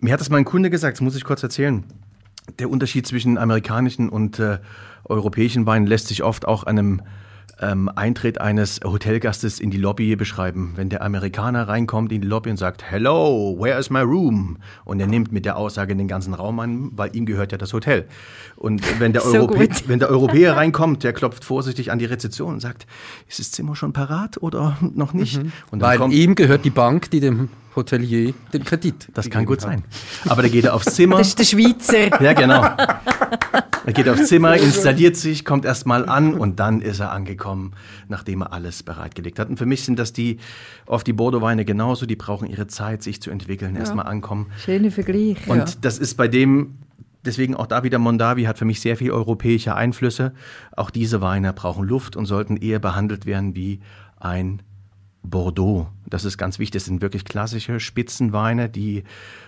Mir 0.00 0.12
hat 0.12 0.20
das 0.20 0.30
mein 0.30 0.44
Kunde 0.44 0.70
gesagt, 0.70 0.96
das 0.96 1.00
muss 1.00 1.16
ich 1.16 1.24
kurz 1.24 1.42
erzählen. 1.42 1.84
Der 2.58 2.70
Unterschied 2.70 3.06
zwischen 3.06 3.38
amerikanischen 3.38 4.08
und 4.08 4.38
äh, 4.38 4.58
europäischen 5.04 5.66
Weinen 5.66 5.86
lässt 5.86 6.08
sich 6.08 6.22
oft 6.22 6.46
auch 6.46 6.64
an 6.64 6.78
einem 6.78 7.02
ähm, 7.60 7.90
Eintritt 7.94 8.40
eines 8.40 8.80
Hotelgastes 8.84 9.60
in 9.60 9.70
die 9.70 9.78
Lobby 9.78 10.14
beschreiben. 10.16 10.72
Wenn 10.76 10.88
der 10.88 11.02
Amerikaner 11.02 11.68
reinkommt 11.68 12.12
in 12.12 12.20
die 12.20 12.26
Lobby 12.26 12.50
und 12.50 12.58
sagt, 12.58 12.90
Hello, 12.90 13.56
where 13.58 13.78
is 13.78 13.90
my 13.90 14.00
room? 14.00 14.58
Und 14.84 15.00
er 15.00 15.06
nimmt 15.06 15.32
mit 15.32 15.44
der 15.44 15.56
Aussage 15.56 15.96
den 15.96 16.08
ganzen 16.08 16.34
Raum 16.34 16.60
an, 16.60 16.90
weil 16.94 17.14
ihm 17.16 17.24
gehört 17.24 17.52
ja 17.52 17.58
das 17.58 17.72
Hotel. 17.72 18.06
Und 18.56 18.82
wenn 19.00 19.12
der, 19.12 19.22
So 19.26 19.32
Europä 19.34 19.66
gut. 19.68 19.88
wenn 19.88 19.98
der 19.98 20.10
Europäer 20.10 20.56
reinkommt, 20.56 21.02
der 21.02 21.12
klopft 21.12 21.44
vorsichtig 21.44 21.90
an 21.90 21.98
die 21.98 22.04
Rezeption 22.04 22.54
und 22.54 22.60
sagt, 22.60 22.86
ist 23.28 23.38
das 23.38 23.50
Zimmer 23.50 23.74
schon 23.74 23.92
parat 23.92 24.42
oder 24.42 24.76
noch 24.80 25.12
nicht? 25.12 25.38
Und 25.70 25.80
dann 25.80 25.80
Weil 25.80 25.98
kommt, 25.98 26.14
ihm 26.14 26.34
gehört 26.34 26.64
die 26.64 26.70
Bank, 26.70 27.10
die 27.10 27.20
dem 27.20 27.48
Hotelier 27.76 28.34
den 28.52 28.64
Kredit. 28.64 29.08
das 29.14 29.30
kann 29.30 29.44
gut 29.44 29.58
hat. 29.58 29.70
sein. 29.70 29.84
Aber 30.28 30.42
da 30.42 30.48
geht 30.48 30.64
er 30.64 30.74
aufs 30.74 30.94
Zimmer. 30.94 31.16
Das 31.26 31.28
ist 31.28 31.38
der 31.38 31.44
Schweizer. 31.44 32.22
Ja, 32.22 32.32
genau. 32.32 32.62
Er 33.86 33.92
geht 33.92 34.08
aufs 34.08 34.26
Zimmer, 34.26 34.56
installiert 34.56 35.16
sich, 35.16 35.44
kommt 35.44 35.64
erstmal 35.64 36.08
an 36.08 36.34
und 36.34 36.58
dann 36.58 36.80
ist 36.80 36.98
er 36.98 37.12
angekommen, 37.12 37.72
nachdem 38.08 38.42
er 38.42 38.52
alles 38.52 38.82
bereitgelegt 38.82 39.38
hat. 39.38 39.48
Und 39.48 39.58
für 39.58 39.66
mich 39.66 39.84
sind 39.84 39.98
das 39.98 40.12
die, 40.12 40.38
oft 40.86 41.06
die 41.06 41.12
Bordeaux-Weine 41.12 41.64
genauso, 41.64 42.04
die 42.04 42.16
brauchen 42.16 42.48
ihre 42.48 42.66
Zeit, 42.66 43.04
sich 43.04 43.22
zu 43.22 43.30
entwickeln, 43.30 43.76
erstmal 43.76 44.06
ankommen. 44.06 44.46
Schöner 44.58 44.90
Vergleich. 44.90 45.36
Und 45.46 45.58
ja. 45.58 45.64
das 45.80 45.98
ist 45.98 46.16
bei 46.16 46.26
dem, 46.26 46.78
deswegen 47.24 47.54
auch 47.54 47.66
da 47.66 47.84
wieder 47.84 48.00
Mondavi 48.00 48.44
hat 48.44 48.58
für 48.58 48.64
mich 48.64 48.80
sehr 48.80 48.96
viel 48.96 49.12
europäische 49.12 49.76
Einflüsse. 49.76 50.32
Auch 50.76 50.90
diese 50.90 51.20
Weine 51.20 51.52
brauchen 51.52 51.86
Luft 51.86 52.16
und 52.16 52.26
sollten 52.26 52.56
eher 52.56 52.80
behandelt 52.80 53.24
werden 53.24 53.54
wie 53.54 53.80
ein 54.18 54.62
Bordeaux. 55.30 55.88
Das 56.08 56.24
ist 56.24 56.38
ganz 56.38 56.58
wichtig. 56.58 56.80
Das 56.82 56.84
sind 56.86 57.02
wirklich 57.02 57.24
klassische 57.24 57.80
Spitzenweine, 57.80 58.68
die 58.68 59.02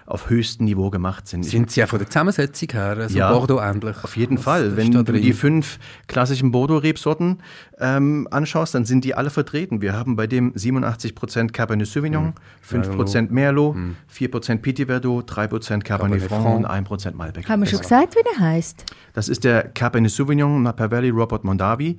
auf 0.06 0.28
höchstem 0.28 0.64
Niveau 0.66 0.90
gemacht 0.90 1.28
sind. 1.28 1.44
Sind 1.44 1.70
sie 1.70 1.80
ja 1.80 1.86
von 1.86 1.98
der 2.00 2.08
Zusammensetzung 2.08 2.68
her, 2.72 2.96
also 2.98 3.16
Ja, 3.16 3.30
Bordeaux 3.32 3.60
ähnlich. 3.60 3.96
auf 4.02 4.16
jeden 4.16 4.38
Fall. 4.38 4.76
Wenn 4.76 4.90
du 4.90 5.02
die 5.04 5.32
fünf 5.32 5.78
klassischen 6.08 6.50
Bordeaux-Rebsorten 6.50 7.38
ähm, 7.78 8.26
anschaust, 8.30 8.74
dann 8.74 8.84
sind 8.84 9.04
die 9.04 9.14
alle 9.14 9.30
vertreten. 9.30 9.80
Wir 9.80 9.92
haben 9.92 10.16
bei 10.16 10.26
dem 10.26 10.52
87% 10.54 11.52
Cabernet 11.52 11.86
Sauvignon, 11.86 12.32
5% 12.68 13.30
Merlot, 13.30 13.76
4% 14.12 14.56
Petit 14.58 14.86
Verdot, 14.86 15.30
3% 15.30 15.80
Cabernet 15.82 15.84
Cabernet 15.84 16.22
Franc 16.22 16.42
Franc. 16.42 16.56
und 16.56 16.66
1% 16.66 17.14
Malbec. 17.14 17.48
Haben 17.48 17.60
wir 17.60 17.66
schon 17.66 17.80
gesagt, 17.80 18.16
wie 18.16 18.22
der 18.34 18.40
heißt? 18.44 18.84
Das 19.12 19.28
ist 19.28 19.44
der 19.44 19.62
Cabernet 19.68 20.10
Sauvignon 20.10 20.62
Napa 20.62 20.90
Valley 20.90 21.10
Robert 21.10 21.44
Mondavi. 21.44 21.98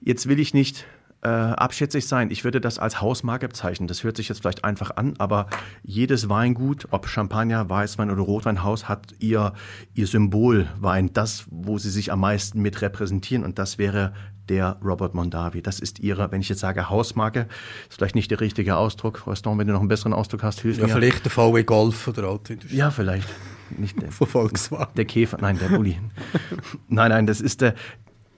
Jetzt 0.00 0.28
will 0.28 0.38
ich 0.40 0.54
nicht 0.54 0.86
äh, 1.22 1.28
abschätzig 1.28 2.06
sein. 2.06 2.30
Ich 2.30 2.44
würde 2.44 2.60
das 2.60 2.78
als 2.78 3.00
Hausmarke 3.00 3.48
bezeichnen. 3.48 3.88
Das 3.88 4.04
hört 4.04 4.16
sich 4.16 4.28
jetzt 4.28 4.40
vielleicht 4.40 4.64
einfach 4.64 4.92
an, 4.96 5.14
aber 5.18 5.46
jedes 5.82 6.28
Weingut, 6.28 6.88
ob 6.90 7.08
Champagner, 7.08 7.68
Weißwein 7.68 8.10
oder 8.10 8.22
Rotweinhaus, 8.22 8.88
hat 8.88 9.14
ihr, 9.18 9.52
ihr 9.94 10.06
Symbolwein, 10.06 11.12
das, 11.12 11.44
wo 11.50 11.78
sie 11.78 11.90
sich 11.90 12.12
am 12.12 12.20
meisten 12.20 12.60
mit 12.62 12.80
repräsentieren. 12.82 13.44
Und 13.44 13.58
das 13.58 13.78
wäre 13.78 14.12
der 14.48 14.76
Robert 14.84 15.14
Mondavi. 15.14 15.60
Das 15.62 15.80
ist 15.80 15.98
ihre, 15.98 16.30
wenn 16.30 16.40
ich 16.40 16.48
jetzt 16.48 16.60
sage 16.60 16.88
Hausmarke, 16.88 17.48
ist 17.88 17.96
vielleicht 17.96 18.14
nicht 18.14 18.30
der 18.30 18.40
richtige 18.40 18.76
Ausdruck. 18.76 19.18
Frau 19.18 19.34
Stone, 19.34 19.58
wenn 19.58 19.66
du 19.66 19.72
noch 19.72 19.80
einen 19.80 19.88
besseren 19.88 20.12
Ausdruck 20.12 20.44
hast, 20.44 20.60
hilf 20.60 20.78
Ja, 20.78 20.86
mir. 20.86 20.92
vielleicht 20.92 21.24
der 21.24 21.32
VW 21.32 21.64
Golf 21.64 22.06
oder 22.06 22.28
Autoindustrie. 22.28 22.76
Ja, 22.76 22.90
vielleicht. 22.92 23.28
Nicht 23.76 24.00
der. 24.00 24.12
Von 24.12 24.28
Volkswagen. 24.28 24.92
Der 24.96 25.04
Käfer, 25.04 25.38
nein, 25.40 25.58
der 25.58 25.68
Bulli. 25.76 25.98
nein, 26.88 27.10
nein, 27.10 27.26
das 27.26 27.40
ist 27.40 27.60
der, 27.60 27.74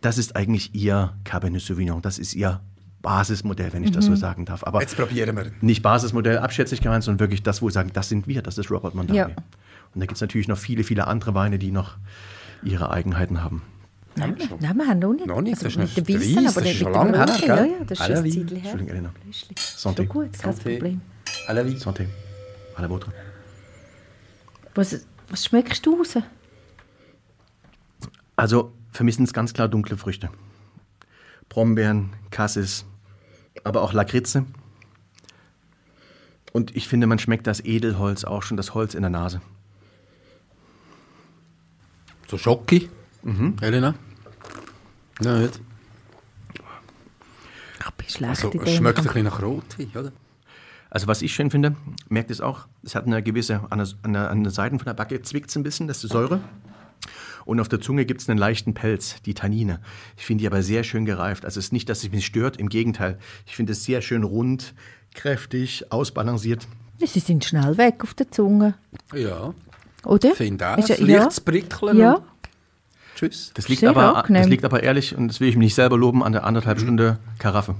das 0.00 0.18
ist 0.18 0.36
eigentlich 0.36 0.74
ihr 0.74 1.12
Cabernet 1.24 1.60
Sauvignon. 1.62 2.02
Das 2.02 2.18
ist 2.18 2.34
ihr 2.34 2.60
Basismodell, 3.02 3.72
wenn 3.72 3.84
ich 3.84 3.92
das 3.92 4.06
so 4.06 4.14
sagen 4.16 4.44
darf. 4.44 4.64
Aber 4.64 4.80
Jetzt 4.80 4.96
probieren 4.96 5.36
wir. 5.36 5.52
nicht 5.60 5.82
Basismodell 5.82 6.38
abschätzig 6.38 6.80
gemeint, 6.80 7.04
sondern 7.04 7.20
wirklich 7.20 7.42
das, 7.42 7.62
wo 7.62 7.66
wir 7.66 7.72
sagen, 7.72 7.90
das 7.92 8.08
sind 8.08 8.26
wir, 8.26 8.42
das 8.42 8.58
ist 8.58 8.70
Robert 8.70 8.94
Mondavi. 8.94 9.18
Ja. 9.18 9.26
Und 9.26 10.00
da 10.00 10.00
gibt 10.00 10.14
es 10.16 10.20
natürlich 10.20 10.48
noch 10.48 10.58
viele, 10.58 10.82
viele 10.84 11.06
andere 11.06 11.34
Weine, 11.34 11.58
die 11.58 11.70
noch 11.70 11.96
ihre 12.62 12.90
Eigenheiten 12.90 13.42
haben. 13.42 13.62
Nein, 14.16 14.36
nein, 14.60 14.76
wir 14.76 14.86
haben 14.86 14.98
noch 14.98 15.12
nicht. 15.12 15.26
Noch 15.26 15.40
nicht, 15.40 15.64
Also 15.64 15.78
das 15.78 15.90
ist 15.90 15.96
mit 15.96 15.96
dem 15.96 16.04
der 16.06 16.20
Weissen, 16.20 16.36
Weiss, 16.36 16.56
aber 16.56 16.60
das 16.60 16.64
nicht 16.64 16.80
ist 16.80 16.84
mit 16.86 16.94
schon 16.94 17.06
dem 17.06 17.12
lange 17.14 17.16
her, 17.18 17.34
Roten. 17.34 17.46
Ja, 17.46 17.64
ja, 17.78 17.84
das 17.84 18.00
ist 18.00 18.06
schon 18.06 18.16
ein. 18.16 18.24
Zeitchen 18.24 18.48
her. 18.48 18.56
Entschuldigung, 18.56 18.88
Elena. 18.88 19.12
Ist 19.30 19.52
Santé. 19.86 19.94
doch 19.94 20.08
gut, 20.08 20.38
kein. 20.38 20.54
Problem. 20.56 21.00
À 21.46 21.52
la 21.54 21.62
vie. 21.64 21.76
Santé. 21.76 22.06
À 22.76 22.82
la 22.82 22.88
vôtre. 22.88 23.12
Was, 24.74 25.06
was 25.30 25.44
schmeckst 25.44 25.86
du 25.86 25.96
raus? 25.96 26.18
Also 28.36 28.72
für 28.92 29.04
mich 29.04 29.16
sind 29.16 29.24
es 29.24 29.32
ganz 29.32 29.52
klar 29.52 29.68
dunkle 29.68 29.96
Früchte. 29.96 30.30
Brombeeren, 31.48 32.12
Cassis, 32.30 32.84
aber 33.64 33.82
auch 33.82 33.92
Lakritze. 33.92 34.44
Und 36.52 36.76
ich 36.76 36.88
finde, 36.88 37.06
man 37.06 37.18
schmeckt 37.18 37.46
das 37.46 37.64
Edelholz 37.64 38.24
auch 38.24 38.42
schon, 38.42 38.56
das 38.56 38.74
Holz 38.74 38.94
in 38.94 39.02
der 39.02 39.10
Nase. 39.10 39.40
So 42.26 42.36
Schocki. 42.38 42.88
Elena? 43.60 43.94
Nein, 45.20 45.42
nicht. 45.42 45.60
Schlecht 48.08 48.44
Also, 48.44 48.60
es 48.62 48.74
schmeckt 48.74 48.98
ein 48.98 49.04
bisschen 49.04 49.24
nach 49.24 49.42
Rotwein, 49.42 49.90
oder? 49.94 50.12
Also 50.90 51.06
was 51.06 51.20
ich 51.20 51.34
schön 51.34 51.50
finde, 51.50 51.76
merkt 52.08 52.30
es 52.30 52.40
auch, 52.40 52.66
es 52.82 52.94
hat 52.94 53.06
eine 53.06 53.22
gewisse, 53.22 53.60
an 53.68 53.78
der, 53.78 53.88
an 54.02 54.12
der, 54.14 54.30
an 54.30 54.42
der 54.42 54.52
Seiten 54.52 54.78
von 54.78 54.86
der 54.86 54.94
Backe 54.94 55.20
zwickt 55.20 55.50
es 55.50 55.56
ein 55.56 55.62
bisschen, 55.62 55.86
das 55.86 55.98
ist 55.98 56.04
die 56.04 56.08
Säure. 56.08 56.40
Und 57.44 57.60
auf 57.60 57.68
der 57.68 57.80
Zunge 57.80 58.04
gibt 58.04 58.20
es 58.20 58.28
einen 58.28 58.38
leichten 58.38 58.74
Pelz, 58.74 59.16
die 59.22 59.34
Tannine. 59.34 59.80
Ich 60.16 60.24
finde 60.26 60.42
die 60.42 60.46
aber 60.46 60.62
sehr 60.62 60.84
schön 60.84 61.04
gereift. 61.04 61.44
Also 61.44 61.58
es 61.58 61.66
ist 61.66 61.72
nicht, 61.72 61.88
dass 61.88 62.02
es 62.04 62.10
mich 62.10 62.26
stört, 62.26 62.56
im 62.58 62.68
Gegenteil. 62.68 63.18
Ich 63.46 63.56
finde 63.56 63.72
es 63.72 63.84
sehr 63.84 64.02
schön 64.02 64.22
rund, 64.24 64.74
kräftig, 65.14 65.90
ausbalanciert. 65.90 66.66
Sie 66.98 67.20
sind 67.20 67.44
schnell 67.44 67.76
weg 67.78 68.02
auf 68.02 68.14
der 68.14 68.30
Zunge, 68.30 68.74
Ja, 69.14 69.54
oder? 70.04 70.34
finde 70.34 70.68
auch. 70.68 70.78
Ist 70.78 70.88
ja- 70.88 70.96
Ein 70.96 71.06
leichtes 71.06 71.40
Prickeln. 71.40 71.96
Ja, 71.96 72.22
Tschüss. 73.14 73.50
Das 73.54 73.68
liegt, 73.68 73.80
Sehr 73.80 73.90
aber, 73.90 74.16
angenehm. 74.16 74.42
das 74.42 74.48
liegt 74.48 74.64
aber 74.64 74.82
ehrlich, 74.82 75.16
und 75.16 75.26
das 75.28 75.40
will 75.40 75.48
ich 75.48 75.56
mich 75.56 75.66
nicht 75.66 75.74
selber 75.74 75.96
loben, 75.96 76.22
an 76.22 76.32
der 76.32 76.44
anderthalb 76.44 76.78
Stunde 76.78 77.18
Karaffe. 77.40 77.74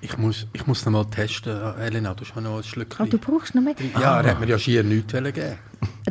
Ich 0.00 0.16
muss, 0.16 0.46
ich 0.52 0.66
muss 0.68 0.84
noch 0.86 0.92
mal 0.92 1.04
testen. 1.06 1.52
Ah, 1.52 1.74
Elena, 1.80 2.14
du 2.14 2.24
hast 2.24 2.34
noch 2.36 2.56
ein 2.56 2.62
Schlückchen. 2.62 3.04
oh, 3.04 3.08
du 3.10 3.18
brauchst 3.18 3.54
noch 3.54 3.62
mehr. 3.62 3.74
ja, 4.00 4.20
er 4.20 4.30
hat 4.30 4.40
mir 4.40 4.46
ja 4.46 4.58
schier 4.58 4.82
nichts 4.84 5.12
wollen 5.12 5.32
geben 5.32 5.58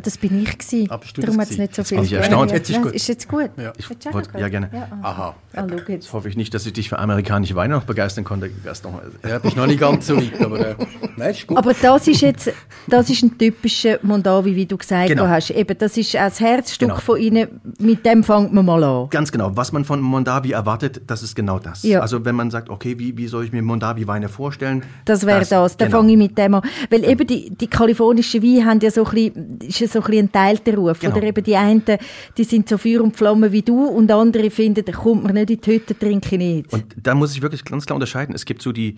Das 0.02 0.18
bin 0.18 0.42
ich 0.42 0.58
gewesen. 0.58 0.86
Ah, 0.90 0.96
bist 0.96 1.16
du 1.16 1.20
Darum 1.22 1.36
das 1.36 1.46
hat 1.46 1.52
es 1.52 1.58
nicht 1.58 1.74
so 1.74 1.84
viel 1.84 1.98
bin 1.98 2.04
ich 2.04 2.10
gegeben. 2.12 2.32
Ja. 2.32 2.46
Jetzt 2.46 2.70
ist 2.70 2.82
gut. 2.82 2.92
Ist 2.92 3.08
jetzt 3.08 3.28
gut? 3.28 3.50
Ja. 3.56 3.72
Ich 3.76 3.88
wollte- 3.90 4.10
noch 4.10 4.40
ja, 4.40 4.48
gerne. 4.48 4.70
Ja, 4.72 4.88
ah. 5.02 5.08
Aha. 5.10 5.34
Ah, 5.54 5.66
jetzt. 5.88 6.12
Hoffe 6.12 6.28
ich 6.28 6.36
nicht, 6.36 6.54
dass 6.54 6.64
ich 6.66 6.72
dich 6.72 6.88
für 6.88 6.98
amerikanische 6.98 7.54
Weine 7.56 7.74
noch 7.74 7.84
begeistern 7.84 8.24
konnte, 8.24 8.50
Gaston. 8.64 8.94
Ja, 9.28 9.38
bist 9.38 9.56
noch 9.56 9.66
nicht 9.66 9.80
ganz 9.80 10.06
so 10.06 10.16
weit, 10.16 10.40
aber 10.40 10.60
äh, 10.60 10.74
nein, 11.16 11.30
ist 11.30 11.46
gut. 11.46 11.56
Aber 11.58 11.74
das 11.74 12.06
ist 12.08 12.20
jetzt 12.20 12.52
das 12.86 13.10
ist 13.10 13.22
ein 13.22 13.36
typischer 13.38 13.98
Mondavi, 14.02 14.54
wie 14.56 14.66
du 14.66 14.76
gesagt 14.76 15.08
Genau. 15.08 15.26
hast. 15.26 15.50
Eben, 15.50 15.76
das 15.78 15.96
ist 15.96 16.14
das 16.14 16.40
Herzstück 16.40 16.88
Genau. 16.88 17.00
von 17.00 17.18
ihnen. 17.18 17.60
Mit 17.78 18.04
dem 18.06 18.22
fängt 18.24 18.52
man 18.52 18.64
mal 18.64 18.82
an. 18.82 19.08
Ganz 19.10 19.30
genau. 19.32 19.50
Was 19.56 19.72
man 19.72 19.84
von 19.84 20.00
Mondavi 20.00 20.52
erwartet, 20.52 21.02
das 21.06 21.22
ist 21.22 21.34
genau 21.34 21.58
das. 21.58 21.82
Ja. 21.82 22.00
Also 22.00 22.24
wenn 22.24 22.34
man 22.34 22.50
sagt, 22.50 22.70
okay, 22.70 22.98
wie, 22.98 23.16
wie 23.16 23.26
soll 23.28 23.44
ich 23.44 23.52
mir 23.52 23.62
Mondavi-Weine 23.62 24.28
vorstellen? 24.28 24.82
Das 25.04 25.26
wäre 25.26 25.44
das. 25.44 25.76
Dann 25.76 25.88
genau. 25.88 26.00
fange 26.00 26.12
ich 26.12 26.18
mit 26.18 26.38
dem 26.38 26.54
an. 26.54 26.62
Weil 26.90 27.04
eben 27.04 27.26
die, 27.26 27.50
die 27.50 27.66
kalifornischen 27.66 28.42
Weine 28.42 28.64
haben 28.64 28.80
ja 28.80 28.90
so 28.90 29.04
ein 29.04 29.10
bisschen, 29.10 29.58
so 29.90 30.00
ein 30.00 30.04
bisschen 30.06 30.26
ein 30.26 30.32
teilter 30.32 30.74
Ruf. 30.74 31.00
Genau. 31.00 31.16
Oder 31.16 31.26
eben 31.26 31.44
die 31.44 31.56
einen, 31.56 31.82
die 32.36 32.44
sind 32.44 32.68
so 32.68 32.78
Feuer 32.78 33.02
und 33.02 33.16
Flamme 33.16 33.50
wie 33.52 33.62
du 33.62 33.84
und 33.86 34.10
andere 34.10 34.50
finden, 34.50 34.84
da 34.84 34.92
kommt 34.92 35.24
man 35.24 35.34
nicht 35.34 35.50
in 35.50 35.60
die 35.60 35.72
Hütte, 35.72 35.98
trinke 35.98 36.36
ich 36.36 36.38
nicht. 36.38 36.72
Und 36.72 36.84
da 36.96 37.14
muss 37.14 37.34
ich 37.34 37.42
wirklich 37.42 37.64
ganz 37.64 37.86
klar 37.86 37.96
unterscheiden. 37.96 38.34
Es 38.34 38.44
gibt 38.44 38.62
so 38.62 38.72
die 38.72 38.96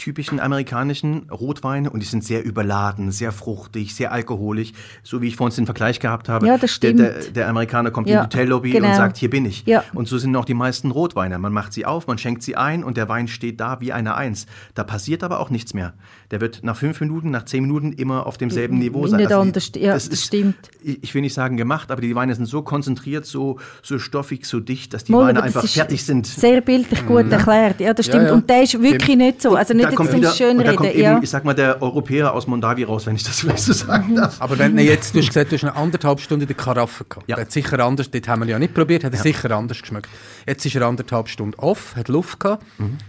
typischen 0.00 0.40
amerikanischen 0.40 1.28
Rotweine 1.30 1.90
und 1.90 2.00
die 2.00 2.06
sind 2.06 2.24
sehr 2.24 2.44
überladen, 2.44 3.12
sehr 3.12 3.32
fruchtig, 3.32 3.94
sehr 3.94 4.12
alkoholisch, 4.12 4.72
so 5.02 5.20
wie 5.20 5.28
ich 5.28 5.36
vorhin 5.36 5.54
den 5.54 5.66
Vergleich 5.66 6.00
gehabt 6.00 6.28
habe. 6.28 6.46
Ja, 6.46 6.54
das 6.54 6.62
Der, 6.62 6.68
stimmt. 6.68 7.00
der, 7.00 7.12
der 7.34 7.48
Amerikaner 7.48 7.90
kommt 7.90 8.08
Ja, 8.08 8.22
in 8.22 8.30
die 8.30 8.36
Hotellobby 8.36 8.70
genau. 8.70 8.88
und 8.88 8.94
sagt, 8.94 9.18
hier 9.18 9.28
bin 9.28 9.44
ich. 9.44 9.64
Ja. 9.66 9.84
Und 9.92 10.08
so 10.08 10.16
sind 10.16 10.34
auch 10.36 10.46
die 10.46 10.54
meisten 10.54 10.90
Rotweine. 10.90 11.38
Man 11.38 11.52
macht 11.52 11.72
sie 11.72 11.84
auf, 11.84 12.06
man 12.06 12.16
schenkt 12.18 12.42
sie 12.42 12.56
ein 12.56 12.82
und 12.82 12.96
der 12.96 13.08
Wein 13.08 13.28
steht 13.28 13.60
da 13.60 13.80
wie 13.80 13.92
eine 13.92 14.14
Eins. 14.14 14.46
Da 14.74 14.84
passiert 14.84 15.22
aber 15.22 15.38
auch 15.38 15.50
nichts 15.50 15.74
mehr. 15.74 15.92
Der 16.30 16.40
wird 16.40 16.60
nach 16.62 16.76
fünf 16.76 17.00
Minuten, 17.00 17.30
nach 17.30 17.44
zehn 17.44 17.62
Minuten 17.62 17.92
immer 17.92 18.26
auf 18.26 18.38
demselben 18.38 18.78
Niveau 18.78 19.06
sein. 19.06 19.20
Also 19.20 19.38
anders, 19.40 19.70
ja, 19.74 19.92
das 19.92 20.04
das 20.08 20.14
ist, 20.14 20.26
stimmt. 20.26 20.56
Ich 20.82 21.14
will 21.14 21.20
nicht 21.20 21.34
sagen 21.34 21.56
gemacht, 21.56 21.90
aber 21.90 22.00
die 22.00 22.14
Weine 22.14 22.34
sind 22.34 22.46
so 22.46 22.62
konzentriert, 22.62 23.26
so, 23.26 23.58
so 23.82 23.98
stoffig, 23.98 24.46
so 24.46 24.60
dicht, 24.60 24.94
dass 24.94 25.04
die 25.04 25.12
Mal, 25.12 25.26
Weine 25.26 25.34
das 25.34 25.44
einfach 25.44 25.66
fertig 25.68 26.04
sind. 26.04 26.26
Sehr 26.26 26.60
bildlich 26.62 27.06
gut 27.06 27.30
erklärt. 27.30 27.80
Ja, 27.80 27.92
das 27.92 28.06
stimmt. 28.06 28.30
Und 28.30 28.48
der 28.48 28.62
ist 28.62 28.80
wirklich 28.80 29.16
nicht 29.16 29.42
so. 29.42 29.56
Also 29.56 29.74
nicht 29.74 29.89
da 29.90 29.96
kommt 29.96 30.12
wieder, 30.12 30.50
und 30.50 30.64
da 30.64 30.72
kommt 30.74 30.90
eben, 30.90 31.00
ja. 31.02 31.20
ich 31.22 31.30
sag 31.30 31.44
mal, 31.44 31.54
der 31.54 31.80
Europäer 31.82 32.32
aus 32.32 32.46
Mondavi 32.46 32.84
raus, 32.84 33.06
wenn 33.06 33.16
ich 33.16 33.22
das 33.22 33.40
vielleicht 33.40 33.62
so 33.64 33.72
sagen 33.72 34.14
darf. 34.16 34.40
Aber 34.40 34.58
wenn 34.58 34.76
du 34.76 34.82
jetzt, 34.82 35.14
du 35.14 35.18
hast 35.20 35.28
gesagt, 35.28 35.52
du 35.52 35.56
hast 35.56 35.64
eine 35.64 35.76
anderthalb 35.76 36.20
Stunde 36.20 36.44
in 36.44 36.48
der 36.48 36.56
Karaffe 36.56 37.04
gehabt. 37.04 37.28
Ja. 37.28 37.36
Der 37.36 37.44
hat 37.44 37.52
sicher 37.52 37.78
anders, 37.80 38.10
dort 38.10 38.28
haben 38.28 38.42
wir 38.42 38.48
ja 38.48 38.58
nicht 38.58 38.74
probiert, 38.74 39.04
hat 39.04 39.12
er 39.12 39.18
sicher 39.20 39.50
anders 39.50 39.80
geschmeckt. 39.80 40.08
Jetzt 40.46 40.64
ist 40.64 40.74
er 40.74 40.82
anderthalb 40.86 41.28
Stunden 41.28 41.58
off, 41.58 41.94
hat 41.96 42.08
Luft 42.08 42.40
gehabt, 42.40 42.64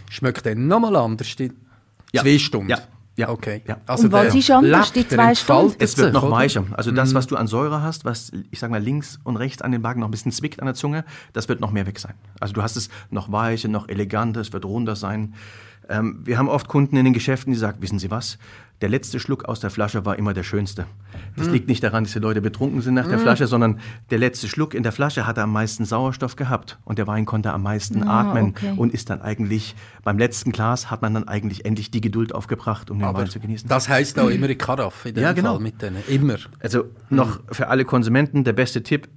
schmeckt 0.10 0.46
dann 0.46 0.67
nochmal 0.67 0.96
anders, 0.96 1.36
die 1.36 1.50
Mhm. 1.50 1.56
Ja. 2.13 2.22
zwei 2.24 2.39
Stunden. 2.39 2.70
Ja. 2.70 2.78
Ja. 3.17 3.30
Okay. 3.30 3.62
Ja. 3.67 3.78
Also 3.86 4.06
Und 4.06 4.13
was 4.13 4.34
ist 4.34 4.50
anders, 4.50 4.94
die 4.94 5.08
zwei 5.08 5.36
Stunden? 5.36 5.76
Es 5.80 5.98
wird 5.98 6.13
noch 6.13 6.30
weicher. 6.32 6.63
Also 6.72 6.91
das, 6.91 7.13
was 7.13 7.28
du 7.28 7.36
an 7.36 7.46
Säure 7.48 7.82
hast, 7.82 8.06
was 8.06 8.32
ich 8.52 8.60
sag 8.60 8.72
mal 8.72 8.82
links 8.82 9.20
und 9.24 9.38
rechts 9.38 9.62
an 9.62 9.72
den 9.72 9.82
Backen 9.82 10.00
noch 10.00 10.08
ein 10.08 10.12
bisschen 10.12 10.32
zwickt 10.32 10.60
an 10.60 10.65
der 10.65 10.76
Zunge, 10.76 11.04
das 11.34 11.48
wird 11.50 11.60
noch 11.60 11.72
mehr 11.72 11.86
weg 11.86 12.00
sein. 12.00 12.13
Also 12.39 12.54
du 12.54 12.62
hast 12.63 12.78
es 12.78 12.89
noch 13.12 13.32
weicher, 13.32 13.67
noch 13.67 13.89
eleganter, 13.89 14.39
es 14.41 14.52
wird 14.54 14.65
runder 14.65 14.96
sein. 14.96 15.34
Ähm, 15.89 16.20
wir 16.24 16.38
haben 16.38 16.50
oft 16.50 16.67
Kunden 16.67 16.96
in 16.96 17.06
den 17.06 17.13
Geschäften, 17.13 17.54
die 17.54 17.60
sagen, 17.60 17.82
wissen 17.82 18.00
Sie 18.00 18.12
was? 18.12 18.38
Der 18.82 18.89
letzte 18.89 19.20
Schluck 19.20 19.46
aus 19.46 19.60
der 19.60 19.70
Flasche 19.70 20.06
war 20.06 20.17
immer 20.17 20.34
der 20.34 20.41
schönste. 20.41 20.88
Das 21.38 21.48
liegt 21.48 21.67
nicht 21.67 21.84
daran, 21.84 22.04
dass 22.04 22.13
die 22.13 22.20
Leute 22.20 22.41
betrunken 22.41 22.82
sind 22.82 22.96
nach 22.96 23.08
der 23.08 23.20
Flasche, 23.20 23.46
sondern 23.46 23.80
der 24.10 24.17
letzte 24.17 24.48
Schluck 24.48 24.74
in 24.74 24.82
der 24.82 24.91
Flasche 24.91 25.28
hatte 25.28 25.44
am 25.44 25.54
meisten 25.54 25.86
Sauerstoff 25.86 26.36
gehabt 26.36 26.80
und 26.84 26.98
der 26.98 27.06
Wein 27.06 27.26
konnte 27.26 27.54
am 27.54 27.62
meisten 27.62 28.02
atmen 28.02 28.50
okay. 28.50 28.74
und 28.76 28.91
ist 28.91 29.12
dann 29.12 29.22
eigentlich 29.22 29.76
beim 30.04 30.17
letzten 30.17 30.52
Glas 30.52 30.89
hat 30.89 31.04
man 31.04 31.13
dann 31.13 31.28
eigentlich 31.28 31.63
endlich 31.63 31.91
die 31.91 32.02
Geduld 32.02 32.34
aufgebracht, 32.34 32.89
um 32.89 32.98
den 32.98 33.06
Aber 33.08 33.20
Wein 33.20 33.30
zu 33.30 33.39
genießen. 33.39 33.70
das 33.70 33.88
heisst 33.88 34.17
auch 34.17 34.30
immer 34.30 34.50
in 34.50 34.58
Karaffe, 34.58 35.10
in 35.10 35.15
dem 35.15 35.24
Ja, 35.24 35.34
genau. 35.34 35.54
Fall 35.54 35.62
mit 35.62 35.80
denen. 35.80 36.04
Immer. 36.08 36.38
Also 36.60 36.86
noch 37.12 37.39
für 37.52 37.67
alle 37.67 37.86
Konsumenten 37.86 38.44
der 38.44 38.54
beste 38.54 38.82
Tipp, 38.82 39.08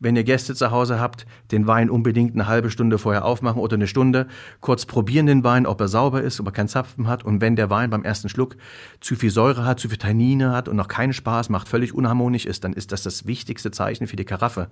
wenn 0.00 0.16
ihr 0.16 0.24
Gäste 0.24 0.54
zu 0.54 0.70
Hause 0.70 0.98
habt, 0.98 1.26
den 1.52 1.66
Wein 1.66 1.90
unbedingt 1.90 2.34
eine 2.34 2.46
halbe 2.46 2.70
Stunde 2.70 2.98
vorher 2.98 3.24
aufmachen 3.24 3.60
oder 3.60 3.74
eine 3.74 3.86
Stunde, 3.86 4.26
kurz 4.60 4.86
probieren 4.86 5.26
den 5.26 5.44
Wein, 5.44 5.66
ob 5.66 5.80
er 5.80 5.88
sauber 5.88 6.22
ist, 6.22 6.40
ob 6.40 6.46
er 6.46 6.52
keinen 6.52 6.68
Zapfen 6.68 7.06
hat 7.06 7.24
und 7.24 7.40
wenn 7.40 7.54
der 7.54 7.70
Wein 7.70 7.90
beim 7.90 8.02
ersten 8.02 8.28
Schluck 8.28 8.56
zu 9.00 9.14
viel 9.14 9.30
Säure 9.30 9.64
hat, 9.66 9.78
zu 9.78 9.88
viel 9.88 9.98
Tannine 9.98 10.52
hat 10.52 10.68
und 10.68 10.76
noch 10.76 10.88
keinen 10.88 11.12
Spaß 11.12 11.50
macht, 11.50 11.68
völlig 11.68 11.94
unharmonisch 11.94 12.46
ist, 12.46 12.64
dann 12.64 12.72
ist 12.72 12.92
das 12.92 13.02
das 13.02 13.26
wichtigste 13.26 13.70
Zeichen 13.70 14.06
für 14.06 14.16
die 14.16 14.24
Karaffe. 14.24 14.68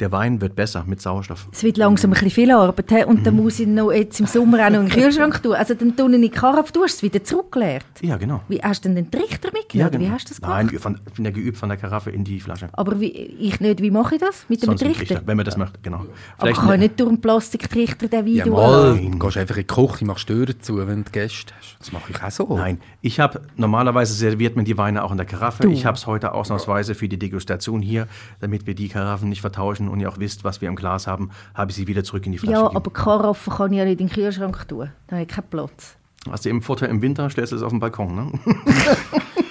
Der 0.00 0.10
Wein 0.10 0.40
wird 0.40 0.56
besser 0.56 0.84
mit 0.86 1.00
Sauerstoff. 1.02 1.48
Es 1.52 1.62
wird 1.62 1.76
langsam 1.76 2.10
ein 2.10 2.14
bisschen 2.14 2.30
viel 2.30 2.50
Arbeit. 2.50 2.90
he? 2.90 3.04
Und 3.04 3.20
Mhm. 3.20 3.24
dann 3.24 3.36
muss 3.36 3.60
ich 3.60 3.66
noch 3.66 3.92
jetzt 3.92 4.18
im 4.20 4.26
Sommer 4.26 4.64
auch 4.66 4.70
noch 4.70 4.80
in 4.80 4.86
den 4.86 4.90
Kühlschrank 4.90 5.42
tun. 5.42 5.52
Also 5.54 5.74
dann 5.74 5.94
tue 5.96 6.14
ich 6.14 6.20
die 6.22 6.28
Karaffe, 6.30 6.72
du 6.72 6.82
hast 6.82 6.94
es 6.94 7.02
wieder 7.02 7.22
zurückgeleert. 7.22 7.84
Ja, 8.00 8.16
genau. 8.16 8.40
Wie, 8.48 8.58
hast 8.62 8.84
du 8.84 8.88
denn 8.88 8.96
den 8.96 9.10
Trichter 9.10 9.50
mitgenommen? 9.52 9.90
oder 9.90 10.00
Wie 10.00 10.10
hast 10.10 10.24
du 10.26 10.28
das 10.30 10.40
gemacht? 10.40 10.64
Nein, 10.70 10.78
von, 10.78 10.98
ich 11.06 11.12
bin 11.12 11.24
ja 11.26 11.30
geübt 11.30 11.58
von 11.58 11.68
der 11.68 11.76
Karaffe 11.78 12.10
in 12.10 12.24
die 12.24 12.40
Flasche. 12.40 12.68
Aber 12.72 12.98
wie, 13.00 13.10
ich 13.10 13.60
nicht, 13.60 13.82
wie 13.82 13.90
mache 13.90 14.14
ich 14.14 14.20
das? 14.20 14.46
Mit 14.48 14.61
dem 14.68 14.88
ein 14.88 14.94
Trichter? 14.94 15.22
wenn 15.26 15.36
man 15.36 15.46
das 15.46 15.56
möchte, 15.56 15.78
genau. 15.82 15.98
Aber 15.98 16.06
Vielleicht 16.38 16.60
ich 16.62 16.66
kann 16.68 16.80
nicht 16.80 17.00
durch 17.00 17.08
einen 17.08 17.20
Plastiktrichter 17.20 18.08
den 18.08 18.26
Wein 18.26 18.32
Ja, 18.34 18.44
durchlassen. 18.44 19.04
mal, 19.04 19.10
du 19.10 19.18
gehst 19.18 19.36
einfach 19.36 19.56
in 19.56 19.66
die 19.66 19.74
Küche, 19.74 20.04
machst 20.04 20.26
Türen 20.26 20.60
zu, 20.60 20.86
wenn 20.86 21.04
du 21.04 21.10
Gäste 21.10 21.52
hast. 21.58 21.76
Das 21.80 21.92
mache 21.92 22.10
ich 22.10 22.22
auch 22.22 22.30
so. 22.30 22.56
Nein, 22.56 22.80
ich 23.00 23.20
habe 23.20 23.40
normalerweise 23.56 24.14
serviert 24.14 24.56
man 24.56 24.64
die 24.64 24.78
Weine 24.78 25.02
auch 25.04 25.10
in 25.10 25.16
der 25.16 25.26
Karaffe. 25.26 25.64
Du. 25.64 25.70
Ich 25.70 25.84
habe 25.86 25.96
es 25.96 26.06
heute 26.06 26.32
ausnahmsweise 26.32 26.94
für 26.94 27.08
die 27.08 27.18
Degustation 27.18 27.82
hier, 27.82 28.06
damit 28.40 28.66
wir 28.66 28.74
die 28.74 28.88
Karaffen 28.88 29.28
nicht 29.28 29.40
vertauschen 29.40 29.88
und 29.88 30.00
ihr 30.00 30.08
auch 30.08 30.18
wisst, 30.18 30.44
was 30.44 30.60
wir 30.60 30.68
im 30.68 30.76
Glas 30.76 31.06
haben, 31.06 31.30
habe 31.54 31.70
ich 31.70 31.76
sie 31.76 31.86
wieder 31.86 32.04
zurück 32.04 32.24
in 32.26 32.32
die 32.32 32.38
Flasche 32.38 32.52
Ja, 32.52 32.60
gegeben. 32.62 32.76
aber 32.76 32.90
Karaffe 32.92 33.50
kann 33.50 33.72
ich 33.72 33.78
ja 33.78 33.84
nicht 33.84 34.00
in 34.00 34.06
den 34.08 34.14
Kühlschrank 34.14 34.68
tun. 34.68 34.90
Da 35.08 35.16
habe 35.16 35.22
ich 35.22 35.28
keinen 35.28 35.48
Platz. 35.50 35.96
Hast 36.30 36.44
du 36.44 36.50
im 36.50 36.62
Vorteil 36.62 36.88
im 36.90 37.02
Winter 37.02 37.28
stellst 37.30 37.50
du 37.52 37.56
es 37.56 37.62
auf 37.62 37.70
den 37.70 37.80
Balkon, 37.80 38.14
ne? 38.14 38.30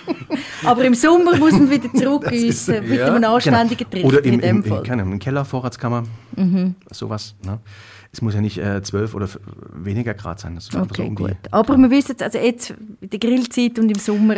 Aber 0.65 0.83
im 0.85 0.93
Sommer 0.93 1.35
muss 1.37 1.53
man 1.53 1.69
wieder 1.69 1.91
zurückgießen 1.93 2.87
mit 2.87 2.99
ja, 2.99 3.13
einem 3.13 3.23
anständigen 3.23 3.89
Trichter 3.89 3.97
Genau. 3.97 4.07
Oder 4.07 4.25
im, 4.25 4.33
in 4.35 4.41
dem 4.41 4.55
im, 4.57 4.63
Fall. 4.63 4.71
Mhm. 4.71 4.77
in, 4.77 4.83
keine 4.83 5.01
Ahnung, 5.01 5.13
im 5.13 5.19
Keller, 5.19 5.45
Vorratskammer, 5.45 6.03
sowas. 6.91 7.35
Ne? 7.45 7.59
Es 8.11 8.21
muss 8.21 8.33
ja 8.33 8.41
nicht 8.41 8.57
äh, 8.57 8.81
12 8.81 9.13
oder 9.15 9.27
weniger 9.73 10.13
Grad 10.13 10.39
sein. 10.39 10.55
Das 10.55 10.65
ist 10.65 10.75
einfach 10.75 10.95
so 10.95 11.01
Okay, 11.03 11.09
die- 11.09 11.15
gut. 11.15 11.35
Aber 11.51 11.77
wir 11.77 11.89
wissen 11.89 12.09
jetzt, 12.11 12.23
also 12.23 12.37
jetzt 12.37 12.71
in 12.99 13.09
der 13.09 13.19
Grillzeit 13.19 13.79
und 13.79 13.89
im 13.89 13.97
Sommer 13.97 14.35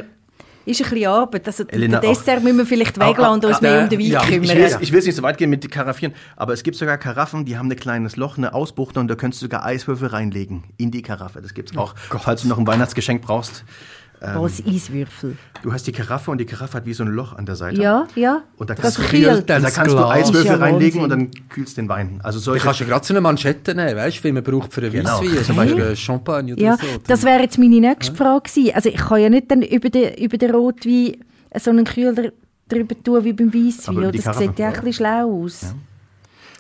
ist 0.66 0.82
ein 0.82 0.90
bisschen 0.90 1.08
Arbeit. 1.08 1.48
Also 1.48 1.64
Elena, 1.68 2.00
den 2.00 2.10
Dessert 2.12 2.44
müssen 2.44 2.60
wir 2.60 2.66
vielleicht 2.68 2.98
weglassen 3.00 3.34
und 3.34 3.46
uns 3.46 3.58
auch- 3.58 3.62
mehr 3.62 3.80
äh, 3.80 3.84
um 3.84 3.90
den 3.90 4.00
Wein 4.00 4.06
ja, 4.06 4.22
ich 4.22 4.28
kümmern. 4.30 4.44
Ich 4.44 4.56
will, 4.56 4.78
ich 4.82 4.92
will 4.92 4.98
jetzt 5.00 5.06
nicht 5.08 5.16
so 5.16 5.24
weit 5.24 5.38
gehen 5.40 5.50
mit 5.50 5.64
den 5.64 5.72
Karaffieren, 5.72 6.14
aber 6.38 6.54
es 6.54 6.62
gibt 6.64 6.78
sogar 6.78 6.98
Karaffen, 7.00 7.46
die 7.46 7.58
haben 7.58 7.70
ein 7.70 7.76
kleines 7.76 8.16
Loch, 8.16 8.38
eine 8.38 8.54
Ausbuchtung 8.54 9.02
und 9.02 9.08
da 9.08 9.16
könntest 9.16 9.42
du 9.42 9.46
sogar 9.46 9.66
Eiswürfel 9.66 10.08
reinlegen 10.10 10.64
in 10.78 10.92
die 10.92 11.02
Karaffe. 11.02 11.42
Das 11.42 11.54
gibt's 11.56 11.76
auch, 11.76 11.96
falls 11.98 12.44
du 12.44 12.48
noch 12.48 12.60
ein 12.60 12.68
Weihnachtsgeschenk 12.68 13.22
brauchst. 13.24 13.66
Was, 14.36 14.64
Eiswürfel? 14.66 15.38
Du 15.64 15.74
hast 15.74 15.86
die 15.86 15.92
Karaffe 15.92 16.32
und 16.32 16.38
die 16.38 16.46
Karaffe 16.46 16.78
hat 16.78 16.86
wie 16.86 16.94
so 16.94 17.04
ein 17.04 17.10
Loch 17.10 17.34
an 17.34 17.46
der 17.46 17.56
Seite. 17.56 17.82
Ja, 17.82 18.08
ja. 18.16 18.42
Und 18.58 18.70
da 18.70 18.74
das 18.76 18.96
kannst, 18.96 18.98
du, 19.00 19.02
kühlt. 19.04 19.50
dann 19.50 19.62
da 19.62 19.68
das 19.68 19.76
kannst 19.76 19.94
du. 19.94 20.06
Eiswürfel 20.06 20.46
ja 20.46 20.56
reinlegen 20.56 21.02
und 21.02 21.10
Wahnsinn. 21.12 21.32
dann 21.32 21.50
kühlst 21.50 21.78
den 21.78 21.90
Wein. 21.90 22.20
Also 22.24 22.40
Du 22.40 22.44
solche, 22.46 22.64
kannst 22.64 22.80
ja 22.80 22.86
gerade 22.86 23.06
so 23.06 23.14
eine 23.14 23.22
Manschette 23.22 23.76
nehmen, 23.76 23.96
weißt 23.98 24.20
du, 24.20 24.24
wie 24.24 24.32
man 24.32 24.44
braucht 24.44 24.74
für 24.74 24.82
einen 24.82 24.92
Genau. 24.92 25.20
Weisswein, 25.22 25.44
zum 25.44 25.56
Beispiel 25.58 25.84
einen 25.84 25.96
Champagne 25.96 26.54
oder 26.54 26.62
Ja, 26.64 26.78
so. 26.78 26.86
das 27.06 27.24
wäre 27.24 27.42
jetzt 27.42 27.58
meine 27.58 27.80
nächste 27.80 28.16
Frage 28.16 28.50
gewesen. 28.50 28.72
Also 28.76 28.90
ich 28.90 28.96
kann 28.98 29.22
ja 29.22 29.30
nicht 29.30 29.52
dann 29.52 29.62
über 29.62 29.90
den, 29.90 30.14
über 30.16 30.38
den 30.38 30.52
Rotwein 30.52 31.18
so 31.60 31.70
einen 31.72 31.86
Kühler 31.86 32.32
drüber 32.70 32.96
tun 33.04 33.24
wie 33.26 33.34
beim 33.34 33.50
Aber 33.50 33.58
Weisswein. 33.68 34.12
Das 34.14 34.24
Karaffe. 34.24 34.40
sieht 34.44 34.60
ja 34.60 34.68
ein 34.68 34.74
bisschen 34.74 34.94
schlau 34.94 35.44
aus. 35.44 35.76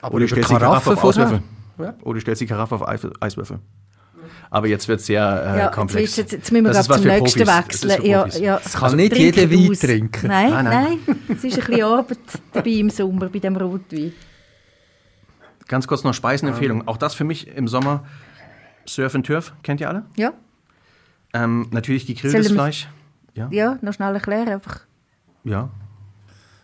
Aber 0.01 0.15
oder 0.15 0.25
du 0.25 0.33
über 0.33 0.43
stellst 0.43 0.49
die 0.51 0.55
Karaffe 0.55 0.91
auf. 0.91 1.05
Eiswürfel. 1.05 1.41
Ja. 1.79 1.93
Oder 2.03 2.13
du 2.15 2.19
stellst 2.19 2.41
die 2.41 2.45
Karaffe 2.45 2.75
auf 2.75 2.87
Eis- 2.87 3.07
Eiswürfel. 3.21 3.59
Aber 4.55 4.67
jetzt 4.67 4.87
wird 4.87 4.99
es 4.99 5.07
sehr 5.07 5.23
äh, 5.55 5.57
Ja, 5.61 5.67
komplex. 5.69 6.15
Jetzt, 6.15 6.17
jetzt, 6.17 6.31
jetzt 6.31 6.51
müssen 6.51 6.65
wir 6.65 6.73
Das 6.73 6.85
zum 6.85 6.93
was 6.95 7.01
für 7.01 7.07
nächsten 7.07 7.43
Profis. 7.43 7.83
Wechseln. 7.87 8.05
Ja, 8.05 8.27
ja. 8.27 8.61
Es 8.63 8.73
kann 8.73 8.95
nicht 8.95 9.17
jeder 9.17 9.49
Wein 9.49 9.71
aus. 9.71 9.79
trinken. 9.79 10.27
Nein, 10.27 10.51
Nein, 10.51 10.65
nein, 10.65 10.99
nein. 11.07 11.17
Es 11.29 11.43
ist 11.43 11.57
ein 11.57 11.65
bisschen 11.65 11.83
Arbeit 11.83 12.17
dabei 12.51 12.69
im 12.69 12.89
Sommer 12.91 13.29
bei 13.29 13.39
dem 13.39 13.55
Rotwein. 13.55 14.13
Ganz 15.67 15.87
kurz 15.87 16.03
noch 16.03 16.13
Speisenempfehlung. 16.13 16.87
Auch 16.87 16.97
das 16.97 17.15
für 17.15 17.23
mich 17.23 17.47
im 17.47 17.67
Sommer 17.67 18.03
Surf 18.85 19.15
and 19.15 19.25
Turf. 19.25 19.53
Kennt 19.63 19.81
ihr 19.81 19.89
alle? 19.89 20.05
Ja, 20.17 20.33
Ähm, 21.33 21.67
natürlich 21.71 22.05
gegrilltes 22.05 22.51
Fleisch. 22.51 22.87
Ja. 23.33 23.47
ja, 23.49 23.79
noch 23.81 23.93
schnell 23.93 24.13
erklären 24.13 24.49
einfach. 24.49 24.81
ja. 25.43 25.69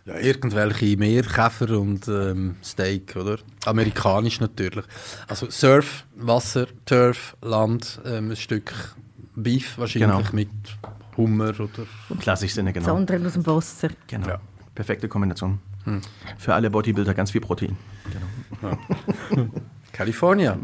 Ja, 0.09 0.17
irgendwelche 0.19 0.97
Meerkäfer 0.97 1.79
und 1.79 2.07
ähm, 2.07 2.55
Steak, 2.63 3.15
oder? 3.15 3.37
Amerikanisch 3.65 4.39
natürlich. 4.39 4.85
Also 5.27 5.49
Surf, 5.51 6.05
Wasser, 6.15 6.65
Turf, 6.85 7.37
Land, 7.41 8.01
ähm, 8.05 8.31
ein 8.31 8.35
Stück 8.35 8.73
Beef 9.35 9.77
wahrscheinlich 9.77 10.09
Genau. 10.09 10.23
mit 10.33 10.49
Hummer 11.15 11.51
oder... 11.59 11.85
Im 12.09 12.17
klassischen 12.19 12.55
Sinne, 12.55 12.73
Das 12.73 12.83
genau. 12.83 12.95
andere 12.95 13.23
aus 13.25 13.33
dem 13.33 13.45
Wasser. 13.45 13.89
genau. 14.07 14.27
Ja. 14.27 14.41
Perfekte 14.73 15.07
Kombination. 15.07 15.59
Für 16.37 16.53
alle 16.55 16.69
Bodybuilder 16.69 17.13
ganz 17.13 17.31
viel 17.31 17.41
Protein. 17.41 17.77
California. 19.91 20.57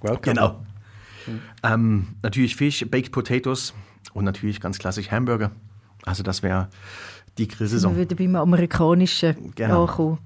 Welcome. 0.00 0.20
Genau. 0.22 0.62
Ähm, 1.62 2.16
natürlich 2.22 2.56
Fisch, 2.56 2.84
Baked 2.90 3.12
Potatoes 3.12 3.74
und 4.14 4.24
natürlich 4.24 4.60
ganz 4.60 4.78
klassisch 4.78 5.10
Hamburger. 5.10 5.50
Also 6.04 6.22
das 6.22 6.42
wäre 6.42 6.68
die 7.38 7.48
Wir 7.48 7.56
Grillsaison. 7.56 7.96
würden 7.96 8.16
beim 8.16 8.36
Amerikanischen 8.36 9.52
Genau. 9.54 9.82
ankommen. 9.82 10.18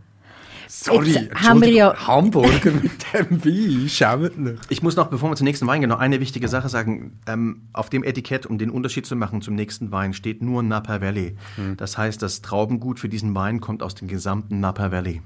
Sorry, 0.67 1.11
Jetzt 1.13 1.35
haben 1.43 1.61
wir 1.61 1.71
ja- 1.71 1.95
Hamburger 2.07 2.73
mit 2.73 2.91
dem 3.15 3.45
Wein, 3.45 3.89
schämt 3.89 4.39
nicht. 4.39 4.63
Ich 4.71 4.83
muss 4.83 4.97
noch, 4.97 5.07
bevor 5.09 5.31
wir 5.31 5.37
zum 5.37 5.45
nächsten 5.45 5.67
Wein 5.67 5.81
gehen, 5.81 5.91
noch 5.91 5.99
eine 6.01 6.21
wichtige 6.21 6.49
Sache 6.49 6.69
sagen. 6.69 7.21
Ähm, 7.27 7.69
auf 7.73 7.91
dem 7.91 8.03
Etikett, 8.03 8.47
um 8.47 8.59
den 8.59 8.71
Unterschied 8.71 9.07
zu 9.07 9.15
machen 9.15 9.41
zum 9.43 9.55
nächsten 9.55 9.93
Wein, 9.93 10.15
steht 10.15 10.43
nur 10.43 10.63
Napa 10.63 11.01
Valley. 11.01 11.37
Das 11.77 11.97
heißt, 11.99 12.21
das 12.23 12.41
Traubengut 12.43 12.99
für 12.99 13.09
diesen 13.11 13.35
Wein 13.35 13.61
kommt 13.61 13.83
aus 13.83 13.95
dem 13.95 14.09
gesamten 14.09 14.59
Napa 14.59 14.91
Valley. 14.91 15.21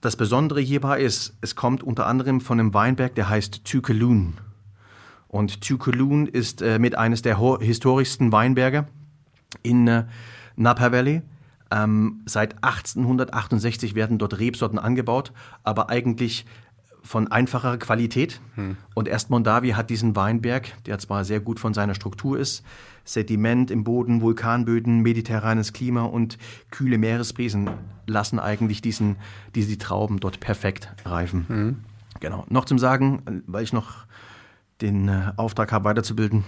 Das 0.00 0.16
Besondere 0.16 0.60
hierbei 0.60 1.00
ist, 1.00 1.34
es 1.40 1.56
kommt 1.56 1.82
unter 1.82 2.06
anderem 2.06 2.40
von 2.42 2.60
einem 2.60 2.74
Weinberg, 2.74 3.14
der 3.14 3.30
heißt 3.30 3.64
Tukeloon. 3.64 4.34
Und 5.28 5.62
Tukeloon 5.66 6.26
ist 6.26 6.60
äh, 6.62 6.78
mit 6.78 6.96
eines 6.96 7.22
der 7.22 7.38
historischsten 7.58 8.30
Weinberge 8.30 8.86
in 9.62 9.86
äh, 9.86 10.04
Napa 10.56 10.92
Valley. 10.92 11.22
Ähm, 11.70 12.22
seit 12.26 12.62
1868 12.62 13.94
werden 13.94 14.18
dort 14.18 14.38
Rebsorten 14.38 14.78
angebaut, 14.78 15.32
aber 15.62 15.90
eigentlich 15.90 16.46
von 17.02 17.28
einfacherer 17.30 17.76
Qualität. 17.76 18.40
Und 18.94 19.08
erst 19.08 19.28
Mondavi 19.28 19.70
hat 19.70 19.90
diesen 19.90 20.16
Weinberg, 20.16 20.72
der 20.84 20.98
zwar 20.98 21.24
sehr 21.24 21.38
gut 21.38 21.60
von 21.60 21.74
seiner 21.74 21.94
Struktur 21.94 22.38
ist, 22.38 22.64
Sediment 23.04 23.70
im 23.70 23.84
Boden, 23.84 24.22
Vulkanböden, 24.22 25.00
mediterranes 25.02 25.74
Klima 25.74 26.02
und 26.02 26.38
kühle 26.70 26.96
Meeresbrisen 26.96 27.68
lassen 28.06 28.38
eigentlich 28.38 28.80
diesen, 28.80 29.16
diese 29.54 29.68
die 29.68 29.78
Trauben 29.78 30.18
dort 30.18 30.40
perfekt 30.40 30.88
reifen. 31.04 31.44
Genau. 32.20 32.46
Noch 32.48 32.64
zum 32.64 32.78
Sagen, 32.78 33.42
weil 33.46 33.64
ich 33.64 33.74
noch 33.74 34.06
den 34.80 35.08
äh, 35.08 35.32
Auftrag 35.36 35.72
habe, 35.72 35.84
weiterzubilden. 35.84 36.44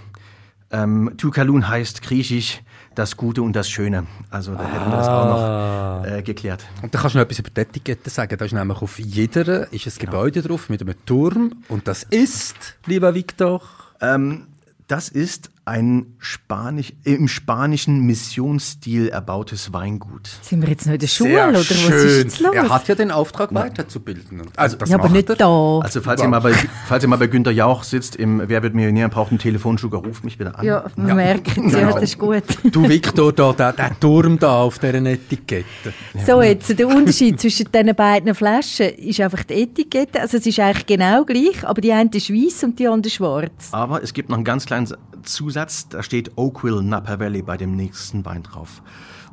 Ähm, 0.71 1.12
Tukalun 1.19 1.69
heißt 1.69 2.03
griechisch 2.03 2.62
das 2.99 3.17
Gute 3.17 3.43
und 3.43 3.55
das 3.55 3.69
Schöne. 3.69 4.07
Also 4.31 4.55
da 4.55 4.65
hätten 4.65 4.91
wir 4.91 4.97
das 4.97 5.09
auch 5.09 6.03
noch 6.03 6.05
äh, 6.07 6.23
geklärt. 6.23 6.65
Und 6.83 6.95
da 6.95 6.99
kannst 6.99 7.15
du 7.15 7.19
noch 7.19 7.25
etwas 7.25 7.39
über 7.39 7.51
die 7.51 7.61
Etikette 7.61 8.11
sagen. 8.11 8.37
Da 8.37 8.45
ist 8.45 8.53
nämlich 8.53 8.83
auf 8.83 8.99
jeder 8.99 9.73
ist 9.73 9.87
ein 9.87 9.99
Gebäude 9.99 10.43
drauf 10.43 10.69
mit 10.69 10.81
einem 10.81 10.95
Turm. 11.05 11.53
Und 11.69 11.87
das 11.87 12.03
ist, 12.03 12.77
lieber 12.87 13.15
Victor, 13.15 13.63
Ähm, 14.01 14.49
das 14.89 15.09
ist 15.09 15.51
ein 15.69 16.15
Spanisch, 16.19 16.93
im 17.03 17.27
spanischen 17.27 18.01
Missionsstil 18.07 19.09
erbautes 19.09 19.73
Weingut. 19.73 20.29
Sind 20.43 20.63
wir 20.63 20.69
jetzt 20.69 20.87
noch 20.87 20.93
in 20.95 21.01
der 21.01 21.07
Schule 21.09 21.49
oder 21.49 21.59
was 21.59 21.71
ist 21.71 22.19
jetzt 22.23 22.41
los? 22.41 22.55
Er 22.55 22.69
hat 22.69 22.87
ja 22.87 22.95
den 22.95 23.11
Auftrag 23.11 23.53
weiterzubilden. 23.53 24.43
Und- 24.43 24.57
Also 24.57 24.77
das 24.77 24.89
ja, 24.91 24.97
aber 24.97 25.09
nicht 25.09 25.29
er. 25.29 25.35
da. 25.35 25.81
Also 25.81 26.01
falls 26.03 26.23
ihr, 26.23 26.29
mal 26.29 26.39
bei, 26.39 26.53
falls 26.87 27.03
ihr 27.03 27.09
mal 27.09 27.17
bei 27.17 27.27
Günter 27.27 27.51
Jauch 27.51 27.83
sitzt 27.83 28.15
im 28.15 28.41
Wer 28.47 28.63
wird 28.63 28.75
Millionär, 28.75 29.09
braucht 29.09 29.31
einen 29.31 29.41
Telefonsugar, 29.41 30.03
ruft 30.05 30.23
mich 30.25 30.39
bitte 30.39 30.57
an. 30.57 30.65
ja, 30.65 30.85
man 30.95 31.09
Ja. 31.09 31.15
merkt 31.17 31.59
es, 31.59 31.73
ja, 31.73 31.91
das 31.93 32.03
ist 32.03 32.19
gut. 32.19 32.45
Du 32.71 32.89
Victor, 32.89 33.33
da, 33.33 33.53
der, 33.53 33.73
der 33.73 33.99
Turm 33.99 34.39
da 34.39 34.61
auf 34.61 34.79
dieser 34.79 34.95
Etikette. 35.05 35.93
So, 36.25 36.43
jetzt 36.43 36.79
der 36.79 36.87
Unterschied 36.87 37.41
zwischen 37.41 37.67
diesen 37.73 37.95
beiden 37.97 38.33
Flaschen 38.37 38.91
ist 38.91 39.21
einfach 39.21 39.43
die 39.43 39.55
Etikette. 39.63 40.21
Also 40.21 40.37
es 40.37 40.47
ist 40.47 40.61
eigentlich 40.61 40.87
genau 40.87 41.25
gleich, 41.25 41.67
aber 41.67 41.81
die 41.81 41.93
eine 41.93 42.09
ist 42.13 42.31
weiß 42.31 42.63
und 42.63 42.79
die 42.79 42.87
andere 42.87 43.11
schwarz. 43.11 43.71
Aber 43.73 44.01
es 44.01 44.13
gibt 44.15 44.29
noch 44.29 44.37
einen 44.37 44.45
ganz 44.45 44.65
kleinen 44.65 44.87
Zusatz, 45.27 45.89
da 45.89 46.03
steht 46.03 46.37
Oakville 46.37 46.83
Napa 46.83 47.19
Valley 47.19 47.43
bei 47.43 47.57
dem 47.57 47.77
nächsten 47.77 48.25
Wein 48.25 48.43
drauf. 48.43 48.83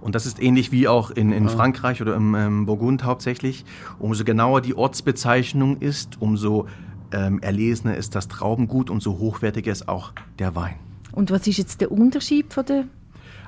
Und 0.01 0.15
das 0.15 0.25
ist 0.25 0.41
ähnlich 0.41 0.73
wie 0.73 0.89
auch 0.89 1.11
in, 1.11 1.31
in 1.31 1.47
Frankreich 1.47 2.01
oder 2.01 2.15
im 2.15 2.35
ähm, 2.35 2.65
Burgund 2.65 3.05
hauptsächlich. 3.05 3.63
Umso 3.99 4.25
genauer 4.25 4.59
die 4.59 4.75
Ortsbezeichnung 4.75 5.77
ist, 5.77 6.21
umso 6.21 6.67
ähm, 7.13 7.39
erlesener 7.39 7.95
ist 7.95 8.13
das 8.15 8.27
Traubengut, 8.27 8.89
umso 8.89 9.17
hochwertiger 9.17 9.71
ist 9.71 9.87
auch 9.87 10.11
der 10.39 10.55
Wein. 10.55 10.75
Und 11.13 11.31
was 11.31 11.47
ist 11.47 11.57
jetzt 11.57 11.79
der 11.79 11.91
Unterschied 11.91 12.53
von 12.53 12.65
der... 12.65 12.85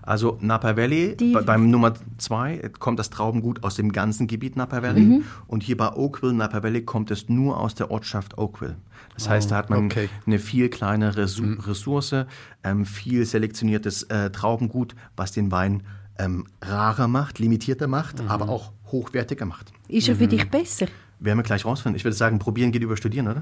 Also 0.05 0.37
Napa 0.41 0.77
Valley, 0.77 1.15
Die- 1.17 1.33
bei, 1.33 1.41
beim 1.41 1.69
Nummer 1.69 1.93
zwei 2.17 2.57
kommt 2.79 2.99
das 2.99 3.09
Traubengut 3.09 3.63
aus 3.63 3.75
dem 3.75 3.91
ganzen 3.91 4.27
Gebiet 4.27 4.55
Napa 4.55 4.83
Valley. 4.83 5.23
Und 5.47 5.63
hier 5.63 5.77
bei 5.77 5.91
Oakville, 5.93 6.33
Napa 6.33 6.61
Valley, 6.63 6.83
kommt 6.83 7.11
es 7.11 7.27
nur 7.29 7.59
aus 7.59 7.75
der 7.75 7.89
Ortschaft 7.91 8.37
Oakville. 8.37 8.75
Das 9.15 9.29
heißt, 9.29 9.49
da 9.51 9.55
hat 9.55 9.69
man 9.69 9.85
okay. 9.85 10.09
eine 10.25 10.39
viel 10.39 10.69
kleinere 10.69 11.27
Su 11.27 11.43
Ressource, 11.59 12.25
ähm, 12.63 12.85
viel 12.85 13.25
selektioniertes 13.25 14.03
äh, 14.03 14.29
Traubengut, 14.29 14.95
was 15.15 15.31
den 15.31 15.51
Wein 15.51 15.83
ähm, 16.19 16.45
rarer 16.61 17.07
macht, 17.07 17.39
limitierter 17.39 17.87
macht, 17.87 18.21
aber 18.27 18.49
auch 18.49 18.71
hochwertiger 18.91 19.45
macht. 19.45 19.71
Ist 19.87 20.07
er 20.07 20.15
für 20.17 20.27
dich 20.27 20.49
besser? 20.49 20.87
Werden 21.19 21.39
wir 21.39 21.43
gleich 21.43 21.65
rausfinden. 21.65 21.95
Ich 21.95 22.03
würde 22.03 22.15
sagen, 22.15 22.39
probieren 22.39 22.71
geht 22.71 22.83
über 22.83 22.97
studieren, 22.97 23.27
oder? 23.27 23.41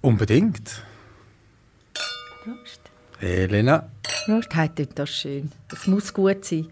Unbedingt. 0.00 0.82
Prost. 2.44 2.80
Elena. 3.20 3.88
Prost, 4.28 4.54
heute 4.54 4.86
tut 4.86 4.98
das 4.98 5.08
schön. 5.08 5.50
Das 5.68 5.86
muss 5.86 6.12
gut 6.12 6.44
sein. 6.44 6.66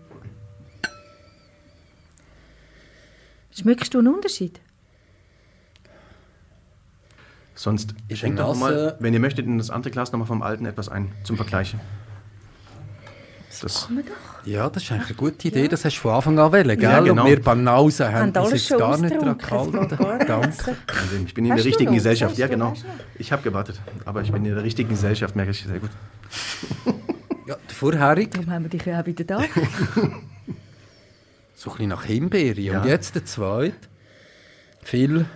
Schmeckst 3.50 3.94
du 3.94 3.98
einen 4.00 4.08
Unterschied? 4.08 4.60
Sonst 7.54 7.94
Ist 8.08 8.18
schenkt 8.18 8.38
doch 8.38 8.54
mal, 8.54 8.74
Nase- 8.74 8.96
wenn 9.00 9.14
ihr 9.14 9.20
möchtet, 9.20 9.46
in 9.46 9.56
das 9.56 9.70
andere 9.70 9.90
Glas 9.90 10.12
nochmal 10.12 10.26
vom 10.28 10.42
alten 10.42 10.66
etwas 10.66 10.90
ein, 10.90 11.10
zum 11.24 11.36
Vergleich. 11.38 11.74
Das. 13.62 13.88
Ja, 14.44 14.68
das 14.68 14.82
ist 14.82 14.92
eigentlich 14.92 15.08
eine 15.08 15.16
gute 15.16 15.48
Idee. 15.48 15.66
Das 15.66 15.82
hast 15.86 15.96
du 15.96 16.00
von 16.02 16.12
Anfang 16.12 16.38
an 16.38 16.52
wollen, 16.52 16.68
gell? 16.78 16.82
Ja, 16.82 17.00
genau. 17.00 17.22
Und 17.24 17.30
wir 17.30 17.40
beim 17.40 17.64
Nausen 17.64 18.04
haben 18.08 18.14
Haben 18.16 18.28
uns 18.28 18.36
alles 18.36 18.52
jetzt 18.52 18.68
schon 18.68 18.78
gar 18.78 18.98
nicht 18.98 19.14
daran 19.14 19.38
gehalten. 19.38 19.80
nicht. 19.80 20.28
Danke. 20.28 20.76
Ich 21.24 21.32
bin 21.32 21.46
in 21.46 21.52
Hast 21.52 21.60
der 21.60 21.64
richtigen 21.64 21.88
noch? 21.90 21.94
Gesellschaft. 21.96 22.32
Hast 22.32 22.38
Ja, 22.38 22.48
genau. 22.48 22.74
Ich 23.18 23.32
habe 23.32 23.40
gewartet, 23.40 23.80
aber 24.04 24.20
ich 24.20 24.30
bin 24.30 24.44
in 24.44 24.54
der 24.54 24.62
richtigen 24.62 24.90
Gesellschaft, 24.90 25.34
merke 25.34 25.52
ich 25.52 25.62
sehr 25.64 25.78
gut. 25.78 25.88
Ja, 27.46 27.56
der 27.56 27.74
vorherige, 27.74 28.30
Darum 28.30 28.50
haben 28.50 28.64
wir 28.64 28.70
dich 28.70 28.84
ja 28.84 29.00
auch 29.00 29.06
wieder 29.06 29.24
da. 29.24 29.40
so 31.54 31.70
ein 31.70 31.76
bisschen 31.76 31.88
nach 31.88 32.04
Himbeere. 32.04 32.60
Ja. 32.60 32.80
Und 32.80 32.88
jetzt 32.88 33.14
der 33.14 33.24
zweite, 33.24 33.74
viel 34.82 35.26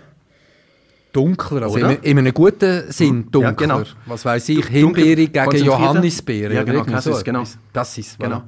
dunkler. 1.13 1.63
Also 1.63 1.77
in, 1.77 1.85
Oder? 1.85 2.03
in 2.03 2.19
einem 2.19 2.33
guten 2.33 2.91
Sinn 2.91 3.31
dunkler. 3.31 3.51
Ja, 3.51 3.55
genau. 3.77 3.83
Was 4.05 4.25
weiß 4.25 4.49
ich, 4.49 4.65
Himbeere 4.67 5.27
gegen. 5.27 5.65
Johannisbeere. 5.65 6.53
Ja, 6.53 6.63
genau, 6.63 6.83
Cassis, 6.83 7.17
so 7.17 7.23
genau. 7.23 7.41
etwas. 7.41 7.57
Das 7.73 7.97
ist 7.97 8.19
Genau. 8.19 8.37
Voilà. 8.37 8.41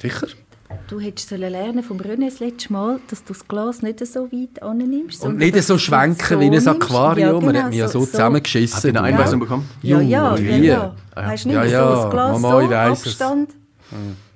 Sicher? 0.00 0.26
Du 0.92 1.00
hättest 1.00 1.30
sollen 1.30 1.50
lernen 1.50 1.82
vom 1.82 1.96
René 1.96 2.26
das 2.26 2.38
letzte 2.38 2.70
Mal, 2.70 3.00
dass 3.08 3.24
du 3.24 3.32
das 3.32 3.48
Glas 3.48 3.80
nicht 3.80 4.06
so 4.06 4.30
weit 4.30 4.62
annimmst. 4.62 5.24
Und 5.24 5.38
nicht 5.38 5.62
so 5.62 5.78
schwenken 5.78 6.38
wie 6.38 6.50
ein. 6.54 6.68
Aquarium. 6.68 7.42
Man 7.42 7.54
genau, 7.54 7.64
hat 7.64 7.70
mich 7.70 7.78
ja 7.78 7.88
so 7.88 8.04
zusammengeschissen. 8.04 8.76
Habt 8.76 8.84
ihr 8.84 8.88
eine 8.90 8.98
du. 8.98 9.04
Einweisung 9.04 9.40
bekommen? 9.40 9.70
Ja, 9.80 10.02
ja, 10.02 10.36
Junge, 10.36 10.50
ja, 10.50 10.56
wie? 10.60 10.66
ja. 10.66 10.94
Du 11.14 11.22
nicht, 11.22 11.46
Ja, 11.46 11.64
so 11.64 11.70
ja, 11.70 11.94
das 11.94 12.10
Glas 12.10 12.40
Mama, 12.40 12.60
so. 12.60 12.74
Abstand 12.74 13.50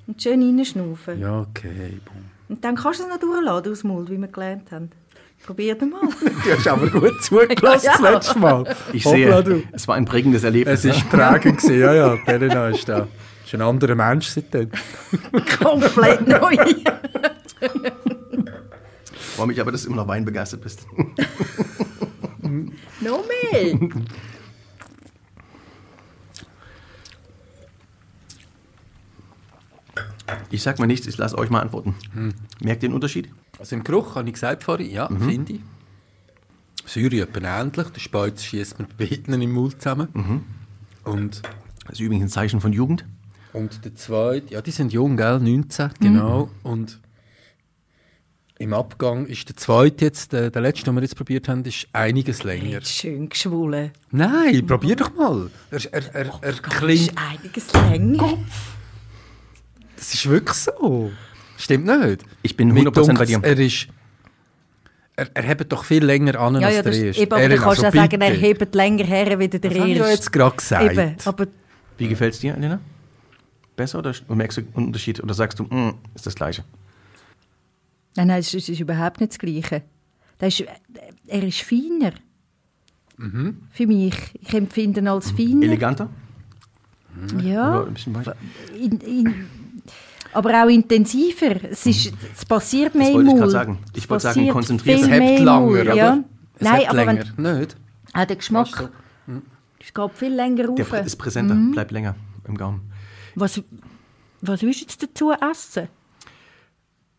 und 0.06 0.22
schön 0.22 0.40
reinschnaufen. 0.40 1.20
Ja, 1.20 1.40
okay. 1.40 2.00
Und 2.48 2.64
dann 2.64 2.74
kannst 2.74 3.00
du 3.00 3.04
es 3.04 3.10
noch 3.10 3.18
durchladen 3.20 3.70
aus 3.72 3.80
dem 3.82 3.90
Mund, 3.90 4.08
wie 4.08 4.16
wir 4.16 4.28
gelernt 4.28 4.72
haben. 4.72 4.88
Probier 5.44 5.74
doch 5.74 5.86
mal. 5.86 6.00
Du 6.42 6.52
hast 6.56 6.68
aber 6.68 6.88
gut 6.88 7.22
zugelassen 7.22 7.84
Ja, 7.84 7.92
das 7.92 8.00
ja. 8.00 8.10
letzte 8.10 8.38
Mal. 8.38 8.64
Ich 8.94 9.04
Hoppla, 9.04 9.42
sehe, 9.42 9.44
du. 9.44 9.62
es 9.72 9.86
war 9.86 9.96
ein 9.96 10.06
prägendes 10.06 10.42
Erlebnis. 10.42 10.86
Es 10.86 10.96
ist 10.96 11.10
prägend 11.10 11.58
gewesen, 11.60 11.80
ja, 11.80 11.92
ja. 11.92 12.14
Elena 12.26 12.68
ist 12.70 12.88
da. 12.88 13.06
Ist 13.46 13.54
ein 13.54 13.62
anderer 13.62 13.94
Mensch 13.94 14.26
seitdem. 14.26 14.70
Komplett 15.62 16.26
neu. 16.26 16.56
Ich 19.12 19.20
freue 19.37 19.46
mich 19.46 19.61
aber, 19.61 19.70
dass 19.70 19.82
du 19.82 19.88
immer 19.88 19.98
noch 19.98 20.09
Wein 20.09 20.24
begeistert 20.24 20.62
bist. 20.62 20.85
noch 23.00 23.24
mehr. 23.52 23.78
Ich 30.50 30.62
sag 30.62 30.80
mal 30.80 30.87
nichts, 30.87 31.06
ich 31.06 31.16
lasse 31.16 31.38
euch 31.38 31.48
mal 31.50 31.61
antworten. 31.61 31.94
Merkt 32.61 32.82
ihr 32.82 32.88
den 32.88 32.94
Unterschied? 32.94 33.30
Also 33.61 33.76
im 33.76 33.85
Geruch, 33.85 34.16
habe 34.16 34.26
ich 34.28 34.35
gesagt 34.35 34.64
vorhin, 34.64 34.90
ja, 34.90 35.06
finde 35.09 35.52
ich. 35.54 35.61
Säure 36.85 37.20
etwa 37.22 37.61
ähnlich. 37.61 37.87
Der 37.90 38.00
Speiz 38.00 38.42
schießt 38.42 38.80
mir 38.80 38.87
bei 38.98 39.06
beiden 39.06 39.40
im 39.40 39.52
Mund 39.52 39.80
zusammen. 39.80 40.44
Und, 41.04 41.42
Das 41.85 41.92
ist 41.94 42.00
übrigens 42.00 42.24
ein 42.24 42.28
Zeichen 42.30 42.61
von 42.61 42.72
Jugend. 42.72 43.04
Und 43.52 43.85
der 43.85 43.94
zweite, 43.94 44.52
ja, 44.54 44.61
die 44.62 44.70
sind 44.70 44.92
jung, 44.92 45.16
gell? 45.16 45.38
19, 45.40 45.90
genau. 46.00 46.50
Und 46.62 47.00
im 48.59 48.72
Abgang 48.72 49.26
ist 49.26 49.48
der 49.48 49.56
zweite 49.56 50.06
jetzt, 50.06 50.32
der, 50.32 50.50
der 50.50 50.62
letzte, 50.62 50.85
den 50.87 50.94
wir 50.94 51.02
jetzt 51.02 51.16
probiert 51.16 51.48
haben, 51.48 51.62
ist 51.64 51.87
einiges 51.92 52.42
länger. 52.44 52.80
Schön 52.82 53.28
geschwollen. 53.28 53.90
Nein, 54.11 54.66
probier 54.66 54.96
doch 54.96 55.14
mal. 55.14 55.50
Er, 55.70 55.80
er, 55.92 56.14
er, 56.14 56.38
er 56.40 56.50
Ist 56.50 56.62
klingt. 56.62 57.12
einiges 57.16 57.72
länger. 57.72 58.38
Das 59.96 60.14
ist 60.14 60.28
wirklich 60.28 60.56
so. 60.56 61.11
Stimmt 61.59 61.87
nicht? 61.87 62.22
Ich 62.42 62.56
bin 62.56 62.68
Mir 62.72 62.85
100% 62.85 62.92
bei 62.92 63.00
dunkt's, 63.02 63.26
dir. 63.26 63.40
Er 63.42 63.59
ist. 63.59 63.88
Er, 65.18 65.28
er 65.32 65.42
hebt 65.44 65.72
doch 65.72 65.85
viel 65.85 66.04
länger 66.04 66.38
an 66.38 66.61
Ja, 66.61 66.66
als 66.66 66.76
ja, 66.76 66.82
der 66.82 66.92
erste. 66.92 67.22
eben, 67.22 67.32
aber 67.32 67.42
Er- 67.42 67.48
du 67.48 67.56
kannst 67.56 67.85
also 67.85 67.87
auch 67.98 68.02
sagen, 68.02 68.20
er 68.20 68.35
hebt 68.35 68.74
länger 68.74 69.04
her 69.04 69.38
wie 69.38 69.48
der 69.48 69.61
Das 69.61 69.74
habe 69.74 69.88
ich 69.88 69.96
ja 69.96 70.02
erste. 70.04 70.12
jetzt 70.14 70.32
gerade 70.32 70.56
gesagt. 70.56 70.92
Eben, 70.92 71.16
aber 71.24 71.46
Wie 71.96 72.09
gefällt 72.09 72.35
es 72.35 72.40
dir, 72.40 72.54
Elena? 72.54 72.78
Besser 73.76 73.98
oder 73.98 74.14
merkst 74.28 74.58
du 74.58 74.62
einen 74.62 74.86
Unterschied? 74.86 75.22
Oder 75.22 75.34
sagst 75.34 75.58
du, 75.58 75.64
mm, 75.64 75.94
ist 76.14 76.26
das 76.26 76.34
Gleiche? 76.34 76.64
Nein, 78.16 78.28
nein, 78.28 78.38
es 78.40 78.48
ist, 78.54 78.64
es 78.64 78.68
ist 78.70 78.80
überhaupt 78.80 79.20
nicht 79.20 79.32
das 79.32 79.38
Gleiche. 79.38 79.82
Das 80.38 80.58
ist, 80.60 80.68
er 81.26 81.42
ist 81.42 81.60
feiner. 81.60 82.12
Mhm. 83.18 83.62
Für 83.70 83.86
mich. 83.86 84.14
Ich 84.40 84.54
empfinde 84.54 85.00
ihn 85.00 85.08
als 85.08 85.30
feiner. 85.30 85.62
Eleganter? 85.62 86.08
Ja, 87.42 87.80
Oder 87.80 87.86
ein 87.86 87.94
bisschen 87.94 88.14
in, 88.78 89.00
in, 89.00 89.34
aber 90.34 90.62
auch 90.64 90.68
intensiver. 90.68 91.62
Es, 91.70 91.86
ist, 91.86 92.12
es 92.34 92.44
passiert 92.44 92.94
mehr 92.94 93.06
wollte 93.06 93.20
im 93.20 93.26
ich 93.26 93.26
Mund. 93.28 93.38
gerade 93.38 93.50
sagen. 93.52 93.78
Ich 93.94 94.10
wollte 94.10 94.22
sagen, 94.22 94.48
konzentriert. 94.48 95.00
Es 95.00 95.06
im 95.06 95.44
langer, 95.44 95.60
Mund, 95.60 95.80
oder? 95.80 95.94
Ja. 95.94 96.18
Es 96.56 96.62
Nein, 96.62 96.82
aber 96.86 97.04
länger. 97.04 97.24
wenn, 97.36 97.58
Nicht? 97.60 97.76
auch 98.12 98.24
der 98.24 98.36
Geschmack 98.36 98.90
es 99.78 99.94
geht 99.94 100.12
viel 100.14 100.34
länger 100.34 100.74
Der 100.74 100.88
rauf. 100.88 101.06
ist 101.06 101.16
präsenter, 101.16 101.54
bleibt 101.72 101.92
länger 101.92 102.16
im 102.48 102.56
Gaumen. 102.56 102.80
Was, 103.37 103.62
was 104.40 104.62
willst 104.62 104.81
du 104.81 104.85
jetzt 104.85 105.03
dazu 105.03 105.31
essen? 105.33 105.88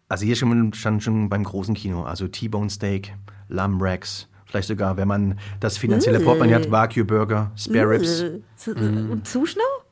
Also 0.10 0.26
hier 0.26 0.36
schon, 0.36 0.74
stand 0.74 1.04
schon 1.04 1.30
beim 1.30 1.44
großen 1.44 1.76
Kino, 1.76 2.04
also 2.04 2.28
T-Bone 2.28 2.70
Steak, 2.70 3.14
Lamb 3.50 3.82
Racks, 3.82 4.28
vielleicht 4.46 4.68
sogar, 4.68 4.98
wenn 4.98 5.08
man 5.08 5.40
das 5.60 5.78
finanzielle 5.78 6.20
Portemonnaie 6.20 6.56
hat, 6.56 6.72
Wagyu 6.72 7.06
Burger, 7.06 7.52
Spare 7.56 7.90
Ribs. 7.92 8.24
So- 8.56 8.72
Und 8.72 9.28
sonst 9.28 9.58
noch? 9.58 9.86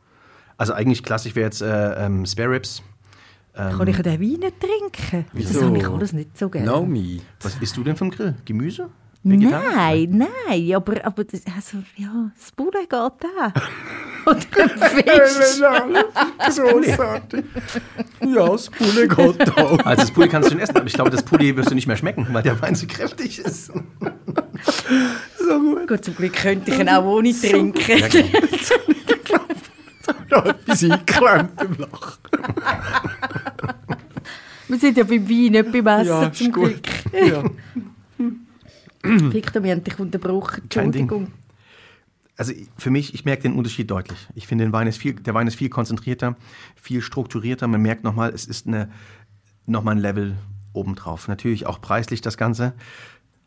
Also 0.57 0.73
eigentlich 0.73 1.03
klassisch 1.03 1.35
wäre 1.35 1.45
jetzt 1.45 1.61
äh, 1.61 2.05
ähm, 2.05 2.25
Spare 2.25 2.51
Ribs. 2.51 2.81
Kann 3.53 3.87
ich 3.87 3.95
den 3.97 4.05
Wein 4.05 4.39
nicht 4.39 4.59
trinken? 4.59 5.25
Das 5.31 5.49
Wieso? 5.53 5.65
habe 5.65 5.77
ich 5.77 5.87
alles 5.87 6.11
nicht 6.11 6.37
so 6.37 6.49
gerne. 6.49 6.65
No 6.67 6.85
me. 6.85 7.19
Was 7.41 7.55
isst 7.61 7.77
du 7.77 7.83
denn 7.83 7.95
vom 7.95 8.09
Grill? 8.11 8.35
Gemüse? 8.43 8.89
Vegetarisch? 9.23 9.75
Nein, 9.75 10.27
nein, 10.47 10.75
aber, 10.75 11.05
aber 11.05 11.23
das, 11.23 11.41
also, 11.55 11.77
ja, 11.95 12.31
das 12.37 12.51
Bulle 12.51 12.81
geht 12.81 12.93
auch. 12.93 13.11
Oder 14.25 14.39
ein 14.61 14.69
Fisch. 14.79 15.59
Großartig. 16.57 17.45
ja, 18.21 18.47
das 18.49 18.69
Bulle 18.69 19.07
geht 19.07 19.57
auch. 19.57 19.79
Also 19.85 20.01
das 20.01 20.11
Pulli 20.11 20.29
kannst 20.29 20.47
du 20.49 20.53
schon 20.53 20.61
essen, 20.61 20.75
aber 20.77 20.87
ich 20.87 20.93
glaube, 20.93 21.09
das 21.11 21.23
Pulli 21.23 21.55
wirst 21.55 21.69
du 21.71 21.75
nicht 21.75 21.87
mehr 21.87 21.97
schmecken, 21.97 22.27
weil 22.31 22.43
der 22.43 22.59
Wein 22.61 22.75
so 22.75 22.87
kräftig 22.87 23.39
ist. 23.39 23.71
Gut, 25.87 26.03
zum 26.05 26.15
Glück 26.15 26.33
könnte 26.33 26.71
ich 26.71 26.79
ihn 26.79 26.89
auch 26.89 27.03
ohne 27.05 27.31
trinken. 27.33 28.01
noch 30.31 30.45
etwas 30.45 30.83
eingeklemmt 30.83 31.61
im 31.61 31.75
Lachen. 31.77 32.19
Wir 34.67 34.79
sind 34.79 34.97
ja 34.97 35.03
beim 35.03 35.29
Wein, 35.29 35.51
nicht 35.51 35.71
beim 35.71 35.87
Essen, 36.01 36.07
Ja, 36.07 36.31
zum 36.33 36.51
gut. 36.51 36.81
Glück. 36.83 37.29
Ja. 37.29 37.43
Victor, 39.03 39.63
wir 39.63 39.71
haben 39.71 39.83
dich 39.83 39.99
unterbrochen. 39.99 40.63
Kein 40.69 40.91
Ding. 40.91 41.03
Entschuldigung. 41.03 41.31
Also 42.37 42.53
für 42.77 42.89
mich, 42.89 43.13
ich 43.13 43.23
merke 43.23 43.43
den 43.43 43.53
Unterschied 43.53 43.89
deutlich. 43.89 44.27
Ich 44.35 44.47
finde, 44.47 44.65
den 44.65 44.73
Wein 44.73 44.87
ist 44.87 44.97
viel, 44.97 45.13
der 45.13 45.33
Wein 45.33 45.47
ist 45.47 45.55
viel 45.55 45.69
konzentrierter, 45.69 46.35
viel 46.75 47.01
strukturierter. 47.01 47.67
Man 47.67 47.81
merkt 47.81 48.03
nochmal, 48.03 48.33
es 48.33 48.45
ist 48.45 48.67
eine, 48.67 48.89
nochmal 49.65 49.95
ein 49.95 50.01
Level 50.01 50.35
obendrauf. 50.73 51.27
Natürlich 51.27 51.65
auch 51.65 51.79
preislich 51.79 52.21
das 52.21 52.37
Ganze. 52.37 52.73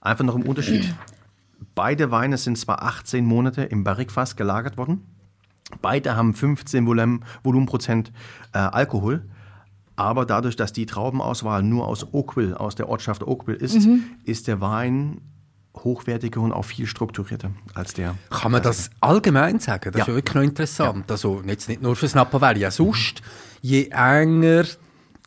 Einfach 0.00 0.24
noch 0.24 0.36
im 0.36 0.42
Unterschied. 0.42 0.94
Beide 1.74 2.10
Weine 2.10 2.38
sind 2.38 2.56
zwar 2.56 2.82
18 2.82 3.24
Monate 3.24 3.62
im 3.62 3.84
Barrikfass 3.84 4.36
gelagert 4.36 4.78
worden. 4.78 5.02
Beide 5.82 6.16
haben 6.16 6.32
15 6.32 6.86
Volum, 6.86 7.22
Volumenprozent 7.42 8.12
äh, 8.52 8.58
Alkohol. 8.58 9.28
Aber 9.96 10.24
dadurch, 10.24 10.56
dass 10.56 10.72
die 10.72 10.86
Traubenauswahl 10.86 11.62
nur 11.62 11.88
aus 11.88 12.14
Oakville, 12.14 12.58
aus 12.58 12.76
der 12.76 12.88
Ortschaft 12.88 13.24
Oakville 13.24 13.58
ist, 13.58 13.88
ist 14.24 14.46
der 14.46 14.60
Wein 14.60 15.20
hochwertiger 15.84 16.40
und 16.40 16.52
auch 16.52 16.64
viel 16.64 16.86
strukturierter 16.86 17.50
als 17.74 17.94
der. 17.94 18.14
Kann 18.30 18.52
man 18.52 18.62
das 18.62 18.90
allgemein 19.00 19.58
sagen? 19.60 19.90
Das 19.92 19.98
Ja. 19.98 20.02
ist 20.04 20.08
ja 20.08 20.14
wirklich 20.14 20.34
noch 20.34 20.42
interessant. 20.42 21.10
Also 21.10 21.42
jetzt 21.46 21.68
nicht 21.68 21.82
nur 21.82 21.96
fürs 21.96 22.14
Napa 22.14 22.40
Valley, 22.40 22.60
ja 22.60 22.70
sonst, 22.70 23.22
je 23.60 23.88
enger 23.90 24.64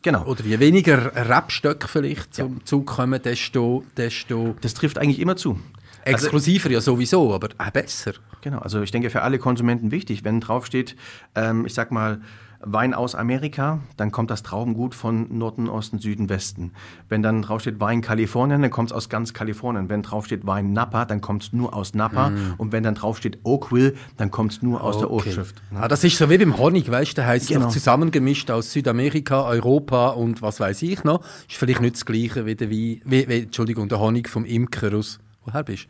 Genau. 0.04 0.24
oder 0.24 0.42
je 0.44 0.58
weniger 0.58 1.12
Rebstöcke 1.14 1.86
vielleicht 1.86 2.34
zum 2.34 2.64
Zug 2.66 2.86
kommen, 2.86 3.22
desto, 3.22 3.84
desto 3.96 4.56
Das 4.60 4.74
trifft 4.74 4.98
eigentlich 4.98 5.20
immer 5.20 5.36
zu. 5.36 5.60
Also, 6.04 6.26
exklusiver 6.26 6.70
ja 6.70 6.80
sowieso, 6.80 7.32
aber 7.34 7.48
auch 7.58 7.70
besser. 7.70 8.12
genau, 8.40 8.58
also 8.58 8.82
ich 8.82 8.90
denke 8.90 9.10
für 9.10 9.22
alle 9.22 9.38
Konsumenten 9.38 9.90
wichtig, 9.90 10.24
wenn 10.24 10.40
draufsteht, 10.40 10.96
ähm, 11.34 11.64
ich 11.66 11.74
sag 11.74 11.90
mal, 11.90 12.20
Wein 12.64 12.94
aus 12.94 13.16
Amerika, 13.16 13.80
dann 13.96 14.12
kommt 14.12 14.30
das 14.30 14.44
Traubengut 14.44 14.94
von 14.94 15.36
Norden, 15.36 15.68
Osten, 15.68 15.98
Süden, 15.98 16.28
Westen. 16.28 16.70
Wenn 17.08 17.20
dann 17.20 17.42
draufsteht 17.42 17.80
Wein 17.80 18.02
Kalifornien, 18.02 18.62
dann 18.62 18.70
kommt 18.70 18.90
es 18.90 18.96
aus 18.96 19.08
ganz 19.08 19.34
Kalifornien. 19.34 19.88
Wenn 19.88 20.02
draufsteht 20.02 20.46
Wein 20.46 20.72
Napa, 20.72 21.04
dann 21.04 21.20
kommt 21.20 21.42
es 21.42 21.52
nur 21.52 21.74
aus 21.74 21.94
Napa. 21.94 22.30
Und 22.58 22.70
wenn 22.70 22.84
dann 22.84 22.94
draufsteht 22.94 23.40
Oakville, 23.42 23.94
dann 24.16 24.30
kommt 24.30 24.52
es 24.52 24.62
nur 24.62 24.80
aus 24.84 24.98
der 24.98 25.10
Okay. 25.10 25.30
Ortschaft. 25.30 25.60
Ah, 25.74 25.88
das 25.88 26.04
ist 26.04 26.16
so 26.16 26.30
wie 26.30 26.38
beim 26.38 26.56
Honig, 26.56 26.88
weißt 26.88 27.10
du, 27.12 27.14
der 27.16 27.26
heißt 27.26 27.48
Genau. 27.48 27.68
zusammengemischt 27.68 28.48
aus 28.48 28.70
Südamerika, 28.72 29.42
Europa 29.42 30.10
und 30.10 30.40
was 30.40 30.60
weiß 30.60 30.82
ich 30.82 31.02
noch. 31.02 31.24
Ist 31.48 31.56
vielleicht 31.58 31.80
nicht 31.80 31.96
das 31.96 32.06
Gleiche 32.06 32.46
wie 32.46 32.54
der 32.54 32.70
Wein, 32.70 33.02
wie, 33.04 33.28
wie, 33.28 33.40
Entschuldigung, 33.42 33.88
der 33.88 33.98
Honig 33.98 34.28
vom 34.28 34.44
Imker 34.44 34.94
aus, 34.94 35.18
woher 35.44 35.62
bist 35.62 35.86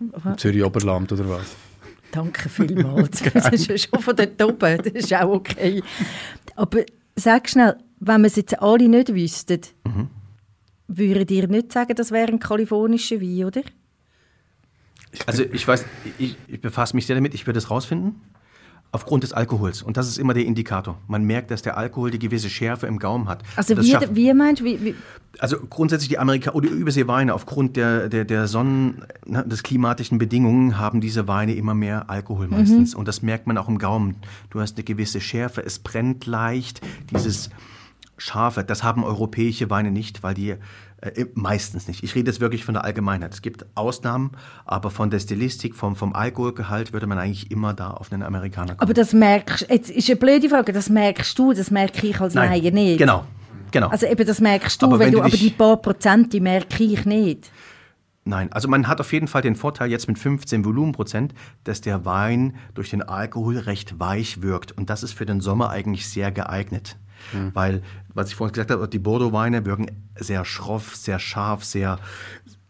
du? 0.00 0.10
Im 0.28 0.38
Zürich 0.38 0.64
Oberland 0.64 1.10
oder 1.12 1.28
was? 1.28 1.46
Danke 2.12 2.48
vielmals. 2.48 3.22
Das 3.34 3.48
ist 3.52 3.66
ja 3.68 3.78
schon 3.78 4.00
von 4.00 4.14
dort 4.16 4.42
oben. 4.42 4.78
Das 4.78 4.92
ist 4.92 5.12
auch 5.14 5.30
okay. 5.34 5.82
Aber 6.56 6.84
sag 7.16 7.48
schnell, 7.48 7.76
wenn 8.00 8.20
wir 8.22 8.26
es 8.28 8.36
jetzt 8.36 8.60
alle 8.60 8.88
nicht 8.88 9.14
wüssten, 9.14 9.60
Mhm. 9.84 10.08
würdet 10.88 11.30
ihr 11.30 11.48
nicht 11.48 11.72
sagen, 11.72 11.94
das 11.96 12.10
wäre 12.10 12.28
ein 12.28 12.38
kalifornischer 12.38 13.20
Wein, 13.20 13.44
oder? 13.46 13.62
Also 15.26 15.44
ich 15.44 15.66
weiß, 15.66 15.84
ich, 16.18 16.36
ich 16.48 16.60
befasse 16.60 16.94
mich 16.96 17.06
sehr 17.06 17.14
damit, 17.16 17.34
ich 17.34 17.46
würde 17.46 17.58
es 17.58 17.70
rausfinden. 17.70 18.20
Aufgrund 18.94 19.24
des 19.24 19.32
Alkohols. 19.32 19.82
Und 19.82 19.96
das 19.96 20.06
ist 20.06 20.18
immer 20.18 20.34
der 20.34 20.44
Indikator. 20.44 20.96
Man 21.08 21.24
merkt, 21.24 21.50
dass 21.50 21.62
der 21.62 21.76
Alkohol 21.76 22.12
die 22.12 22.20
gewisse 22.20 22.48
Schärfe 22.48 22.86
im 22.86 23.00
Gaumen 23.00 23.28
hat. 23.28 23.42
Also 23.56 23.74
das 23.74 23.86
wie 23.86 24.32
meinst 24.32 24.60
du, 24.60 24.64
wie, 24.64 24.84
wie, 24.84 24.94
Also 25.40 25.58
grundsätzlich 25.68 26.10
die 26.10 26.18
Amerika 26.18 26.52
oder 26.52 26.70
Überseeweine 26.70 27.34
aufgrund 27.34 27.76
der, 27.76 28.08
der, 28.08 28.24
der 28.24 28.46
Sonnen, 28.46 29.04
ne, 29.26 29.44
des 29.44 29.64
klimatischen 29.64 30.18
Bedingungen 30.18 30.78
haben 30.78 31.00
diese 31.00 31.26
Weine 31.26 31.54
immer 31.54 31.74
mehr 31.74 32.08
Alkohol 32.08 32.46
meistens. 32.46 32.94
Und 32.94 33.08
das 33.08 33.20
merkt 33.20 33.48
man 33.48 33.58
auch 33.58 33.66
im 33.66 33.78
Gaumen. 33.78 34.14
Du 34.50 34.60
hast 34.60 34.76
eine 34.76 34.84
gewisse 34.84 35.20
Schärfe, 35.20 35.64
es 35.64 35.80
brennt 35.80 36.26
leicht, 36.26 36.80
dieses 37.10 37.50
Scharfe. 38.16 38.62
Das 38.62 38.84
haben 38.84 39.02
europäische 39.02 39.70
Weine 39.70 39.90
nicht, 39.90 40.22
weil 40.22 40.34
die 40.34 40.54
äh, 41.04 41.26
meistens 41.34 41.88
nicht. 41.88 42.02
Ich 42.02 42.14
rede 42.14 42.30
jetzt 42.30 42.40
wirklich 42.40 42.64
von 42.64 42.74
der 42.74 42.84
Allgemeinheit. 42.84 43.34
Es 43.34 43.42
gibt 43.42 43.66
Ausnahmen, 43.74 44.32
aber 44.64 44.90
von 44.90 45.10
der 45.10 45.18
Stilistik, 45.18 45.74
vom, 45.74 45.96
vom 45.96 46.14
Alkoholgehalt 46.14 46.92
würde 46.92 47.06
man 47.06 47.18
eigentlich 47.18 47.50
immer 47.50 47.74
da 47.74 47.90
auf 47.90 48.12
einen 48.12 48.22
Amerikaner 48.22 48.74
kommen. 48.74 48.80
aber 48.80 48.94
das 48.94 49.12
merkst 49.12 49.66
jetzt 49.68 49.90
ist 49.90 50.08
eine 50.08 50.16
blöde 50.16 50.48
Frage, 50.48 50.72
das 50.72 50.88
merkst 50.88 51.38
du, 51.38 51.52
das 51.52 51.70
merke 51.70 52.06
ich 52.06 52.20
als 52.20 52.34
Laie 52.34 52.72
nicht. 52.72 52.98
Genau, 52.98 53.24
genau. 53.70 53.88
Also 53.88 54.06
eben, 54.06 54.26
das 54.26 54.40
merkst 54.40 54.80
du, 54.80 54.86
Aber 54.86 54.98
wenn 54.98 55.06
wenn 55.06 55.12
du, 55.12 55.22
aber 55.22 55.36
die 55.36 55.50
paar 55.50 55.76
Prozent, 55.76 56.32
die 56.32 56.40
merke 56.40 56.82
ich 56.82 57.04
nicht. 57.04 57.50
Nein, 58.26 58.50
also 58.52 58.68
man 58.68 58.88
hat 58.88 59.00
auf 59.00 59.12
jeden 59.12 59.28
Fall 59.28 59.42
den 59.42 59.54
Vorteil 59.54 59.90
jetzt 59.90 60.08
mit 60.08 60.18
15 60.18 60.64
Volumenprozent, 60.64 61.34
dass 61.64 61.82
der 61.82 62.06
Wein 62.06 62.56
durch 62.72 62.88
den 62.88 63.02
Alkohol 63.02 63.58
recht 63.58 64.00
weich 64.00 64.40
wirkt. 64.40 64.72
Und 64.72 64.88
das 64.88 65.02
ist 65.02 65.12
für 65.12 65.26
den 65.26 65.42
Sommer 65.42 65.68
eigentlich 65.68 66.08
sehr 66.08 66.32
geeignet. 66.32 66.96
Weil, 67.52 67.82
was 68.12 68.28
ich 68.28 68.34
vorhin 68.36 68.52
gesagt 68.52 68.70
habe, 68.70 68.88
die 68.88 68.98
Bordeaux-Weine 68.98 69.64
wirken 69.66 69.86
sehr 70.16 70.44
schroff, 70.44 70.96
sehr 70.96 71.18
scharf, 71.18 71.64
sehr 71.64 71.98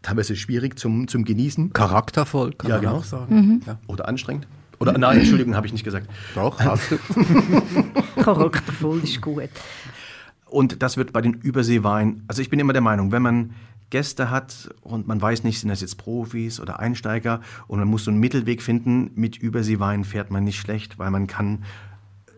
teilweise 0.01 0.35
schwierig 0.35 0.77
zum, 0.79 1.07
zum 1.07 1.25
Genießen. 1.25 1.73
Charaktervoll, 1.73 2.53
kann 2.53 2.69
Ja, 2.69 2.75
man 2.77 2.85
genau. 2.85 2.97
auch 2.97 3.03
sagen. 3.03 3.61
Ja. 3.65 3.79
Oder 3.87 4.07
anstrengend. 4.07 4.47
Oder 4.79 4.97
nein, 4.97 5.19
Entschuldigung, 5.19 5.55
habe 5.55 5.67
ich 5.67 5.73
nicht 5.73 5.85
gesagt. 5.85 6.07
Doch, 6.35 6.59
hast 6.59 6.91
du. 6.91 6.97
Charaktervoll 8.21 8.99
ist 9.03 9.21
gut. 9.21 9.49
Und 10.45 10.81
das 10.83 10.97
wird 10.97 11.11
bei 11.13 11.21
den 11.21 11.33
Überseeweinen, 11.33 12.23
also 12.27 12.41
ich 12.41 12.49
bin 12.49 12.59
immer 12.59 12.73
der 12.73 12.81
Meinung, 12.81 13.11
wenn 13.11 13.21
man 13.21 13.51
Gäste 13.89 14.29
hat 14.29 14.69
und 14.81 15.07
man 15.07 15.21
weiß 15.21 15.43
nicht, 15.43 15.59
sind 15.59 15.69
das 15.69 15.81
jetzt 15.81 15.97
Profis 15.97 16.59
oder 16.59 16.79
Einsteiger 16.79 17.41
und 17.67 17.79
man 17.79 17.87
muss 17.87 18.05
so 18.05 18.11
einen 18.11 18.19
Mittelweg 18.19 18.61
finden, 18.61 19.11
mit 19.15 19.37
Überseewein 19.37 20.03
fährt 20.03 20.31
man 20.31 20.43
nicht 20.43 20.59
schlecht, 20.59 20.97
weil 20.97 21.11
man 21.11 21.27
kann, 21.27 21.63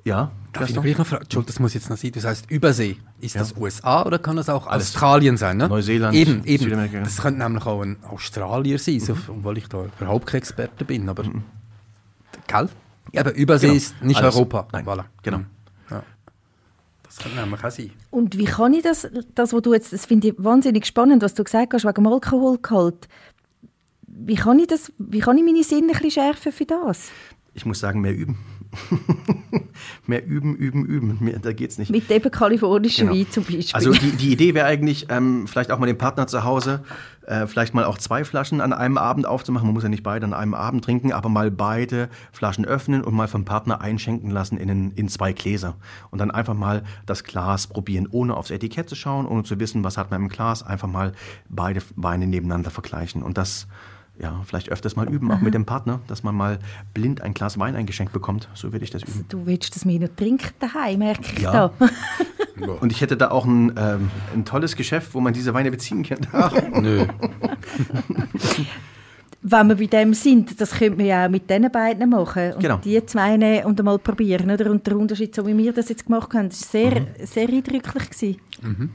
ja, 0.07 0.31
Darf 0.53 0.69
ich 0.69 0.75
Gaston? 0.75 0.91
noch 0.97 1.05
fragen? 1.05 1.21
Entschuldigung, 1.23 1.45
das 1.45 1.59
muss 1.59 1.73
jetzt 1.75 1.89
noch 1.89 1.97
sein. 1.97 2.11
Das 2.13 2.23
heißt 2.25 2.49
Übersee. 2.49 2.97
Ist 3.19 3.35
Ja. 3.35 3.41
das 3.41 3.55
USA 3.57 4.03
oder 4.05 4.17
kann 4.17 4.35
das 4.37 4.49
auch 4.49 4.65
Alles. 4.67 4.87
Australien 4.87 5.37
sein? 5.37 5.57
Ne? 5.57 5.67
Neuseeland, 5.67 6.15
Eben, 6.15 6.43
eben. 6.45 6.63
Südamerika. 6.63 6.99
Das 7.01 7.17
könnte 7.17 7.39
nämlich 7.43 7.65
auch 7.65 7.81
ein 7.81 7.97
Australier 8.03 8.79
sein, 8.79 8.99
so, 8.99 9.13
obwohl 9.27 9.57
ich 9.59 9.67
da 9.67 9.85
überhaupt 9.99 10.25
kein 10.27 10.39
Experte 10.39 10.83
bin. 10.85 11.07
Aber, 11.09 11.23
gell? 12.47 12.69
Ja, 13.13 13.21
aber 13.21 13.33
Übersee 13.35 13.67
Genau. 13.67 13.77
ist 13.77 14.01
nicht 14.01 14.19
Alles. 14.21 14.35
Europa. 14.35 14.67
Nein, 14.71 14.85
Voilà. 14.85 15.03
genau. 15.21 15.41
Ja. 15.91 16.03
Das 17.03 17.17
könnte 17.17 17.39
nämlich 17.39 17.63
auch 17.63 17.71
sein. 17.71 17.91
Und 18.09 18.37
wie 18.37 18.45
kann 18.45 18.73
ich 18.73 18.83
das, 18.83 19.07
das 19.35 19.53
was 19.53 19.61
du 19.61 19.73
jetzt, 19.73 19.93
das 19.93 20.05
finde 20.05 20.29
ich 20.29 20.33
wahnsinnig 20.37 20.85
spannend, 20.85 21.21
was 21.23 21.33
du 21.33 21.43
gesagt 21.43 21.73
hast, 21.73 21.83
wegen 21.85 21.93
dem 22.03 22.07
Alkoholgehalt. 22.07 23.07
Wie 24.07 24.35
kann 24.35 24.57
ich 24.59 24.67
das, 24.67 24.91
wie 24.97 25.19
kann 25.19 25.37
ich 25.37 25.43
meine 25.43 25.63
Sinne 25.63 25.87
ein 25.93 25.99
bisschen 25.99 26.11
schärfen 26.11 26.51
für 26.51 26.65
das? 26.65 27.09
Ich 27.53 27.65
muss 27.65 27.79
sagen, 27.79 28.01
mehr 28.01 28.15
üben. 28.15 28.37
mehr 30.07 30.25
üben, 30.25 30.55
üben, 30.55 30.85
üben. 30.85 31.17
Mehr, 31.19 31.39
da 31.39 31.53
geht's 31.53 31.77
nicht. 31.77 31.91
Mit 31.91 32.09
eben 32.11 32.31
kalifornischen 32.31 33.07
Genau. 33.07 33.19
Wein 33.19 33.31
zum 33.31 33.43
Beispiel. 33.43 33.65
Also 33.73 33.91
die, 33.91 34.11
die 34.17 34.31
Idee 34.31 34.53
wäre 34.53 34.65
eigentlich, 34.65 35.07
ähm, 35.09 35.47
vielleicht 35.47 35.71
auch 35.71 35.79
mal 35.79 35.85
den 35.85 35.97
Partner 35.97 36.27
zu 36.27 36.43
Hause, 36.43 36.83
äh, 37.25 37.47
vielleicht 37.47 37.73
mal 37.73 37.83
auch 37.83 37.97
zwei 37.97 38.23
Flaschen 38.23 38.61
an 38.61 38.73
einem 38.73 38.97
Abend 38.97 39.25
aufzumachen. 39.25 39.67
Man 39.67 39.73
muss 39.73 39.83
ja 39.83 39.89
nicht 39.89 40.03
beide 40.03 40.25
an 40.25 40.33
einem 40.33 40.53
Abend 40.53 40.83
trinken, 40.83 41.11
aber 41.11 41.29
mal 41.29 41.51
beide 41.51 42.09
Flaschen 42.31 42.65
öffnen 42.65 43.03
und 43.03 43.13
mal 43.13 43.27
vom 43.27 43.45
Partner 43.45 43.81
einschenken 43.81 44.31
lassen 44.31 44.57
in, 44.57 44.69
in, 44.69 44.91
in 44.91 45.09
zwei 45.09 45.33
Gläser. 45.33 45.75
Und 46.09 46.19
dann 46.19 46.31
einfach 46.31 46.53
mal 46.53 46.83
das 47.05 47.23
Glas 47.23 47.67
probieren, 47.67 48.07
ohne 48.09 48.35
aufs 48.35 48.51
Etikett 48.51 48.89
zu 48.89 48.95
schauen, 48.95 49.25
ohne 49.25 49.43
zu 49.43 49.59
wissen, 49.59 49.83
was 49.83 49.97
hat 49.97 50.11
man 50.11 50.21
im 50.21 50.29
Glas. 50.29 50.63
Einfach 50.63 50.87
mal 50.87 51.13
beide 51.49 51.81
Weine 51.95 52.27
nebeneinander 52.27 52.71
vergleichen. 52.71 53.23
Und 53.23 53.37
das 53.37 53.67
ja, 54.19 54.41
vielleicht 54.45 54.69
öfters 54.69 54.95
mal 54.95 55.07
üben, 55.07 55.31
auch 55.31 55.41
mit 55.41 55.53
dem 55.53 55.65
Partner, 55.65 55.99
dass 56.07 56.23
man 56.23 56.35
mal 56.35 56.59
blind 56.93 57.21
ein 57.21 57.33
Glas 57.33 57.57
Wein 57.59 57.75
eingeschenkt 57.75 58.13
bekommt. 58.13 58.49
So 58.53 58.71
würde 58.73 58.83
ich 58.83 58.91
das 58.91 59.03
üben. 59.03 59.25
du 59.29 59.45
willst 59.45 59.75
das 59.75 59.85
mir 59.85 59.99
noch 59.99 60.09
trinken 60.15 60.49
daheim, 60.59 60.99
merke 60.99 61.21
ich 61.35 61.39
Ja. 61.43 61.51
da. 61.51 61.71
Und 62.81 62.91
ich 62.91 63.01
hätte 63.01 63.15
da 63.17 63.29
auch 63.29 63.45
ein, 63.45 63.73
ähm, 63.77 64.09
ein 64.33 64.43
tolles 64.43 64.75
Geschäft, 64.75 65.13
wo 65.13 65.19
man 65.19 65.31
diese 65.33 65.53
Weine 65.53 65.69
beziehen 65.69 66.01
kann. 66.03 66.25
Nö. 66.81 67.05
Wenn 69.43 69.69
wir 69.69 69.75
bei 69.75 69.85
dem 69.85 70.13
sind, 70.13 70.59
das 70.59 70.71
könnte 70.71 70.97
man 70.97 71.05
ja 71.05 71.25
auch 71.25 71.29
mit 71.29 71.49
diesen 71.49 71.71
beiden 71.71 72.09
machen. 72.09 72.53
Und 72.53 72.59
Genau. 72.59 72.77
die 72.77 73.05
zwei 73.05 73.37
nehmen 73.37 73.65
und 73.65 73.79
einmal 73.79 73.99
probieren. 73.99 74.49
Oder? 74.49 74.69
Und 74.71 74.85
der 74.87 74.97
Unterschied, 74.97 75.33
so 75.35 75.45
wie 75.45 75.55
wir 75.57 75.71
das 75.73 75.89
jetzt 75.89 76.05
gemacht 76.07 76.33
haben, 76.33 76.47
ist 76.47 76.71
sehr, 76.71 77.01
Mhm. 77.01 77.07
sehr 77.23 77.47
eindrücklich 77.47 78.09
gewesen. 78.09 78.91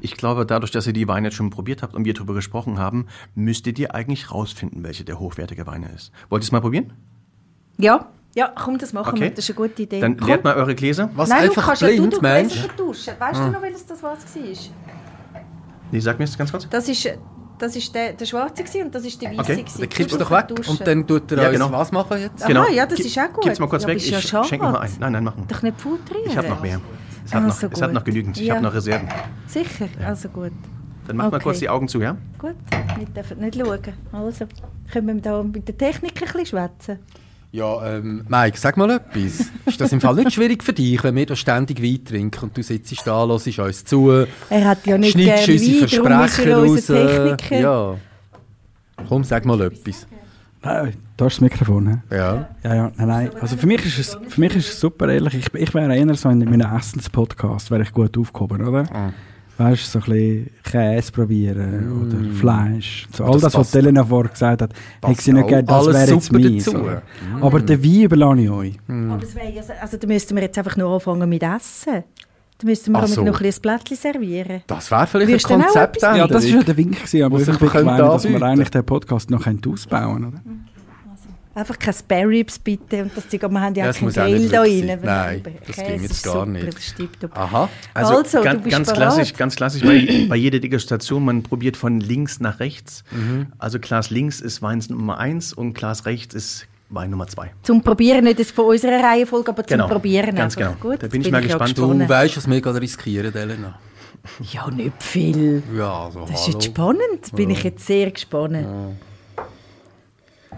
Ich 0.00 0.16
glaube, 0.16 0.46
dadurch, 0.46 0.70
dass 0.70 0.86
ihr 0.86 0.92
die 0.92 1.08
Weine 1.08 1.26
jetzt 1.28 1.34
schon 1.36 1.50
probiert 1.50 1.82
habt 1.82 1.94
und 1.94 2.04
wir 2.04 2.14
darüber 2.14 2.34
gesprochen 2.34 2.78
haben, 2.78 3.06
müsstet 3.34 3.78
ihr 3.80 3.94
eigentlich 3.94 4.30
rausfinden, 4.32 4.82
welche 4.84 5.04
der 5.04 5.18
hochwertige 5.18 5.66
Weine 5.66 5.88
ist. 5.94 6.12
Wollt 6.30 6.42
ihr 6.42 6.44
es 6.46 6.52
mal 6.52 6.60
probieren? 6.60 6.92
Ja, 7.76 8.06
ja, 8.36 8.52
komm, 8.54 8.78
das 8.78 8.92
machen 8.92 9.10
Okay. 9.14 9.22
wir. 9.22 9.30
Das 9.30 9.40
ist 9.40 9.50
eine 9.58 9.68
gute 9.68 9.82
Idee. 9.82 10.00
Dann 10.00 10.16
Komm. 10.16 10.28
leert 10.28 10.44
mal 10.44 10.54
eure 10.54 10.76
Gläser. 10.76 11.10
Was 11.16 11.28
Nein, 11.28 11.42
du 11.42 11.48
einfach 11.48 11.66
kannst 11.66 11.82
ja 11.82 11.88
blind, 11.88 12.12
du, 12.12 12.16
du 12.18 12.22
Mensch? 12.22 12.52
Gläser 12.52 12.68
vertauschen. 12.68 13.14
Weißt 13.18 13.40
du 13.40 13.48
noch, 13.50 13.62
welches 13.62 13.86
das 13.86 14.02
was 14.02 14.36
war? 14.36 14.42
Nee, 15.90 15.98
sag 16.00 16.18
mir 16.20 16.24
das 16.26 16.38
ganz 16.38 16.52
kurz. 16.52 16.68
Das 16.68 16.88
ist, 16.88 17.08
das 17.60 17.76
ist 17.76 17.94
der, 17.94 18.12
der 18.14 18.24
schwarze 18.26 18.62
gewesen 18.64 18.86
und 18.86 18.94
das 18.94 19.04
ist 19.04 19.20
der 19.22 19.30
weiße. 19.30 19.40
Okay. 19.40 19.56
gewesen. 19.62 19.80
Dann 19.80 19.88
kippst 19.88 20.14
du 20.14 20.18
doch 20.18 20.30
weg 20.30 20.46
vertauschen. 20.46 20.70
und 20.78 20.86
dann 20.86 21.06
tut 21.06 21.32
er 21.32 21.42
Ja, 21.42 21.50
genau. 21.50 21.70
was 21.72 21.92
machen 21.92 22.18
jetzt? 22.20 22.42
Aha, 22.44 22.68
ja, 22.70 22.86
das 22.86 22.98
ist 23.00 23.18
auch 23.18 23.32
gut. 23.32 23.44
Gib's 23.44 23.58
mal 23.58 23.68
kurz 23.68 23.82
Ja, 23.82 23.88
weg, 23.88 23.98
ja 24.10 24.18
ich 24.18 24.28
schenke 24.28 24.58
mal 24.58 24.76
ein. 24.78 24.90
Nein, 24.98 25.12
nein, 25.12 25.24
machen. 25.24 25.44
Doch 25.48 25.62
nicht 25.62 25.80
filtrieren. 25.80 26.24
Ich 26.26 26.36
habe 26.36 26.48
noch 26.48 26.60
mehr. 26.62 26.80
Es 27.24 27.34
hat, 27.34 27.42
Ah, 27.42 27.46
noch, 27.46 27.54
so 27.54 27.66
es 27.70 27.82
hat 27.82 27.92
noch 27.92 28.02
genügend. 28.04 28.36
Ich 28.38 28.46
Ja. 28.46 28.54
habe 28.54 28.64
noch 28.64 28.74
Reserven. 28.74 29.08
Sicher, 29.46 29.88
also 30.04 30.28
gut. 30.28 30.52
Dann 31.06 31.16
macht 31.16 31.30
mal 31.30 31.36
Okay. 31.36 31.44
kurz 31.44 31.58
die 31.58 31.68
Augen 31.68 31.86
zu, 31.88 32.00
ja? 32.00 32.16
Gut, 32.38 32.54
wir 32.96 33.06
dürfen 33.06 33.38
nicht 33.40 33.56
schauen. 33.56 33.80
Also, 34.12 34.46
können 34.92 35.06
wir 35.06 35.14
da 35.22 35.42
mit 35.42 35.66
der 35.68 35.76
Technik 35.76 36.12
ein 36.16 36.20
bisschen 36.26 36.46
schwätzen? 36.46 36.98
Ja, 37.52 37.96
ähm, 37.96 38.24
Mike, 38.28 38.56
sag 38.58 38.76
mal 38.76 38.90
etwas. 38.90 39.50
Ist 39.66 39.80
das 39.80 39.92
im 39.92 40.00
Fall 40.00 40.14
nicht 40.14 40.32
schwierig 40.32 40.62
für 40.62 40.72
dich, 40.72 41.02
wenn 41.02 41.16
wir 41.16 41.26
da 41.26 41.34
ständig 41.34 41.82
Wein 41.82 42.04
trinken 42.04 42.44
und 42.44 42.56
du 42.56 42.62
sitzt 42.62 43.04
da, 43.04 43.26
hörst 43.26 43.58
uns 43.58 43.84
zu, 43.84 44.24
Er 44.50 44.64
hat 44.64 44.86
ja 44.86 44.96
nicht 44.96 45.18
schneidest 45.18 45.90
gerne 45.90 46.60
unsere 46.60 47.10
er 47.10 47.30
raus? 47.32 47.50
Ja. 47.50 47.96
Komm, 49.08 49.24
sag 49.24 49.44
mal 49.44 49.60
etwas. 49.62 50.06
Nein, 50.62 50.94
da 51.16 51.26
ist 51.26 51.36
das 51.36 51.40
Mikrofon. 51.40 52.02
He? 52.10 52.16
Ja. 52.16 52.48
Ja, 52.62 52.74
ja, 52.74 52.92
nein, 52.96 53.08
nein. 53.08 53.30
Also 53.40 53.56
für 53.56 53.66
mich 53.66 53.84
ist 53.86 53.98
es, 53.98 54.18
für 54.28 54.40
mich 54.40 54.54
ist 54.54 54.68
es 54.68 54.80
super 54.80 55.08
ehrlich. 55.08 55.34
Ich, 55.34 55.54
ich 55.54 55.74
wäre 55.74 55.96
eher 55.96 56.14
so 56.14 56.28
in 56.28 56.38
meinem 56.38 56.60
Essenspodcast, 56.76 57.70
wäre 57.70 57.82
ich 57.82 57.92
gut 57.92 58.16
aufgehoben, 58.16 58.66
oder? 58.66 58.86
Ah. 58.92 59.12
Weißt 59.60 59.94
du, 59.94 59.98
so 60.00 60.04
ein 60.06 60.12
bisschen 60.12 60.50
Käse 60.64 61.12
probieren 61.12 62.02
oder 62.02 62.34
Fleisch. 62.34 63.06
So, 63.12 63.24
all 63.24 63.30
Mm. 63.30 63.32
Das 63.34 63.42
das, 63.42 63.54
was 63.56 63.74
Elena 63.74 64.04
vorher 64.04 64.30
gesagt 64.30 64.62
hat, 64.62 64.72
hätte 65.04 65.20
sie 65.22 65.32
nicht 65.34 65.48
gerne, 65.48 65.64
das 65.64 65.86
wäre 65.86 65.98
jetzt 66.14 66.24
super 66.24 66.38
meins. 66.40 66.64
dazu. 66.64 66.78
oder? 66.78 67.02
Aber 67.42 67.60
den 67.60 67.84
Wein 67.84 68.02
überlasse 68.02 68.40
ich 68.40 68.50
euch. 68.50 68.74
Aber 68.88 69.22
es 69.22 69.34
wäre 69.34 69.52
ja 69.52 69.62
so- 69.62 69.72
also 69.80 69.96
da 69.98 70.06
müssten 70.06 70.34
wir 70.34 70.42
jetzt 70.42 70.56
einfach 70.56 70.76
nur 70.78 70.90
anfangen 70.94 71.28
mit 71.28 71.42
Essen. 71.42 72.04
Da 72.58 72.66
müssten 72.66 72.92
wir 72.92 73.06
so. 73.06 73.22
noch 73.22 73.40
ein 73.40 73.42
bisschen 73.42 73.58
ein 73.58 73.62
Blättchen 73.78 73.96
servieren. 73.96 74.62
Das 74.66 74.90
wäre 74.90 75.06
vielleicht 75.06 75.44
du 75.50 75.54
ein 75.54 75.62
Konzept. 75.62 76.02
Ja, 76.02 76.26
das 76.26 76.44
war 76.44 76.50
ja 76.50 76.62
der 76.62 76.76
Wink, 76.76 76.96
gewesen, 76.96 77.22
aber 77.22 77.40
ich 77.40 77.58
bin 77.58 77.68
gemeint, 77.70 78.00
dass 78.00 78.24
wir 78.28 78.42
eigentlich 78.42 78.70
den 78.70 78.84
Podcast 78.84 79.30
noch 79.30 79.46
ausbauen 79.46 80.14
können, 80.14 80.24
oder? 80.26 80.40
Einfach 81.60 81.78
keine 81.78 81.94
Spare 81.96 82.26
Ribs 82.28 82.58
bitte. 82.58 83.02
Und 83.02 83.16
das 83.16 83.28
Zeug, 83.28 83.44
aber 83.44 83.52
wir 83.54 83.60
haben 83.60 83.74
ja 83.74 83.84
Ja, 83.84 83.90
auch 83.90 83.94
keinen 83.96 84.12
Grill 84.12 84.48
da 84.48 84.60
rein. 84.62 84.98
Nein, 85.02 85.42
das 85.66 85.76
Käse 85.76 85.92
ging 85.92 86.02
jetzt 86.02 86.22
gar 86.24 86.32
super, 86.34 86.46
nicht. 86.46 86.96
Tipptopp. 86.96 87.36
Aha. 87.36 87.68
Also, 87.94 88.16
Also, 88.16 88.38
du 88.38 88.44
ganz, 88.44 88.62
bist 88.62 88.76
ganz 88.76 88.92
klassisch, 88.92 89.34
ganz 89.34 89.56
klassisch 89.56 89.82
bei, 89.82 90.24
bei 90.28 90.36
jeder 90.36 90.58
Degustation, 90.58 91.24
man 91.24 91.42
probiert 91.42 91.76
von 91.76 92.00
links 92.00 92.40
nach 92.40 92.60
rechts. 92.60 93.04
Also 93.58 93.78
Glas 93.78 94.10
links 94.10 94.40
ist 94.40 94.62
Wein 94.62 94.82
Nummer 94.88 95.18
eins 95.18 95.52
und 95.52 95.74
Glas 95.74 96.06
rechts 96.06 96.34
ist 96.34 96.66
Wein 96.88 97.10
Nummer 97.10 97.26
zwei. 97.28 97.50
Zum 97.62 97.82
Probieren, 97.82 98.24
nicht 98.24 98.40
das 98.40 98.50
von 98.50 98.64
unserer 98.66 99.02
Reihenfolge, 99.02 99.50
aber 99.50 99.62
Genau, 99.62 99.84
zum 99.84 99.92
Probieren 99.92 100.34
ganz 100.34 100.56
einfach. 100.56 100.76
genau. 100.80 100.90
Gut, 100.94 101.02
Da 101.02 101.06
bin 101.08 101.20
ich 101.20 101.30
mal 101.30 101.40
ja 101.42 101.46
gespannt. 101.46 101.78
Du 101.78 102.08
weißt, 102.08 102.36
was 102.36 102.48
wir 102.50 102.60
gerade 102.60 102.80
riskieren, 102.80 103.34
Elena. 103.34 103.78
Ja, 104.52 104.70
nicht 104.70 105.02
viel. 105.02 105.62
Ja, 105.76 106.04
also 106.06 106.20
Das 106.22 106.30
ist 106.30 106.46
hallo. 106.48 106.52
jetzt 106.58 106.64
spannend. 106.64 107.34
Bin 107.36 107.50
ich 107.50 107.62
jetzt 107.62 107.86
sehr 107.86 108.10
gespannt. 108.10 108.66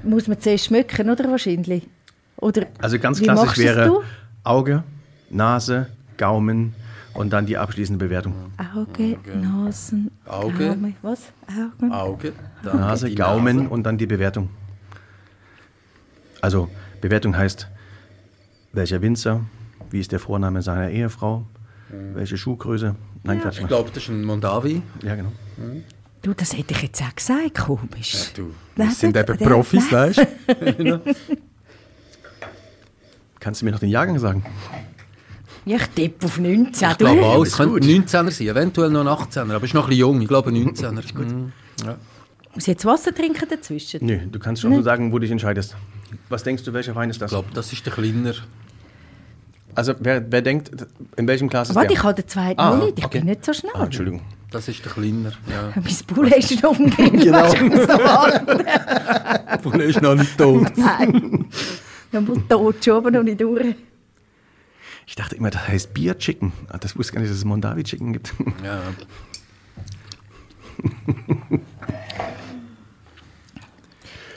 Muss 0.05 0.29
man 0.29 0.41
zuerst 0.41 0.67
schmecken, 0.67 1.11
oder 1.11 1.31
wahrscheinlich? 1.31 1.89
Oder 2.37 2.67
Also 2.81 2.99
ganz 2.99 3.21
wie 3.21 3.25
klassisch 3.25 3.59
wäre 3.59 3.87
du? 3.87 4.03
Auge, 4.45 4.83
Nase, 5.31 5.87
Gaumen 6.17 6.75
und 7.15 7.33
dann 7.33 7.47
die 7.47 7.57
abschließende 7.57 8.05
Bewertung. 8.05 8.35
Auge, 8.75 9.17
Nasen, 9.41 10.11
Auge. 10.27 10.69
Gaumen. 10.69 10.97
Was? 11.03 11.33
Augen? 11.47 11.93
Auge, 11.93 12.33
dann 12.65 12.81
Nase, 12.81 13.09
die 13.09 13.15
Gaumen 13.15 13.57
Nase. 13.59 13.69
und 13.69 13.83
dann 13.85 13.97
die 13.99 14.07
Bewertung. 14.07 14.49
Also 16.41 16.69
Bewertung 17.01 17.37
heißt, 17.37 17.69
welcher 18.73 19.01
Winzer, 19.03 19.43
wie 19.91 20.01
ist 20.01 20.11
der 20.11 20.19
Vorname 20.19 20.63
seiner 20.63 20.91
Ehefrau, 20.91 21.47
welche 22.15 22.37
Schuhgröße. 22.37 22.97
Nein, 23.23 23.41
Quatsch. 23.41 23.61
Ich 23.61 23.69
glaube, 23.69 23.91
das 23.95 24.03
ist 24.05 24.09
ein 24.09 24.25
Mondavi. 24.25 24.83
Ja, 25.03 25.15
genau. 25.15 25.31
Du, 26.23 26.33
das 26.35 26.57
hätte 26.57 26.73
ich 26.75 26.83
jetzt 26.83 27.03
auch 27.03 27.15
gesagt. 27.15 27.55
Komisch. 27.59 28.31
Du, 28.35 28.53
Nein, 28.77 28.89
wir 28.89 28.95
sind 28.95 29.17
der- 29.17 29.29
eben 29.29 29.39
Profis, 29.39 29.91
nein. 29.91 30.15
weißt 30.17 30.27
du? 30.79 31.01
Kannst 33.41 33.61
du 33.61 33.65
mir 33.65 33.73
noch 33.73 33.81
den 33.81 33.89
Jahrgang 33.89 34.19
sagen? 34.21 34.45
Ja, 35.65 35.77
ich 35.77 35.87
tippe 35.89 36.27
auf 36.27 36.39
19. 36.39 36.91
Ich 36.91 36.99
glaube 36.99 37.17
du? 37.21 37.25
auch, 37.25 37.43
es 37.45 37.57
könnte 37.57 37.75
gut. 37.81 37.83
ein 37.85 38.05
19er 38.05 38.31
sein, 38.31 38.47
eventuell 38.49 38.91
noch 38.91 39.01
ein 39.01 39.09
18er, 39.29 39.53
aber 39.53 39.65
ist 39.65 39.75
noch 39.75 39.85
ein 39.85 39.89
bisschen 39.91 40.01
jung, 40.01 40.21
ich 40.23 40.29
glaube 40.29 40.51
ein 40.51 40.57
19er. 40.57 40.99
Ist 41.01 41.15
gut. 41.15 41.27
Ja. 41.85 41.97
Muss 42.55 42.63
ich 42.65 42.67
jetzt 42.69 42.85
Wasser 42.85 43.15
trinken 43.15 43.49
dazwischen? 43.49 44.05
Nö, 44.07 44.19
du 44.31 44.39
kannst 44.39 44.63
schon 44.63 44.75
so 44.75 44.83
sagen, 44.83 45.11
wo 45.11 45.17
du 45.17 45.23
dich 45.23 45.31
entscheidest. 45.33 45.75
Was 46.29 46.43
denkst 46.45 46.63
du, 46.65 46.73
welcher 46.73 46.95
Wein 46.95 47.11
ist 47.11 47.17
Ich 47.17 47.21
das? 47.21 47.31
glaube, 47.31 47.49
das 47.55 47.73
ist 47.73 47.85
der 47.87 47.93
kleiner. 47.93 48.35
Also 49.75 49.95
wer, 50.01 50.31
wer 50.31 50.43
denkt, 50.43 50.71
in 51.17 51.27
welchem 51.27 51.49
Glas 51.49 51.71
ist 51.71 51.75
Warte, 51.75 51.89
der? 51.89 51.97
ich 51.97 52.03
habe 52.03 52.15
den 52.23 52.29
zweiten 52.29 52.61
Ah, 52.61 52.77
noch 52.77 52.85
nicht. 52.85 52.99
Ich 52.99 53.05
okay. 53.07 53.19
bin 53.19 53.29
nicht 53.29 53.45
so 53.45 53.53
schnell. 53.55 53.73
Ah, 53.75 53.85
Entschuldigung. 53.85 54.21
Das 54.53 54.69
ist 54.69 54.85
der 54.85 54.93
kleiner. 54.93 55.33
Ja. 55.51 55.73
Mein 55.75 55.97
Bulle 56.07 56.37
ist 56.37 56.53
schon 56.53 56.65
auf 56.65 56.77
dem 56.77 56.91
Grill. 56.95 57.11
Genau. 57.11 57.39
Weißt 57.43 57.55
du, 57.61 57.65
ich 57.65 57.71
muss 57.73 57.87
noch 57.89 57.99
warten. 58.05 58.65
Obwohl 59.55 59.81
er 59.81 59.87
ist 59.87 60.03
noch 60.03 60.15
nicht 60.15 60.37
tot. 60.39 60.71
Nein. 60.77 61.47
Dann 62.13 62.25
muss 62.27 62.39
tot 62.49 62.85
schon, 62.85 62.95
aber 62.97 63.11
noch 63.11 63.23
nicht 63.23 63.41
durch. 63.41 63.75
Ich 65.07 65.15
dachte 65.17 65.35
immer, 65.37 65.51
das 65.51 65.67
heißt 65.67 65.95
Bier 65.95 66.17
Chicken. 66.19 66.53
Ah, 66.69 66.79
Das 66.79 66.97
wusste 66.97 67.15
gar 67.15 67.21
nicht, 67.21 67.31
dass 67.31 67.39
es 67.39 67.45
Mondavi 67.45 67.83
Chicken 67.83 68.13
gibt. 68.13 68.33
Ja. 68.63 68.81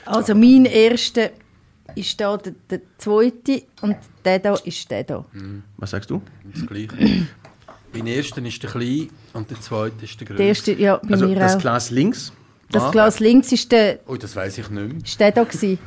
Also 0.04 0.34
mein 0.34 0.64
erster 0.66 1.30
ist 1.94 2.20
da 2.20 2.36
der, 2.36 2.54
der 2.70 2.80
zweite 2.98 3.62
und 3.80 3.96
der 4.24 4.38
da 4.38 4.54
ist 4.56 4.90
der 4.90 5.04
da. 5.04 5.24
Was 5.76 5.90
sagst 5.90 6.10
du? 6.10 6.22
Das 6.52 6.66
Gleiche. 6.66 7.26
Beim 7.96 8.06
ersten 8.06 8.44
ist 8.46 8.62
der 8.62 8.70
klein 8.70 9.08
und 9.32 9.50
der 9.50 9.60
zweite 9.60 10.04
ist 10.04 10.18
der 10.20 10.26
größte. 10.26 10.36
Der 10.36 10.46
erste, 10.46 10.72
ja, 10.74 10.96
bei 10.98 11.10
Also 11.14 11.28
mir 11.28 11.36
das 11.36 11.56
auch. 11.56 11.60
Glas 11.60 11.90
links. 11.90 12.32
das 12.70 12.82
war- 12.84 12.90
Glas 12.92 13.20
links 13.20 13.52
ist 13.52 13.70
der, 13.72 14.00
Oh, 14.06 14.16
das 14.16 14.34
weiß 14.36 14.58
ich 14.58 14.70
nicht 14.70 14.92
mehr. 14.92 15.02
ist 15.04 15.18
der 15.20 15.32
da 15.32 15.44
gewesen. 15.44 15.78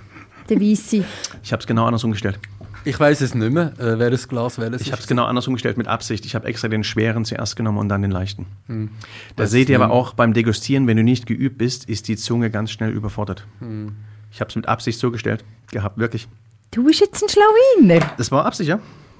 Der 0.50 0.60
Weisse. 0.60 1.04
Ich 1.44 1.52
habe 1.52 1.60
es 1.62 1.68
genau 1.68 1.86
andersrum 1.86 2.12
gestellt. 2.12 2.40
Ich 2.86 2.98
weiß 3.00 3.22
es 3.22 3.36
nicht 3.36 3.52
mehr, 3.52 3.74
äh, 3.78 4.00
wer 4.00 4.10
das 4.10 4.28
Glas 4.28 4.58
welches 4.58 4.82
Ich 4.82 4.92
habe 4.92 5.02
es 5.02 5.08
genau 5.08 5.26
andersrum 5.26 5.54
gestellt 5.54 5.78
mit 5.78 5.88
Absicht. 5.88 6.26
Ich 6.26 6.34
habe 6.34 6.48
extra 6.48 6.70
den 6.70 6.84
schweren 6.84 7.26
zuerst 7.26 7.56
genommen 7.58 7.78
und 7.78 7.90
dann 7.90 8.02
den 8.02 8.10
leichten. 8.10 8.46
Da 8.68 8.74
Hm. 8.74 8.90
Weiß 9.36 9.52
seht 9.52 9.64
ich 9.64 9.70
ihr 9.72 9.82
aber 9.82 9.94
auch 9.94 10.14
beim 10.14 10.34
Degustieren, 10.34 10.88
wenn 10.88 10.96
du 10.98 11.04
nicht 11.04 11.26
geübt 11.26 11.58
bist, 11.58 11.88
ist 11.90 12.08
die 12.08 12.16
Zunge 12.16 12.50
ganz 12.50 12.72
schnell 12.72 12.90
überfordert. 12.92 13.46
Hm. 13.60 13.96
Ich 14.32 14.40
habe 14.40 14.50
es 14.50 14.56
mit 14.56 14.68
Absicht 14.68 14.98
so 14.98 15.12
gestellt 15.12 15.44
gehabt, 15.72 15.98
wirklich. 15.98 16.28
Du 16.72 16.86
bist 16.86 17.02
jetzt 17.02 17.22
ein 17.22 17.30
Schlawiner. 17.30 18.14
Das 18.18 18.32
war 18.32 18.46
Absicht, 18.46 18.70
ja? 18.70 18.80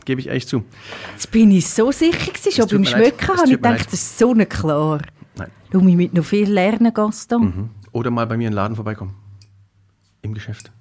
Gebe 0.10 0.22
ich 0.22 0.28
ehrlich 0.28 0.48
zu. 0.48 0.64
Jetzt 1.12 1.30
bin 1.30 1.52
ich 1.52 1.70
so 1.70 1.92
sicher 1.92 2.32
gewesen, 2.32 2.52
schon 2.52 2.68
beim. 2.68 2.86
Schmecken 2.86 3.28
habe 3.28 3.44
ich 3.46 3.52
gedacht, 3.52 3.86
das 3.86 3.94
ist 3.94 4.18
so 4.18 4.34
nicht 4.34 4.50
klar. 4.50 5.04
Nein. 5.38 5.52
Du 5.70 5.82
mich 5.82 5.96
mit 5.96 6.16
noch 6.16 6.26
viel 6.26 6.50
lernen, 6.52 6.92
Gaston. 6.92 7.44
Mhm. 7.44 7.70
Oder 7.92 8.10
mal 8.10 8.26
bei 8.26 8.36
mir 8.36 8.48
in 8.48 8.54
den 8.54 8.56
Laden 8.56 8.76
vorbeikommen. 8.76 9.14
Im 10.24 10.34
Geschäft. 10.34 10.72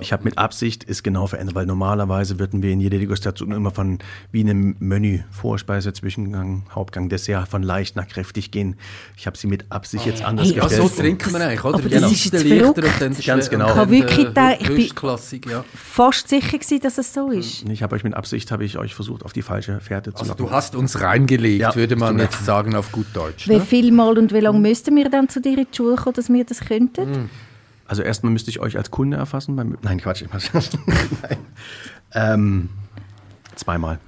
Ich 0.00 0.12
habe 0.12 0.22
mit 0.22 0.38
Absicht 0.38 0.84
es 0.88 1.02
genau 1.02 1.26
verändert, 1.26 1.56
weil 1.56 1.66
normalerweise 1.66 2.38
würden 2.38 2.62
wir 2.62 2.70
in 2.70 2.80
jeder 2.80 2.98
Degustation 2.98 3.50
immer 3.50 3.72
von 3.72 3.98
wie 4.30 4.40
einem 4.42 4.76
Menü 4.78 5.20
Vorspeise, 5.32 5.92
Zwischengang, 5.92 6.66
Hauptgang, 6.72 7.08
Dessert 7.08 7.48
von 7.48 7.64
leicht 7.64 7.96
nach 7.96 8.06
kräftig 8.06 8.52
gehen. 8.52 8.76
Ich 9.16 9.26
habe 9.26 9.36
sie 9.36 9.48
mit 9.48 9.64
Absicht 9.72 10.06
jetzt 10.06 10.22
anders 10.22 10.48
Hey, 10.48 10.56
Ja, 10.56 10.64
gestellt. 10.68 10.88
so 10.88 11.02
trinken 11.02 11.32
wir 11.32 11.40
eigentlich, 11.40 11.64
oder? 11.64 11.74
aber 11.78 11.88
Der 11.88 12.00
das 12.00 12.12
ist 12.12 12.32
leichter 12.32 12.48
verrückt. 12.48 12.78
und 12.78 12.84
dann 13.00 13.12
Ganz 13.14 13.24
schwer- 13.24 13.48
genau. 13.48 13.72
und 13.82 13.92
Ich 13.92 14.00
wirklich 14.02 14.16
der 14.16 14.56
gedacht, 14.56 14.56
ich 14.60 14.68
bin- 15.42 15.50
ja. 15.50 15.64
Fast 15.74 16.28
sicher 16.28 16.58
gewesen, 16.58 16.80
dass 16.80 16.98
es 16.98 17.12
so 17.12 17.30
ist. 17.30 17.68
ich 17.68 17.82
habe 17.82 17.96
euch 17.96 18.04
mit 18.04 18.14
Absicht 18.14 18.52
habe 18.52 18.64
ich 18.64 18.78
euch 18.78 18.94
versucht 18.94 19.24
auf 19.24 19.32
die 19.32 19.42
falsche 19.42 19.80
Fährte 19.80 20.12
zu 20.12 20.20
Also 20.20 20.32
locken. 20.32 20.46
du 20.46 20.52
hast 20.52 20.76
uns 20.76 21.00
reingelegt, 21.00 21.60
Ja, 21.60 21.74
würde 21.74 21.96
man 21.96 22.18
jetzt 22.20 22.44
sagen 22.44 22.76
auf 22.76 22.92
gut 22.92 23.06
Deutsch. 23.14 23.48
Wie 23.48 23.54
Ne? 23.56 23.60
viel 23.64 23.90
Mal 23.90 24.16
und 24.16 24.32
wie 24.32 24.40
lange 24.40 24.60
müssten 24.60 24.94
wir 24.94 25.08
dann 25.08 25.28
zu 25.28 25.40
dir 25.40 25.58
in 25.58 25.66
die 25.70 25.76
Schule 25.76 25.96
kommen, 25.96 26.14
dass 26.14 26.28
wir 26.28 26.44
das 26.44 26.60
könnten? 26.60 27.30
Also 27.86 28.02
erstmal 28.02 28.32
müsste 28.32 28.50
ich 28.50 28.60
euch 28.60 28.76
als 28.76 28.90
Kunde 28.90 29.16
erfassen. 29.16 29.56
Beim, 29.56 29.76
nein, 29.82 30.00
Quatsch. 30.00 30.24
nein. 30.52 31.36
Ähm, 32.14 32.68
zweimal. 33.54 33.98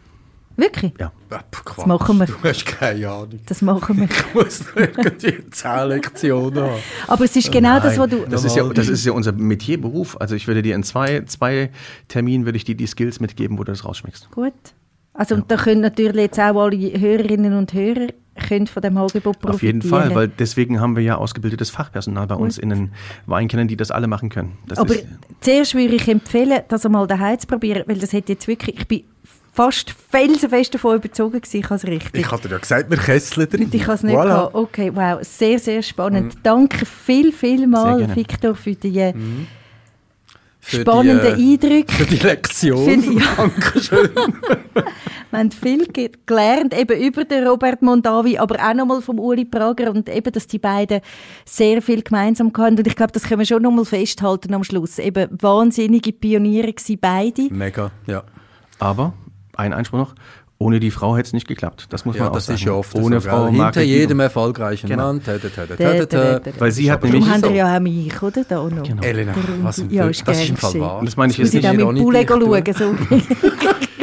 Wirklich? 0.56 0.92
Ja. 1.00 1.12
Quatsch. 1.28 1.86
machen 1.86 2.18
wir. 2.18 2.26
Du 2.26 2.34
hast 2.44 2.64
keine 2.64 3.08
Ahnung. 3.10 3.40
Das 3.46 3.60
machen 3.60 3.98
wir. 3.98 4.08
Ich 4.34 4.34
muss 4.34 4.64
irgendwie 4.74 5.50
10 5.50 5.88
Lektionen 5.88 6.62
haben. 6.62 6.80
Aber 7.08 7.24
es 7.24 7.34
ist 7.34 7.50
genau 7.50 7.80
das, 7.80 7.98
was 7.98 8.08
du... 8.08 8.24
Das 8.28 8.44
ist, 8.44 8.56
ja, 8.56 8.68
das 8.68 8.88
ist 8.88 9.04
ja 9.04 9.12
unser 9.12 9.32
Metierberuf. 9.32 10.20
Also 10.20 10.36
ich 10.36 10.46
würde 10.46 10.62
dir 10.62 10.74
in 10.74 10.84
zwei, 10.84 11.22
zwei 11.22 11.70
Terminen 12.08 12.44
würde 12.44 12.56
ich 12.56 12.64
dir 12.64 12.76
die 12.76 12.86
Skills 12.86 13.20
mitgeben, 13.20 13.58
wo 13.58 13.64
du 13.64 13.72
das 13.72 13.84
rausschmeckst. 13.84 14.30
Gut. 14.30 14.52
Also 15.12 15.36
und 15.36 15.50
da 15.50 15.56
können 15.56 15.80
natürlich 15.80 16.22
jetzt 16.22 16.38
auch 16.40 16.60
alle 16.60 16.76
Hörerinnen 16.76 17.54
und 17.54 17.72
Hörer 17.72 18.08
können 18.48 18.66
von 18.66 18.82
dem 18.82 18.96
Angebot 18.96 19.40
profitieren. 19.40 19.54
Auf 19.54 19.62
jeden 19.62 19.82
Fall, 19.82 20.14
weil 20.14 20.28
deswegen 20.28 20.80
haben 20.80 20.96
wir 20.96 21.02
ja 21.02 21.16
ausgebildetes 21.16 21.70
Fachpersonal 21.70 22.26
bei 22.26 22.34
uns 22.34 22.58
in 22.58 22.70
den 22.70 22.92
Weinkellern, 23.26 23.68
die 23.68 23.76
das 23.76 23.90
alle 23.90 24.06
machen 24.06 24.28
können. 24.28 24.58
Das 24.66 24.78
Aber 24.78 24.94
ist, 24.94 25.06
zuerst 25.40 25.74
würde 25.74 25.94
ich 25.94 26.08
empfehlen, 26.08 26.60
das 26.68 26.84
einmal 26.84 27.06
daheim 27.06 27.38
zu 27.38 27.46
probieren, 27.46 27.84
weil 27.86 27.98
das 27.98 28.12
hätte 28.12 28.32
jetzt 28.32 28.48
wirklich... 28.48 28.78
Ich 28.78 28.88
bin 28.88 29.04
fast 29.52 29.94
felsenfest 30.10 30.74
davon 30.74 30.96
überzogen 30.96 31.40
gewesen, 31.40 31.58
ich 31.58 31.64
habe 31.64 31.76
es 31.76 31.84
richtig. 31.84 32.20
Ich 32.20 32.30
hatte 32.30 32.48
ja 32.48 32.58
gesagt, 32.58 32.90
wir 32.90 32.98
kesseln 32.98 33.48
drin. 33.48 33.64
Und 33.66 33.74
ich 33.74 33.82
habe 33.82 33.94
es 33.94 34.02
nicht 34.02 34.16
Voilà. 34.16 34.24
gehabt. 34.24 34.54
Okay, 34.54 34.90
wow, 34.92 35.18
sehr, 35.22 35.60
sehr 35.60 35.80
spannend. 35.82 36.34
Danke 36.42 36.84
viel, 36.84 37.32
viel 37.32 37.68
mal. 37.68 38.16
Victor, 38.16 38.56
für 38.56 38.74
die 38.74 38.98
äh, 38.98 39.14
Für 40.66 40.80
spannenden 40.80 41.36
die, 41.36 41.42
äh, 41.42 41.52
Eindrücke. 41.52 41.92
Für 41.92 42.06
die 42.06 42.16
Lektion. 42.16 42.84
Für 42.84 42.96
die- 42.96 43.18
ja. 43.18 43.34
Dankeschön. 43.36 44.08
Wir 45.30 45.38
haben 45.38 45.50
viel 45.50 45.86
ge 45.88 46.10
gelernt, 46.24 46.78
eben 46.78 46.98
über 47.02 47.24
den 47.24 47.46
Robert 47.46 47.82
Mondavi, 47.82 48.38
aber 48.38 48.56
auch 48.66 48.72
nochmal 48.72 49.02
vom 49.02 49.18
Uli 49.18 49.44
Prager 49.44 49.90
und 49.90 50.08
eben, 50.08 50.32
dass 50.32 50.46
die 50.46 50.58
beiden 50.58 51.00
sehr 51.44 51.82
viel 51.82 52.02
gemeinsam 52.02 52.52
hatten. 52.56 52.78
Und 52.78 52.86
ich 52.86 52.96
glaube, 52.96 53.12
das 53.12 53.24
können 53.24 53.40
wir 53.40 53.46
schon 53.46 53.62
nochmal 53.62 53.84
festhalten 53.84 54.54
am 54.54 54.64
Schluss. 54.64 54.98
Eben 54.98 55.28
wahnsinnige 55.42 56.12
Pioniere 56.12 56.72
gewesen, 56.72 56.98
beide. 57.00 57.52
Mega, 57.52 57.90
ja. 58.06 58.22
aber, 58.78 59.12
ein 59.56 59.72
Einspruch 59.72 59.98
noch, 59.98 60.14
Ohne 60.64 60.80
die 60.80 60.90
Frau 60.90 61.14
hätte 61.16 61.26
es 61.26 61.32
nicht 61.34 61.46
geklappt. 61.46 61.86
Das 61.90 62.06
muss 62.06 62.16
Ja, 62.16 62.22
man 62.22 62.30
auch 62.30 62.34
das 62.36 62.46
sagen. 62.46 62.58
ist 62.58 62.64
ja 62.64 62.72
oft 62.72 62.94
Ohne 62.94 63.20
so. 63.20 63.28
Frau? 63.28 63.48
Hinter 63.48 63.82
jedem 63.82 64.20
erfolgreichen 64.20 64.88
Genau. 64.88 65.08
Mann. 65.08 65.20
tä. 65.22 65.38
da, 65.38 66.38
da. 66.38 66.50
Weil 66.58 66.72
sie 66.72 66.90
hat 66.90 67.02
nämlich 67.02 67.22
Darum 67.24 67.40
so. 67.40 67.46
haben 67.46 67.52
wir 67.54 67.58
ja 67.58 67.76
auch 67.76 67.80
mich, 67.80 68.22
oder? 68.22 68.44
Da 68.48 68.58
auch 68.60 68.70
noch. 68.70 68.82
Genau. 68.82 69.02
Elena, 69.02 69.34
was 69.62 69.78
ein 69.78 69.90
Ja, 69.90 70.06
ist 70.08 70.26
Das 70.26 70.40
ist 70.42 70.48
im 70.48 70.56
Fall 70.56 70.80
wahr. 70.80 70.98
Und 71.00 71.06
das 71.06 71.16
meine 71.18 71.32
ich 71.32 71.38
jetzt 71.38 71.48
ich 71.48 71.54
nicht. 71.54 71.64
da 71.66 71.72
mit 71.72 71.80
dicht, 71.80 72.78
schauen? 72.78 72.98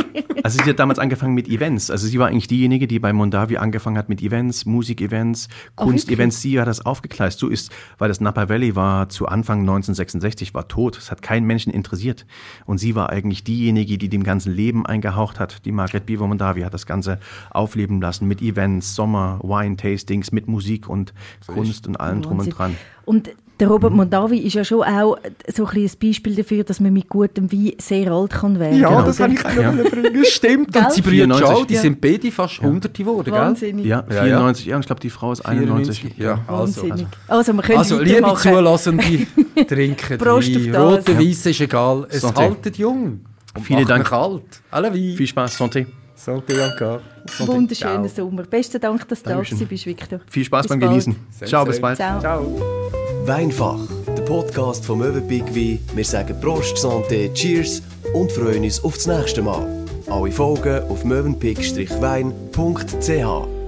So. 0.41 0.45
Also 0.45 0.63
sie 0.63 0.69
hat 0.69 0.79
damals 0.79 0.99
angefangen 0.99 1.33
mit 1.33 1.47
Events. 1.47 1.91
Also 1.91 2.07
sie 2.07 2.19
war 2.19 2.27
eigentlich 2.27 2.47
diejenige, 2.47 2.87
die 2.87 2.99
bei 2.99 3.13
Mondavi 3.13 3.57
angefangen 3.57 3.97
hat 3.97 4.09
mit 4.09 4.21
Events, 4.21 4.65
Musikevents, 4.65 5.47
Oh, 5.77 5.85
Kunstevents. 5.85 6.41
Sie 6.41 6.59
hat 6.59 6.67
das 6.67 6.85
aufgegleist. 6.85 7.39
So 7.39 7.47
ist, 7.47 7.71
weil 7.97 8.07
das 8.07 8.21
Napa 8.21 8.49
Valley 8.49 8.75
war 8.75 9.09
zu 9.09 9.27
Anfang 9.27 9.61
1966 9.61 10.53
war 10.53 10.67
tot. 10.67 10.97
Es 10.97 11.11
hat 11.11 11.21
keinen 11.21 11.45
Menschen 11.45 11.71
interessiert. 11.71 12.25
Und 12.65 12.79
sie 12.79 12.95
war 12.95 13.09
eigentlich 13.09 13.43
diejenige, 13.43 13.97
die 13.97 14.09
dem 14.09 14.23
ganzen 14.23 14.53
Leben 14.53 14.85
eingehaucht 14.85 15.39
hat. 15.39 15.65
Die 15.65 15.71
Margaret 15.71 16.05
Beaver 16.05 16.27
Mondavi 16.27 16.61
hat 16.61 16.73
das 16.73 16.85
Ganze 16.85 17.19
aufleben 17.51 18.01
lassen 18.01 18.27
mit 18.27 18.41
Events, 18.41 18.95
Sommer, 18.95 19.39
Wine-Tastings, 19.43 20.31
mit 20.31 20.47
Musik 20.47 20.89
und 20.89 21.13
Kunst 21.45 21.87
und 21.87 21.99
allem 21.99 22.21
drum 22.21 22.39
und 22.39 22.49
dran. 22.49 22.75
Und 23.05 23.31
der 23.61 23.67
Robert 23.69 23.93
Mondavi 23.93 24.39
ist 24.39 24.55
ja 24.55 24.65
schon 24.65 24.83
auch 24.83 25.17
so 25.53 25.65
ein, 25.65 25.77
ein 25.77 25.91
Beispiel 26.01 26.35
dafür, 26.35 26.63
dass 26.65 26.79
man 26.79 26.91
mit 26.91 27.07
gutem 27.07 27.49
Wein 27.51 27.73
sehr 27.77 28.11
alt 28.11 28.31
kann 28.31 28.59
werden 28.59 28.79
Ja, 28.79 28.89
oder? 28.89 29.03
das 29.05 29.19
habe 29.19 29.33
ich 29.33 29.45
auch 29.45 29.53
Ja. 29.55 29.71
bringen. 29.71 30.25
Stimmt. 30.25 30.75
Und 30.75 30.91
sie 30.91 31.01
Brüder 31.01 31.11
94. 31.35 31.47
auch, 31.55 31.65
die 31.65 31.73
Ja. 31.75 31.81
sind 31.81 32.01
beide 32.01 32.31
fast 32.31 32.59
100 32.61 32.93
geworden, 32.93 33.25
gell? 33.31 33.33
Wahnsinnig. 33.33 33.85
Ja, 33.85 34.03
Ja, 34.09 34.23
94 34.23 34.65
Jahre. 34.65 34.77
Und 34.77 34.81
ich 34.81 34.87
glaube, 34.87 34.99
die 35.01 35.09
Frau 35.09 35.31
ist 35.31 35.45
91. 35.45 35.99
94. 35.99 36.17
Ja, 36.17 36.39
also. 36.47 36.81
Wahnsinnig. 36.81 37.07
Also, 37.27 37.53
wir 37.53 37.61
können 37.61 37.77
Also, 37.77 37.99
liebe. 38.01 38.33
Zulassende, 38.35 39.03
trinken 39.67 40.17
Prost 40.17 40.55
auf 40.55 40.63
Wein. 40.65 40.75
Rote, 40.75 41.19
weiss 41.19 41.45
ist 41.45 41.61
egal. 41.61 42.07
Es 42.09 42.23
Santé. 42.23 42.35
haltet 42.41 42.77
jung. 42.77 43.21
Und 43.55 43.63
Vielen 43.63 43.85
Dank. 43.85 44.11
alt. 44.11 44.43
Alle 44.71 44.93
Wein. 44.93 45.13
Viel 45.15 45.27
Spaß, 45.27 45.59
Santé. 45.59 45.85
Santé 46.15 46.53
encore. 46.61 47.01
Wunderschöner 47.39 48.07
Ciao. 48.07 48.27
Sommer. 48.27 48.43
Besten 48.43 48.79
Dank, 48.81 49.07
dass 49.07 49.23
du 49.23 49.29
da 49.29 49.37
bist, 49.39 49.85
Victor. 49.85 50.19
Viel 50.27 50.45
Spaß 50.45 50.67
beim. 50.67 50.79
Genießen. 50.79 51.15
Ciao, 51.45 51.65
bis 51.65 51.79
bald. 51.79 51.97
Ciao. 51.97 52.19
Ciao. 52.19 53.00
Weinfach, 53.25 53.79
der 54.07 54.23
Podcast 54.23 54.83
vom 54.83 54.97
Möwenpick 54.99 55.55
Wein. 55.55 55.79
Wir 55.93 56.05
sagen 56.05 56.41
Prost, 56.41 56.77
Santé, 56.77 57.31
Cheers 57.33 57.83
und 58.13 58.31
freuen 58.31 58.63
uns 58.63 58.83
auf 58.83 58.95
das 58.95 59.05
nächste 59.05 59.43
Mal. 59.43 59.67
Alle 60.09 60.31
Folgen 60.31 60.81
auf 60.89 61.05
möwenpick-wein.ch. 61.05 63.60